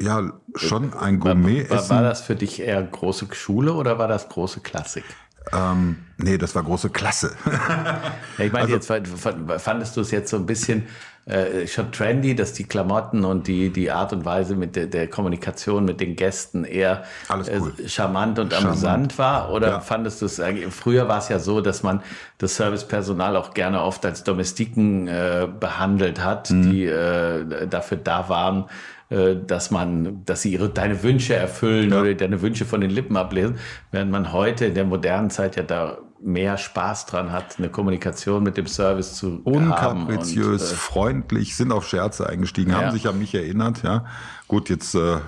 ja 0.00 0.32
schon 0.56 0.94
ein 0.94 1.20
Gourmet. 1.20 1.70
War, 1.70 1.78
war, 1.78 1.88
war 1.88 2.02
das 2.02 2.22
für 2.22 2.34
dich 2.34 2.60
eher 2.60 2.82
große 2.82 3.28
Schule 3.32 3.74
oder 3.74 3.98
war 3.98 4.08
das 4.08 4.28
große 4.28 4.60
Klassik? 4.60 5.04
Ähm, 5.52 5.96
nee, 6.16 6.38
das 6.38 6.54
war 6.54 6.62
große 6.62 6.90
Klasse. 6.90 7.34
ja, 7.46 8.44
ich 8.44 8.52
meine, 8.52 8.72
also, 8.74 8.94
jetzt 8.94 9.18
fandest 9.62 9.96
du 9.96 10.00
es 10.00 10.10
jetzt 10.10 10.30
so 10.30 10.36
ein 10.36 10.46
bisschen 10.46 10.86
äh, 11.28 11.66
schon 11.66 11.92
trendy, 11.92 12.34
dass 12.34 12.54
die 12.54 12.64
Klamotten 12.64 13.24
und 13.24 13.48
die, 13.48 13.70
die 13.70 13.90
Art 13.90 14.14
und 14.14 14.24
Weise 14.24 14.56
mit 14.56 14.76
der, 14.76 14.86
der 14.86 15.08
Kommunikation 15.08 15.84
mit 15.84 16.00
den 16.00 16.16
Gästen 16.16 16.64
eher 16.64 17.04
cool. 17.30 17.74
äh, 17.84 17.88
charmant 17.88 18.38
und 18.38 18.52
charmant. 18.52 18.70
amüsant 18.72 19.18
war? 19.18 19.52
Oder 19.52 19.68
ja. 19.68 19.80
fandest 19.80 20.22
du 20.22 20.26
es, 20.26 20.40
früher 20.70 21.06
war 21.06 21.18
es 21.18 21.28
ja 21.28 21.38
so, 21.38 21.60
dass 21.60 21.82
man 21.82 22.02
das 22.38 22.56
Servicepersonal 22.56 23.36
auch 23.36 23.52
gerne 23.52 23.82
oft 23.82 24.06
als 24.06 24.24
Domestiken 24.24 25.06
äh, 25.06 25.46
behandelt 25.60 26.24
hat, 26.24 26.50
mhm. 26.50 26.70
die 26.70 26.86
äh, 26.86 27.66
dafür 27.66 27.98
da 27.98 28.30
waren, 28.30 28.64
äh, 29.10 29.36
dass 29.36 29.70
man, 29.70 30.24
dass 30.24 30.42
sie 30.42 30.52
ihre, 30.52 30.68
deine 30.68 31.02
Wünsche 31.02 31.34
erfüllen 31.34 31.90
ja. 31.90 32.00
oder 32.00 32.14
deine 32.14 32.42
Wünsche 32.42 32.64
von 32.64 32.80
den 32.80 32.90
Lippen 32.90 33.16
ablesen, 33.16 33.56
während 33.90 34.10
man 34.10 34.32
heute 34.32 34.66
in 34.66 34.74
der 34.74 34.84
modernen 34.84 35.30
Zeit 35.30 35.56
ja 35.56 35.62
da 35.62 35.98
mehr 36.20 36.58
Spaß 36.58 37.06
dran 37.06 37.32
hat, 37.32 37.58
eine 37.58 37.68
Kommunikation 37.68 38.42
mit 38.42 38.56
dem 38.56 38.66
Service 38.66 39.14
zu 39.14 39.40
Unkapriziös, 39.44 40.62
und, 40.62 40.72
äh, 40.72 40.74
freundlich, 40.74 41.56
sind 41.56 41.72
auf 41.72 41.86
Scherze 41.86 42.28
eingestiegen, 42.28 42.72
ja. 42.72 42.78
haben 42.78 42.90
sich 42.90 43.06
an 43.06 43.18
mich 43.18 43.34
erinnert, 43.34 43.82
ja. 43.82 44.04
Gut, 44.46 44.68
jetzt 44.68 44.94
äh, 44.94 44.98
äh, 44.98 45.18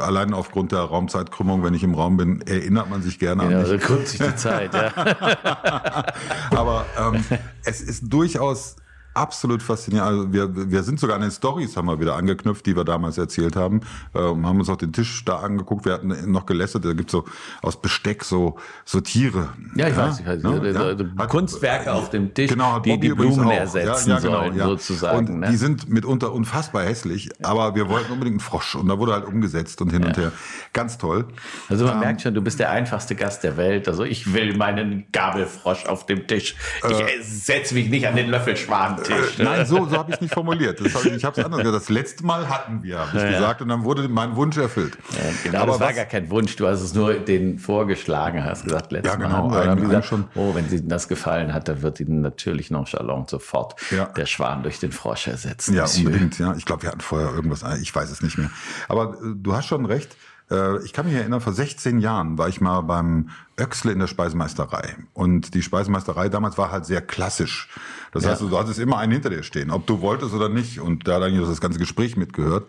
allein 0.00 0.32
aufgrund 0.32 0.72
der 0.72 0.80
Raumzeitkrümmung, 0.80 1.62
wenn 1.62 1.74
ich 1.74 1.82
im 1.82 1.94
Raum 1.94 2.16
bin, 2.16 2.40
erinnert 2.42 2.88
man 2.88 3.02
sich 3.02 3.18
gerne 3.18 3.42
genau, 3.42 3.56
an 3.56 3.62
mich. 3.62 3.72
Ja, 3.72 3.86
krümmt 3.86 4.08
sich 4.08 4.20
die 4.20 4.36
Zeit, 4.36 4.74
ja. 4.74 4.92
Aber 6.50 6.86
ähm, 6.98 7.24
es 7.64 7.80
ist 7.80 8.12
durchaus 8.12 8.76
absolut 9.14 9.62
faszinierend. 9.62 10.08
Also 10.08 10.32
wir, 10.32 10.70
wir 10.70 10.82
sind 10.82 11.00
sogar 11.00 11.16
an 11.16 11.22
den 11.22 11.30
Stories 11.30 11.76
haben 11.76 11.86
wir 11.86 12.00
wieder 12.00 12.16
angeknüpft, 12.16 12.64
die 12.66 12.76
wir 12.76 12.84
damals 12.84 13.18
erzählt 13.18 13.56
haben. 13.56 13.80
Ähm, 14.14 14.46
haben 14.46 14.58
uns 14.58 14.68
auch 14.68 14.76
den 14.76 14.92
Tisch 14.92 15.24
da 15.24 15.36
angeguckt. 15.36 15.84
Wir 15.84 15.94
hatten 15.94 16.30
noch 16.30 16.46
gelästert. 16.46 16.84
Da 16.84 16.92
gibt's 16.92 17.12
so 17.12 17.24
aus 17.62 17.80
Besteck 17.80 18.24
so 18.24 18.56
so 18.84 19.00
Tiere. 19.00 19.50
Ja, 19.74 19.88
ich 19.88 19.96
ja? 19.96 20.08
weiß, 20.08 20.20
ich 20.20 20.26
weiß. 20.26 20.42
Ne? 20.42 20.72
Ja. 20.72 21.22
Hat, 21.22 21.30
Kunstwerke 21.30 21.92
auf 21.92 22.10
dem 22.10 22.32
Tisch, 22.34 22.50
genau, 22.50 22.78
die 22.80 22.98
die 22.98 23.10
Blumen 23.10 23.50
ersetzen 23.50 24.10
ja, 24.10 24.18
genau, 24.18 24.44
sollen, 24.44 24.58
sozusagen. 24.58 25.28
Und 25.28 25.40
ne? 25.40 25.50
die 25.50 25.56
sind 25.56 25.88
mitunter 25.88 26.32
unfassbar 26.32 26.84
hässlich. 26.84 27.30
Aber 27.42 27.74
wir 27.74 27.88
wollten 27.88 28.12
unbedingt 28.12 28.34
einen 28.34 28.40
Frosch 28.40 28.74
und 28.74 28.88
da 28.88 28.98
wurde 28.98 29.12
halt 29.12 29.24
umgesetzt 29.24 29.80
und 29.82 29.90
hin 29.90 30.04
und 30.04 30.16
her. 30.16 30.32
Ganz 30.72 30.98
toll. 30.98 31.26
Also 31.68 31.84
man 31.84 31.94
ähm, 31.94 32.00
merkt 32.00 32.22
schon, 32.22 32.34
du 32.34 32.42
bist 32.42 32.60
der 32.60 32.70
einfachste 32.70 33.14
Gast 33.14 33.42
der 33.44 33.56
Welt. 33.56 33.88
Also 33.88 34.04
ich 34.04 34.32
will 34.32 34.56
meinen 34.56 35.06
Gabelfrosch 35.12 35.86
auf 35.86 36.06
dem 36.06 36.26
Tisch. 36.26 36.54
Ich 36.88 37.00
äh, 37.00 37.22
setze 37.22 37.74
mich 37.74 37.90
nicht 37.90 38.06
an 38.06 38.16
den 38.16 38.30
Löffelschwan. 38.30 38.99
Tisch. 39.02 39.38
Äh, 39.38 39.42
nein, 39.44 39.66
so, 39.66 39.86
so 39.86 39.96
habe 39.96 40.10
ich 40.10 40.16
es 40.16 40.20
nicht 40.20 40.34
formuliert. 40.34 40.80
Das 40.80 40.94
hab, 40.94 41.04
ich 41.04 41.24
habe 41.24 41.38
es 41.38 41.44
anders 41.44 41.60
gesagt. 41.60 41.82
Das 41.82 41.88
letzte 41.88 42.24
Mal 42.24 42.48
hatten 42.48 42.82
wir, 42.82 42.98
habe 42.98 43.16
ich 43.16 43.22
ja, 43.22 43.30
gesagt, 43.30 43.62
und 43.62 43.68
dann 43.68 43.84
wurde 43.84 44.08
mein 44.08 44.36
Wunsch 44.36 44.56
erfüllt. 44.56 44.96
Ja, 45.12 45.18
genau, 45.44 45.58
Aber 45.58 45.72
das 45.72 45.80
war 45.80 45.88
was, 45.88 45.96
gar 45.96 46.04
kein 46.06 46.30
Wunsch. 46.30 46.56
Du 46.56 46.66
hast 46.66 46.80
es 46.80 46.94
nur 46.94 47.14
den 47.14 47.58
vorgeschlagen, 47.58 48.44
hast 48.44 48.64
gesagt, 48.64 48.92
letztes 48.92 49.12
ja, 49.12 49.18
genau, 49.18 49.48
Mal 49.48 49.68
haben 49.68 49.80
wir 49.80 49.88
gesagt, 49.88 50.06
schon. 50.06 50.24
oh, 50.34 50.54
wenn 50.54 50.70
Ihnen 50.70 50.88
das 50.88 51.08
gefallen 51.08 51.52
hat, 51.54 51.68
dann 51.68 51.82
wird 51.82 52.00
Ihnen 52.00 52.20
natürlich 52.20 52.70
nonchalant 52.70 53.30
sofort 53.30 53.74
ja. 53.90 54.06
der 54.06 54.26
Schwan 54.26 54.62
durch 54.62 54.78
den 54.80 54.92
Frosch 54.92 55.28
ersetzen. 55.28 55.74
Ja, 55.74 55.82
Monsieur. 55.82 56.06
unbedingt. 56.06 56.38
Ja, 56.38 56.54
ich 56.56 56.64
glaube, 56.64 56.82
wir 56.82 56.90
hatten 56.90 57.00
vorher 57.00 57.32
irgendwas. 57.32 57.64
Ich 57.80 57.94
weiß 57.94 58.10
es 58.10 58.22
nicht 58.22 58.38
mehr. 58.38 58.50
Aber 58.88 59.14
äh, 59.14 59.34
du 59.34 59.54
hast 59.54 59.66
schon 59.66 59.86
recht. 59.86 60.16
Äh, 60.50 60.84
ich 60.84 60.92
kann 60.92 61.06
mich 61.06 61.14
erinnern, 61.14 61.40
vor 61.40 61.52
16 61.52 62.00
Jahren 62.00 62.38
war 62.38 62.48
ich 62.48 62.60
mal 62.60 62.80
beim 62.82 63.30
Öxle 63.58 63.92
in 63.92 63.98
der 63.98 64.06
Speisemeisterei. 64.06 64.96
Und 65.12 65.54
die 65.54 65.62
Speisemeisterei 65.62 66.28
damals 66.28 66.58
war 66.58 66.70
halt 66.70 66.86
sehr 66.86 67.00
klassisch. 67.00 67.68
Das 68.12 68.24
ja. 68.24 68.30
heißt, 68.30 68.42
du 68.42 68.58
hattest 68.58 68.78
immer 68.78 68.98
einen 68.98 69.12
hinter 69.12 69.30
dir 69.30 69.42
stehen, 69.42 69.70
ob 69.70 69.86
du 69.86 70.00
wolltest 70.00 70.34
oder 70.34 70.48
nicht. 70.48 70.80
Und 70.80 71.06
da 71.06 71.16
hat 71.16 71.22
eigentlich 71.22 71.46
das 71.46 71.60
ganze 71.60 71.78
Gespräch 71.78 72.16
mitgehört. 72.16 72.66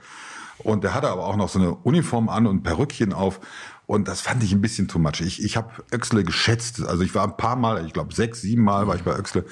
Und 0.60 0.84
der 0.84 0.94
hatte 0.94 1.10
aber 1.10 1.26
auch 1.26 1.38
noch 1.38 1.50
so 1.50 1.60
eine 1.60 1.74
Uniform 1.74 2.30
an 2.30 2.46
und 2.46 2.64
Perückchen 2.64 3.14
auf. 3.14 3.40
Und 3.88 4.08
das 4.08 4.22
fand 4.22 4.44
ich 4.44 4.54
ein 4.54 4.62
bisschen 4.62 4.88
too 4.88 5.00
much. 5.00 5.20
Ich, 5.20 5.44
ich 5.44 5.58
habe 5.58 5.70
Öxle 5.92 6.24
geschätzt. 6.24 6.86
Also 6.86 7.04
ich 7.04 7.14
war 7.16 7.24
ein 7.24 7.36
paar 7.36 7.56
Mal, 7.56 7.86
ich 7.86 7.94
glaube 7.94 8.14
sechs, 8.14 8.42
sieben 8.42 8.64
Mal 8.64 8.88
war 8.88 8.96
ich 8.96 9.04
bei 9.04 9.18
Öxle. 9.18 9.44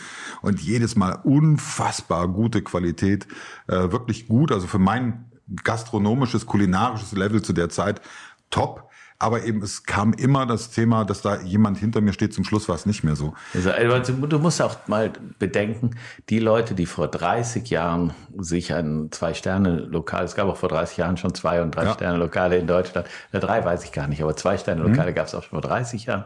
Und 0.42 0.62
jedes 0.62 0.96
Mal 0.96 1.20
unfassbar 1.24 2.28
gute 2.28 2.62
Qualität. 2.62 3.28
Äh, 3.68 3.92
wirklich 3.92 4.28
gut. 4.28 4.52
Also 4.52 4.68
für 4.68 4.80
mein 4.80 5.29
gastronomisches, 5.64 6.46
kulinarisches 6.46 7.12
Level 7.14 7.42
zu 7.42 7.54
der 7.54 7.70
Zeit 7.70 8.02
top. 8.50 8.90
Aber 9.22 9.44
eben, 9.44 9.62
es 9.62 9.84
kam 9.84 10.14
immer 10.14 10.46
das 10.46 10.70
Thema, 10.72 11.04
dass 11.04 11.22
da 11.22 11.42
jemand 11.42 11.78
hinter 11.78 12.00
mir 12.00 12.14
steht. 12.14 12.34
Zum 12.34 12.46
Schluss 12.46 12.70
war 12.70 12.76
es 12.76 12.86
nicht 12.86 13.04
mehr 13.04 13.18
so. 13.18 13.34
Also, 13.54 14.14
du 14.14 14.40
musst 14.40 14.62
auch 14.62 14.88
mal 14.88 15.12
bedenken, 15.38 15.98
die 16.30 16.40
Leute, 16.40 16.74
die 16.74 16.86
vor 16.86 17.10
30 17.10 17.70
Jahren 17.70 18.14
sich 18.38 18.74
ein 18.74 19.10
Zwei-Sterne-Lokal, 19.12 20.24
es 20.24 20.36
gab 20.36 20.48
auch 20.48 20.56
vor 20.56 20.70
30 20.70 20.96
Jahren 20.96 21.18
schon 21.18 21.36
Zwei- 21.36 21.62
und 21.62 21.76
Drei-Sterne-Lokale 21.76 22.58
in 22.60 22.68
Deutschland. 22.68 23.08
Na, 23.34 23.40
drei 23.42 23.64
weiß 23.66 23.84
ich 23.84 23.92
gar 23.92 24.08
nicht, 24.08 24.24
aber 24.24 24.38
Zwei-Sterne-Lokale 24.38 25.12
mhm. 25.12 25.16
gab 25.16 25.28
es 25.28 25.36
auch 25.36 25.44
schon 25.44 25.62
vor 25.62 25.70
30 25.70 26.06
Jahren, 26.06 26.24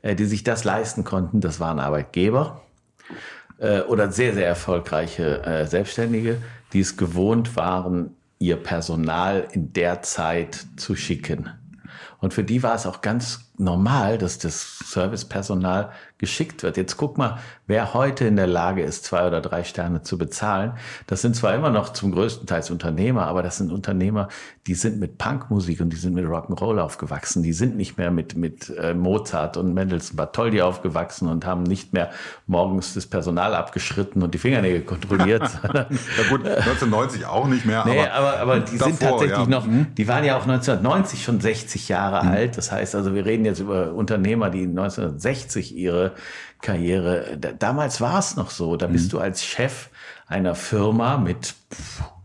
äh, 0.00 0.14
die 0.14 0.24
sich 0.24 0.42
das 0.42 0.64
leisten 0.64 1.04
konnten. 1.04 1.42
Das 1.42 1.60
waren 1.60 1.78
Arbeitgeber 1.78 2.62
äh, 3.58 3.80
oder 3.82 4.10
sehr, 4.10 4.32
sehr 4.32 4.46
erfolgreiche 4.46 5.44
äh, 5.44 5.66
Selbstständige, 5.66 6.38
die 6.72 6.80
es 6.80 6.96
gewohnt 6.96 7.54
waren, 7.56 8.16
ihr 8.40 8.56
Personal 8.56 9.46
in 9.52 9.72
der 9.72 10.02
Zeit 10.02 10.66
zu 10.76 10.96
schicken. 10.96 11.50
Und 12.18 12.34
für 12.34 12.42
die 12.42 12.62
war 12.62 12.74
es 12.74 12.86
auch 12.86 13.02
ganz 13.02 13.52
normal, 13.56 14.18
dass 14.18 14.38
das 14.38 14.78
Servicepersonal 14.86 15.92
geschickt 16.20 16.62
wird. 16.62 16.76
Jetzt 16.76 16.96
guck 16.96 17.18
mal, 17.18 17.38
wer 17.66 17.94
heute 17.94 18.26
in 18.26 18.36
der 18.36 18.46
Lage 18.46 18.82
ist, 18.82 19.04
zwei 19.04 19.26
oder 19.26 19.40
drei 19.40 19.64
Sterne 19.64 20.02
zu 20.02 20.18
bezahlen. 20.18 20.74
Das 21.06 21.22
sind 21.22 21.34
zwar 21.34 21.54
immer 21.54 21.70
noch 21.70 21.92
zum 21.92 22.12
größten 22.12 22.46
Teil 22.46 22.60
Unternehmer, 22.70 23.26
aber 23.26 23.42
das 23.42 23.56
sind 23.56 23.72
Unternehmer, 23.72 24.28
die 24.66 24.74
sind 24.74 25.00
mit 25.00 25.16
Punkmusik 25.16 25.80
und 25.80 25.90
die 25.90 25.96
sind 25.96 26.14
mit 26.14 26.26
Rock'n'Roll 26.26 26.78
aufgewachsen. 26.78 27.42
Die 27.42 27.54
sind 27.54 27.76
nicht 27.76 27.96
mehr 27.96 28.10
mit, 28.10 28.36
mit 28.36 28.68
äh, 28.76 28.92
Mozart 28.92 29.56
und 29.56 29.72
Mendelssohn 29.72 30.16
Bartholdy 30.16 30.60
aufgewachsen 30.60 31.26
und 31.26 31.46
haben 31.46 31.62
nicht 31.62 31.94
mehr 31.94 32.10
morgens 32.46 32.92
das 32.92 33.06
Personal 33.06 33.54
abgeschritten 33.54 34.22
und 34.22 34.34
die 34.34 34.38
Fingernägel 34.38 34.82
kontrolliert. 34.82 35.42
ja 35.74 35.86
gut, 36.28 36.46
1990 36.46 37.24
auch 37.24 37.48
nicht 37.48 37.64
mehr. 37.64 37.84
Nee, 37.86 38.00
aber, 38.00 38.34
aber, 38.34 38.38
aber 38.40 38.60
die 38.60 38.76
davor, 38.76 38.88
sind 38.88 39.00
tatsächlich 39.00 39.38
ja. 39.38 39.46
noch, 39.46 39.66
mhm. 39.66 39.86
die 39.96 40.06
waren 40.06 40.24
ja 40.24 40.36
auch 40.36 40.42
1990 40.42 41.24
schon 41.24 41.40
60 41.40 41.88
Jahre 41.88 42.26
mhm. 42.26 42.30
alt. 42.30 42.58
Das 42.58 42.70
heißt 42.70 42.94
also, 42.94 43.14
wir 43.14 43.24
reden 43.24 43.46
jetzt 43.46 43.60
über 43.60 43.94
Unternehmer, 43.94 44.50
die 44.50 44.64
1960 44.64 45.74
ihre 45.74 46.09
Karriere, 46.60 47.38
damals 47.38 48.00
war 48.00 48.18
es 48.18 48.36
noch 48.36 48.50
so, 48.50 48.76
da 48.76 48.86
bist 48.86 49.06
mhm. 49.06 49.10
du 49.10 49.18
als 49.20 49.44
Chef 49.44 49.88
einer 50.30 50.54
Firma 50.54 51.18
mit 51.18 51.54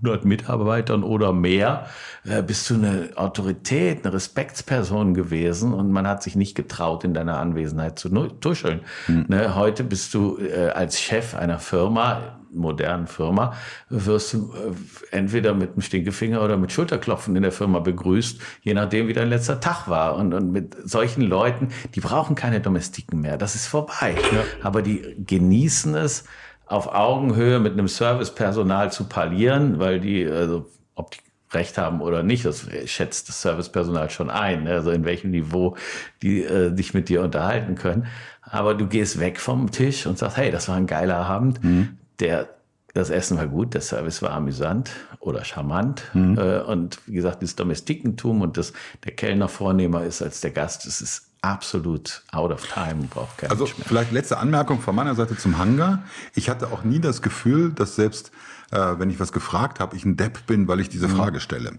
100 0.04 0.26
Mitarbeitern 0.26 1.04
oder 1.04 1.34
mehr, 1.34 1.88
äh, 2.24 2.44
bist 2.44 2.70
du 2.70 2.76
eine 2.76 3.10
Autorität, 3.16 4.06
eine 4.06 4.14
Respektsperson 4.14 5.16
gewesen 5.16 5.74
und 5.74 5.92
man 5.92 6.08
hat 6.08 6.22
sich 6.22 6.36
nicht 6.36 6.56
getraut, 6.56 7.04
in 7.04 7.16
deiner 7.16 7.40
Anwesenheit 7.40 7.98
zu 7.98 8.10
tuscheln. 8.10 8.82
Mhm. 9.08 9.26
Ne, 9.28 9.56
heute 9.56 9.84
bist 9.84 10.14
du 10.14 10.38
äh, 10.38 10.70
als 10.70 11.02
Chef 11.02 11.34
einer 11.36 11.58
Firma, 11.58 12.40
modernen 12.54 13.08
Firma, 13.08 13.54
wirst 13.90 14.34
du 14.34 14.54
äh, 14.54 15.16
entweder 15.16 15.56
mit 15.56 15.72
einem 15.72 15.82
Stinkefinger 15.82 16.44
oder 16.44 16.58
mit 16.58 16.72
Schulterklopfen 16.72 17.36
in 17.36 17.42
der 17.42 17.52
Firma 17.52 17.80
begrüßt, 17.80 18.40
je 18.62 18.74
nachdem, 18.76 19.08
wie 19.08 19.14
dein 19.14 19.30
letzter 19.30 19.60
Tag 19.60 19.88
war. 19.88 20.16
Und, 20.16 20.32
und 20.36 20.52
mit 20.52 20.76
solchen 20.88 21.24
Leuten, 21.24 21.70
die 21.96 22.02
brauchen 22.02 22.36
keine 22.36 22.62
Domestiken 22.62 23.22
mehr. 23.22 23.38
Das 23.38 23.56
ist 23.56 23.66
vorbei. 23.66 24.16
Ja. 24.32 24.44
Aber 24.62 24.84
die 24.84 25.16
genießen 25.26 25.96
es, 25.96 26.26
auf 26.68 26.94
Augenhöhe 26.94 27.60
mit 27.60 27.74
einem 27.74 27.88
Servicepersonal 27.88 28.92
zu 28.92 29.06
parlieren, 29.06 29.80
weil 29.80 30.00
die, 30.00 30.26
also 30.26 30.66
ob 30.96 31.12
die 31.12 31.20
Recht 31.52 31.78
haben 31.78 32.02
oder 32.02 32.24
nicht, 32.24 32.44
das 32.46 32.68
schätzt 32.86 33.30
das 33.30 33.42
Servicepersonal 33.42 34.10
schon 34.10 34.30
ein, 34.30 34.64
ne? 34.64 34.72
also 34.72 34.92
in 34.92 35.06
welchem 35.06 35.32
Niveau 35.32 35.76
die 36.22 36.44
äh, 36.44 36.76
sich 36.76 36.94
mit 36.94 37.08
dir 37.08 37.22
unterhalten 37.22 37.76
können. 37.76 38.08
Aber 38.42 38.74
du 38.74 38.88
gehst 38.88 39.20
weg 39.20 39.40
vom 39.40 39.72
Tisch 39.72 40.06
und 40.06 40.18
sagst, 40.18 40.38
hey, 40.38 40.52
das 40.52 40.68
war 40.68 40.76
ein 40.76 40.88
geiler 40.88 41.18
Abend. 41.18 41.64
Mhm. 41.64 41.98
Der, 42.20 42.50
das 42.94 43.10
Essen 43.10 43.38
war 43.38 43.48
gut, 43.48 43.74
der 43.74 43.82
Service 43.82 44.22
war 44.22 44.32
amüsant 44.32 44.92
oder 45.20 45.44
charmant. 45.44 46.04
Mhm. 46.14 46.38
Äh, 46.38 46.60
und 46.62 47.00
wie 47.08 47.14
gesagt, 47.14 47.44
das 47.44 47.56
Domestikentum 47.56 48.42
und 48.42 48.58
das, 48.58 48.74
der 49.04 49.14
Kellner 49.14 49.48
vornehmer 49.48 50.04
ist 50.04 50.22
als 50.22 50.42
der 50.42 50.52
Gast, 50.52 50.86
das 50.86 51.02
ist 51.02 51.32
absolut 51.46 52.24
out 52.32 52.52
of 52.52 52.66
time, 52.66 53.08
braucht 53.10 53.38
kein 53.38 53.52
Also 53.52 53.66
vielleicht 53.66 54.12
letzte 54.12 54.38
Anmerkung 54.38 54.82
von 54.82 54.96
meiner 54.96 55.16
Seite 55.16 55.38
zum 55.38 55.58
Hangar. 55.58 56.04
Ich 56.34 56.50
hatte 56.50 56.72
auch 56.72 56.84
nie 56.84 57.00
das 57.00 57.22
Gefühl, 57.22 57.72
dass 57.72 57.96
selbst 57.96 58.32
äh, 58.72 59.00
wenn 59.00 59.10
ich 59.10 59.20
was 59.20 59.32
gefragt 59.32 59.80
habe, 59.80 59.96
ich 59.96 60.06
ein 60.06 60.18
Depp 60.18 60.48
bin, 60.48 60.68
weil 60.68 60.80
ich 60.80 60.90
diese 60.90 61.08
mhm. 61.08 61.16
Frage 61.16 61.40
stelle. 61.40 61.74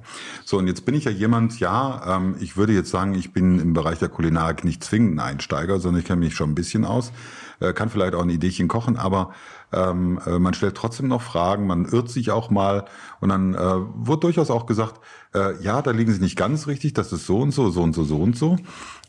So, 0.45 0.59
und 0.59 0.67
jetzt 0.67 0.85
bin 0.85 0.95
ich 0.95 1.05
ja 1.05 1.11
jemand, 1.11 1.59
ja, 1.59 2.17
ähm, 2.17 2.37
ich 2.41 2.57
würde 2.57 2.73
jetzt 2.73 2.91
sagen, 2.91 3.15
ich 3.15 3.33
bin 3.33 3.59
im 3.59 3.73
Bereich 3.73 3.99
der 3.99 4.09
Kulinarik 4.09 4.65
nicht 4.65 4.85
zwingend 4.85 5.19
ein 5.19 5.35
Einsteiger, 5.35 5.81
sondern 5.81 6.01
ich 6.01 6.07
kenne 6.07 6.21
mich 6.21 6.35
schon 6.35 6.51
ein 6.51 6.55
bisschen 6.55 6.85
aus, 6.85 7.13
äh, 7.61 7.73
kann 7.73 7.91
vielleicht 7.91 8.15
auch 8.15 8.23
ein 8.23 8.31
Ideechen 8.31 8.69
kochen, 8.69 8.97
aber 8.97 9.33
ähm, 9.73 10.21
äh, 10.27 10.39
man 10.39 10.55
stellt 10.55 10.77
trotzdem 10.77 11.09
noch 11.09 11.23
Fragen, 11.23 11.67
man 11.67 11.87
irrt 11.87 12.09
sich 12.09 12.31
auch 12.31 12.51
mal 12.51 12.85
und 13.21 13.31
dann 13.31 13.55
äh, 13.55 13.59
wird 13.59 14.25
durchaus 14.25 14.51
auch 14.51 14.67
gesagt, 14.67 15.01
äh, 15.35 15.61
ja, 15.63 15.83
da 15.83 15.91
liegen 15.91 16.13
Sie 16.13 16.21
nicht 16.21 16.37
ganz 16.37 16.67
richtig, 16.67 16.95
das 16.95 17.13
ist 17.13 17.27
so 17.27 17.39
und 17.39 17.53
so, 17.53 17.71
so 17.71 17.83
und 17.83 17.95
so, 17.95 18.05
so 18.05 18.19
und 18.19 18.37
so. 18.37 18.57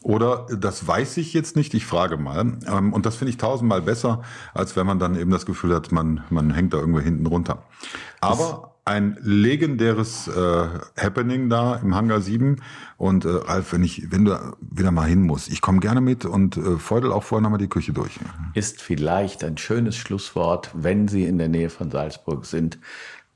Oder 0.02 0.46
das 0.58 0.88
weiß 0.88 1.18
ich 1.18 1.34
jetzt 1.34 1.56
nicht, 1.56 1.74
ich 1.74 1.86
frage 1.86 2.18
mal. 2.18 2.58
Ähm, 2.68 2.94
und 2.94 3.06
das 3.06 3.16
finde 3.16 3.32
ich 3.32 3.38
tausendmal 3.38 3.82
besser, 3.82 4.22
als 4.54 4.76
wenn 4.76 4.86
man 4.86 5.00
dann 5.00 5.20
eben 5.20 5.32
das 5.32 5.46
Gefühl 5.46 5.76
hat, 5.76 5.92
man, 5.92 6.24
man 6.30 6.52
hängt 6.52 6.74
da 6.74 6.78
irgendwo 6.78 7.00
hinten 7.00 7.26
runter. 7.26 7.64
Aber 8.20 8.77
ein 8.88 9.18
legendäres 9.22 10.28
äh, 10.28 10.68
Happening 10.98 11.50
da 11.50 11.76
im 11.76 11.94
Hangar 11.94 12.22
7. 12.22 12.62
Und 12.98 13.26
äh, 13.26 13.30
Ralf, 13.30 13.74
wenn 13.74 13.84
ich, 13.84 14.12
wenn 14.12 14.26
du 14.26 14.56
wieder 14.60 14.92
mal 14.92 15.08
hin 15.08 15.22
musst, 15.22 15.50
ich 15.50 15.62
komme 15.62 15.80
gerne 15.80 16.02
mit 16.02 16.26
und 16.26 16.58
äh, 16.58 16.78
feudel 16.78 17.12
auch 17.12 17.24
vorher 17.24 17.44
nochmal 17.44 17.60
die 17.60 17.68
Küche 17.68 17.94
durch. 17.94 18.20
Ist 18.56 18.82
vielleicht 18.82 19.44
ein 19.44 19.58
schönes 19.58 19.96
Schlusswort, 19.96 20.72
wenn 20.74 21.08
Sie 21.08 21.26
in 21.26 21.38
der 21.38 21.50
Nähe 21.50 21.70
von 21.70 21.92
Salzburg 21.92 22.46
sind 22.46 22.80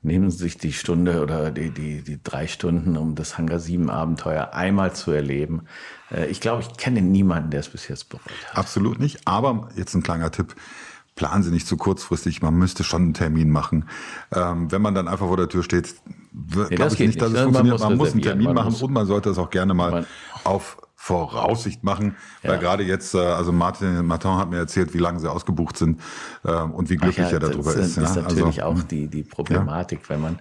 nehmen 0.02 0.30
Sie 0.30 0.38
sich 0.38 0.58
die 0.58 0.72
Stunde 0.72 1.22
oder 1.22 1.50
die, 1.50 1.70
die, 1.70 2.02
die 2.02 2.22
drei 2.22 2.46
Stunden, 2.46 2.96
um 2.96 3.14
das 3.14 3.38
Hangar 3.38 3.60
7 3.60 3.88
Abenteuer 3.88 4.52
einmal 4.52 4.94
zu 4.94 5.12
erleben. 5.12 5.62
Äh, 6.10 6.26
ich 6.26 6.40
glaube, 6.40 6.62
ich 6.62 6.76
kenne 6.76 7.00
niemanden, 7.00 7.50
der 7.50 7.60
es 7.60 7.68
bis 7.68 7.88
jetzt 7.88 8.08
bereut 8.08 8.24
hat. 8.48 8.58
Absolut 8.58 8.98
nicht. 8.98 9.26
Aber 9.26 9.68
jetzt 9.76 9.94
ein 9.94 10.02
kleiner 10.02 10.30
Tipp. 10.30 10.54
Planen 11.14 11.42
Sie 11.42 11.50
nicht 11.50 11.66
zu 11.66 11.76
kurzfristig, 11.76 12.40
man 12.40 12.54
müsste 12.54 12.84
schon 12.84 13.02
einen 13.02 13.14
Termin 13.14 13.50
machen. 13.50 13.88
Ähm, 14.32 14.72
wenn 14.72 14.80
man 14.80 14.94
dann 14.94 15.08
einfach 15.08 15.26
vor 15.26 15.36
der 15.36 15.48
Tür 15.48 15.62
steht, 15.62 15.94
nee, 16.32 16.74
glaube 16.74 16.94
ich 16.94 17.00
nicht, 17.00 17.20
dass 17.20 17.32
nicht. 17.32 17.38
es 17.38 17.44
funktioniert. 17.44 17.52
Man 17.52 17.66
muss, 17.68 17.80
man 17.80 17.96
muss 17.96 18.12
einen 18.12 18.22
Termin 18.22 18.54
machen 18.54 18.74
und 18.74 18.92
man 18.92 19.06
sollte 19.06 19.30
es 19.30 19.38
auch 19.38 19.50
gerne 19.50 19.74
mal 19.74 20.06
auf 20.44 20.78
Voraussicht 21.02 21.82
machen, 21.82 22.14
ja. 22.44 22.50
weil 22.50 22.58
gerade 22.60 22.84
jetzt, 22.84 23.16
äh, 23.16 23.18
also 23.18 23.50
Martin 23.50 24.06
Martin 24.06 24.36
hat 24.36 24.50
mir 24.50 24.58
erzählt, 24.58 24.94
wie 24.94 24.98
lange 24.98 25.18
sie 25.18 25.28
ausgebucht 25.28 25.76
sind 25.76 26.00
äh, 26.44 26.52
und 26.52 26.90
wie 26.90 26.96
glücklich 26.96 27.26
ja, 27.26 27.32
er 27.32 27.40
darüber 27.40 27.74
ist. 27.74 27.96
Das 27.96 28.10
ist 28.10 28.16
ja. 28.16 28.22
natürlich 28.22 28.62
also, 28.62 28.80
auch 28.80 28.86
die, 28.86 29.08
die 29.08 29.24
Problematik, 29.24 30.08
wenn 30.08 30.20
man 30.20 30.38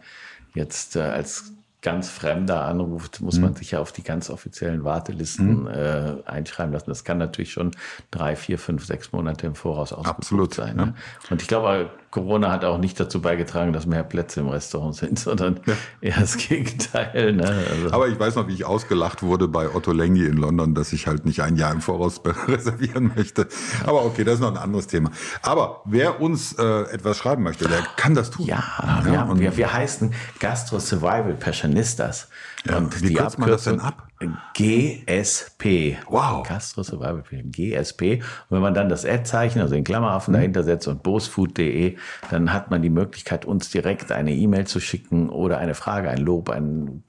jetzt 0.54 0.96
äh, 0.96 1.00
als 1.00 1.54
ganz 1.82 2.10
Fremder 2.10 2.66
anruft, 2.66 3.22
muss 3.22 3.36
mhm. 3.36 3.42
man 3.44 3.56
sich 3.56 3.72
ja 3.72 3.80
auf 3.80 3.92
die 3.92 4.04
ganz 4.04 4.30
offiziellen 4.30 4.84
Wartelisten 4.84 5.64
mhm. 5.64 5.68
äh, 5.68 6.14
einschreiben 6.26 6.74
lassen. 6.74 6.90
Das 6.90 7.04
kann 7.04 7.18
natürlich 7.18 7.52
schon 7.52 7.72
drei, 8.12 8.36
vier, 8.36 8.60
fünf, 8.60 8.86
sechs 8.86 9.12
Monate 9.12 9.48
im 9.48 9.56
Voraus 9.56 9.92
ausgebucht 9.92 10.18
Absolut, 10.20 10.54
sein. 10.54 10.76
Ne? 10.76 10.94
Und 11.30 11.42
ich 11.42 11.48
glaube, 11.48 11.90
Corona 12.12 12.52
hat 12.52 12.66
auch 12.66 12.78
nicht 12.78 13.00
dazu 13.00 13.22
beigetragen, 13.22 13.72
dass 13.72 13.86
mehr 13.86 14.04
Plätze 14.04 14.42
im 14.42 14.50
Restaurant 14.50 14.96
sind, 14.96 15.18
sondern 15.20 15.62
ja. 15.66 15.74
eher 16.02 16.20
das 16.20 16.38
Gegenteil. 16.38 17.34
Ne? 17.34 17.48
Also 17.48 17.92
Aber 17.92 18.10
ich 18.10 18.20
weiß 18.20 18.36
noch, 18.36 18.48
wie 18.48 18.54
ich 18.54 18.66
ausgelacht 18.66 19.24
wurde 19.24 19.48
bei 19.48 19.74
Otto 19.74 19.94
Lengi 19.94 20.26
in 20.26 20.38
London, 20.38 20.76
dass 20.76 20.92
ich 20.92 21.08
halt 21.08 21.26
nicht 21.26 21.42
ein 21.42 21.56
Jahr 21.56 21.72
im 21.72 21.82
Voraus 21.82 22.22
reservieren 22.48 23.14
möchte. 23.16 23.48
Aber 23.86 24.06
okay, 24.06 24.26
das 24.26 24.36
ist 24.36 24.40
noch 24.42 24.52
ein 24.52 24.58
anderes 24.58 24.88
Thema. 24.88 25.10
Aber 25.42 25.82
wer 25.86 26.20
uns 26.22 26.54
äh, 26.54 26.82
etwas 26.92 27.18
schreiben 27.18 27.44
möchte, 27.44 27.68
der 27.68 27.80
kann 27.96 28.14
das 28.14 28.30
tun. 28.30 28.46
Ja, 28.46 28.62
ja 29.06 29.30
wir, 29.30 29.40
wir, 29.40 29.58
wir 29.58 29.74
heißen 29.74 30.14
Gastro 30.40 30.80
Survival 30.80 31.34
Passionistas. 31.34 32.28
Ja, 32.66 32.78
und 32.78 33.02
wie 33.02 33.14
kürzt 33.14 33.40
man 33.40 33.50
das 33.50 33.64
denn 33.64 33.80
ab? 33.80 34.11
GSP. 34.54 35.98
Wow. 36.10 36.44
Castro 36.44 36.84
Survival 36.84 37.24
Film. 37.24 37.52
GSP. 37.52 38.22
Und 38.50 38.56
wenn 38.56 38.62
man 38.62 38.74
dann 38.74 38.90
das 38.90 39.06
Ad-Zeichen, 39.06 39.62
also 39.62 39.74
den 39.74 39.84
Klammeraffen 39.84 40.34
mhm. 40.34 40.38
dahinter 40.38 40.64
setzt 40.64 40.88
und 40.88 41.04
bosfood.de, 41.04 41.98
dann 42.30 42.54
hat 42.54 42.72
man 42.72 42.82
die 42.82 42.90
Möglichkeit, 42.90 43.46
uns 43.46 43.70
direkt 43.70 44.12
eine 44.12 44.34
E-Mail 44.34 44.68
zu 44.68 44.80
schicken 44.80 45.30
oder 45.30 45.58
eine 45.58 45.74
Frage, 45.74 46.10
ein 46.10 46.20
Lob, 46.20 46.50
ein 46.50 47.04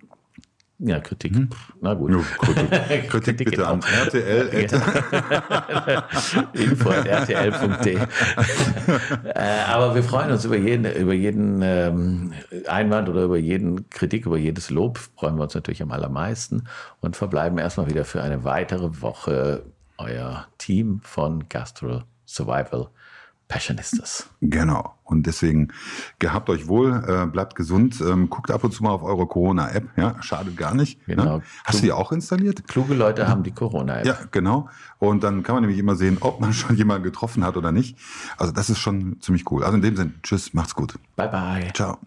ja, 0.85 0.99
Kritik. 0.99 1.35
Hm. 1.35 1.49
Na 1.81 1.95
gut. 1.95 2.11
Ja, 2.11 2.19
Kritik, 2.39 2.69
Kritik, 2.69 3.11
Kritik 3.11 3.51
bitte 3.51 3.69
an 3.69 3.83
RTL. 3.83 4.49
Info 6.55 6.91
rtl.de. 6.91 7.97
äh, 7.97 8.05
aber 9.69 9.95
wir 9.95 10.03
freuen 10.03 10.33
uns 10.33 10.45
über 10.45 10.57
jeden, 10.57 10.93
über 10.93 11.13
jeden 11.13 11.63
ähm, 11.63 12.33
Einwand 12.67 13.09
oder 13.09 13.23
über 13.23 13.39
jeden 13.39 13.89
Kritik, 13.91 14.27
über 14.27 14.37
jedes 14.37 14.71
Lob. 14.71 14.99
Freuen 14.99 15.37
wir 15.37 15.45
uns 15.45 15.55
natürlich 15.55 15.83
am 15.83 15.93
allermeisten 15.93 16.65
und 17.01 17.17
verbleiben 17.17 17.59
erstmal 17.59 17.89
wieder 17.89 18.05
für 18.05 18.21
eine 18.21 18.43
weitere 18.43 19.01
Woche 19.01 19.63
euer 19.99 20.49
Team 20.59 21.01
von 21.05 21.49
Gastro 21.49 22.03
Survival 22.27 22.89
Passionistas. 23.53 24.31
Genau. 24.41 24.95
Und 25.05 25.27
deswegen 25.27 25.69
gehabt 26.19 26.49
euch 26.49 26.69
wohl, 26.69 27.05
äh, 27.07 27.27
bleibt 27.27 27.55
gesund, 27.55 28.01
ähm, 28.01 28.31
guckt 28.31 28.51
ab 28.51 28.65
und 28.65 28.73
zu 28.73 28.83
mal 28.83 28.91
auf 28.91 29.03
eure 29.03 29.27
Corona-App. 29.27 29.91
Ja, 29.97 30.17
schadet 30.23 30.57
gar 30.57 30.75
nicht. 30.75 31.07
Ne? 31.07 31.17
Genau. 31.17 31.37
Ne? 31.37 31.43
Hast 31.65 31.81
du 31.81 31.83
die 31.83 31.93
auch 31.93 32.13
installiert? 32.13 32.67
Kluge 32.67 32.95
Leute 32.95 33.29
haben 33.29 33.43
die 33.43 33.51
Corona-App. 33.51 34.07
Ja, 34.07 34.17
genau. 34.31 34.71
Und 34.99 35.23
dann 35.23 35.43
kann 35.43 35.55
man 35.55 35.65
nämlich 35.65 35.79
immer 35.79 35.97
sehen, 35.97 36.17
ob 36.21 36.41
man 36.41 36.53
schon 36.55 36.77
jemanden 36.77 37.03
getroffen 37.03 37.45
hat 37.45 37.59
oder 37.59 37.73
nicht. 37.73 37.99
Also 38.39 38.55
das 38.55 38.71
ist 38.71 38.79
schon 38.79 39.21
ziemlich 39.21 39.51
cool. 39.51 39.65
Also 39.65 39.77
in 39.77 39.83
dem 39.83 39.97
Sinne, 39.97 40.13
tschüss, 40.23 40.55
macht's 40.55 40.75
gut. 40.75 40.95
Bye 41.17 41.29
bye. 41.29 41.73
Ciao. 41.75 41.99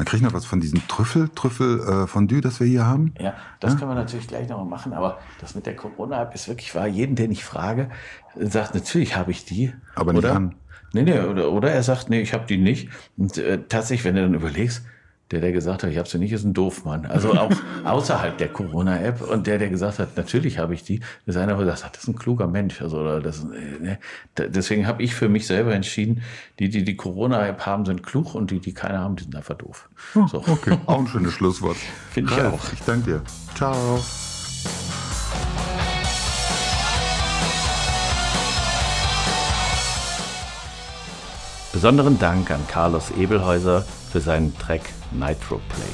Man 0.00 0.06
kriegt 0.06 0.22
noch 0.22 0.32
was 0.32 0.46
von 0.46 0.60
diesem 0.60 0.88
Trüffel, 0.88 1.28
Trüffel 1.34 1.80
äh, 1.80 2.06
Fondue, 2.06 2.40
das 2.40 2.58
wir 2.58 2.66
hier 2.66 2.86
haben. 2.86 3.12
Ja, 3.20 3.34
das 3.60 3.74
ja? 3.74 3.78
können 3.78 3.90
wir 3.90 3.96
natürlich 3.96 4.28
gleich 4.28 4.48
noch 4.48 4.56
mal 4.56 4.64
machen. 4.64 4.94
Aber 4.94 5.18
das 5.42 5.54
mit 5.54 5.66
der 5.66 5.76
Corona-App 5.76 6.34
ist 6.34 6.48
wirklich 6.48 6.74
wahr. 6.74 6.86
Jeden, 6.86 7.16
den 7.16 7.30
ich 7.30 7.44
frage, 7.44 7.90
sagt, 8.34 8.74
natürlich 8.74 9.16
habe 9.16 9.30
ich 9.30 9.44
die. 9.44 9.74
Aber 9.94 10.14
nicht 10.14 10.24
an. 10.24 10.54
Nee, 10.92 11.02
nee, 11.02 11.20
oder, 11.20 11.52
oder 11.52 11.70
er 11.70 11.82
sagt, 11.82 12.10
nee, 12.10 12.20
ich 12.20 12.32
habe 12.32 12.46
die 12.46 12.58
nicht. 12.58 12.88
Und 13.16 13.38
äh, 13.38 13.60
tatsächlich, 13.68 14.04
wenn 14.04 14.16
du 14.16 14.22
dann 14.22 14.34
überlegst, 14.34 14.82
der, 15.30 15.40
der 15.40 15.52
gesagt 15.52 15.84
hat, 15.84 15.90
ich 15.90 15.98
habe 15.98 16.08
sie 16.08 16.18
nicht, 16.18 16.32
ist 16.32 16.44
ein 16.44 16.54
Doofmann. 16.54 17.06
Also 17.06 17.34
auch 17.34 17.52
außerhalb 17.84 18.36
der 18.36 18.48
Corona-App. 18.48 19.20
Und 19.20 19.46
der, 19.46 19.58
der 19.58 19.68
gesagt 19.68 20.00
hat, 20.00 20.16
natürlich 20.16 20.58
habe 20.58 20.74
ich 20.74 20.82
die, 20.82 21.00
ist 21.26 21.36
einer, 21.36 21.56
der 21.56 21.76
sagt, 21.76 21.96
das 21.96 22.04
ist 22.04 22.08
ein 22.08 22.16
kluger 22.16 22.48
Mensch. 22.48 22.82
Also 22.82 22.98
oder 22.98 23.20
das, 23.20 23.44
äh, 23.44 23.82
ne? 23.82 23.98
Deswegen 24.36 24.86
habe 24.86 25.02
ich 25.02 25.14
für 25.14 25.28
mich 25.28 25.46
selber 25.46 25.72
entschieden, 25.72 26.22
die, 26.58 26.68
die 26.68 26.82
die 26.84 26.96
Corona-App 26.96 27.64
haben, 27.64 27.84
sind 27.84 28.02
klug 28.02 28.34
und 28.34 28.50
die, 28.50 28.58
die 28.58 28.74
keine 28.74 28.98
haben, 28.98 29.16
die 29.16 29.24
sind 29.24 29.36
einfach 29.36 29.56
doof. 29.56 29.88
Oh, 30.16 30.26
so. 30.26 30.38
Okay, 30.38 30.76
auch 30.86 30.98
ein 30.98 31.06
schönes 31.06 31.32
Schlusswort. 31.32 31.76
Finde 32.10 32.32
ich 32.32 32.40
auch. 32.40 32.72
Ich 32.72 32.80
danke 32.82 33.10
dir. 33.10 33.22
Ciao. 33.54 34.00
Besonderen 41.72 42.18
Dank 42.18 42.50
an 42.50 42.66
Carlos 42.66 43.12
Ebelhäuser 43.16 43.84
für 44.10 44.20
seinen 44.20 44.56
Track 44.58 44.82
Nitro 45.12 45.60
Play. 45.68 45.86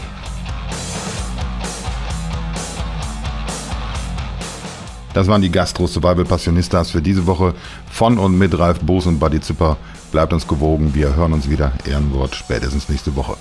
Das 5.13 5.27
waren 5.27 5.43
die 5.43 5.51
Gastro 5.51 5.87
Survival 5.87 6.25
Passionistas 6.25 6.91
für 6.91 7.03
diese 7.03 7.27
Woche 7.27 7.55
von 7.91 8.19
und 8.19 8.39
mit 8.39 8.59
Ralf 8.59 8.81
Boos 8.81 9.07
und 9.07 9.19
Buddy 9.19 9.41
Zipper. 9.41 9.77
Bleibt 10.13 10.33
uns 10.33 10.49
gewogen, 10.49 10.95
wir 10.95 11.15
hören 11.15 11.35
uns 11.35 11.51
wieder. 11.51 11.73
Ehrenwort 11.87 12.35
spätestens 12.35 12.89
nächste 12.89 13.15
Woche. 13.15 13.37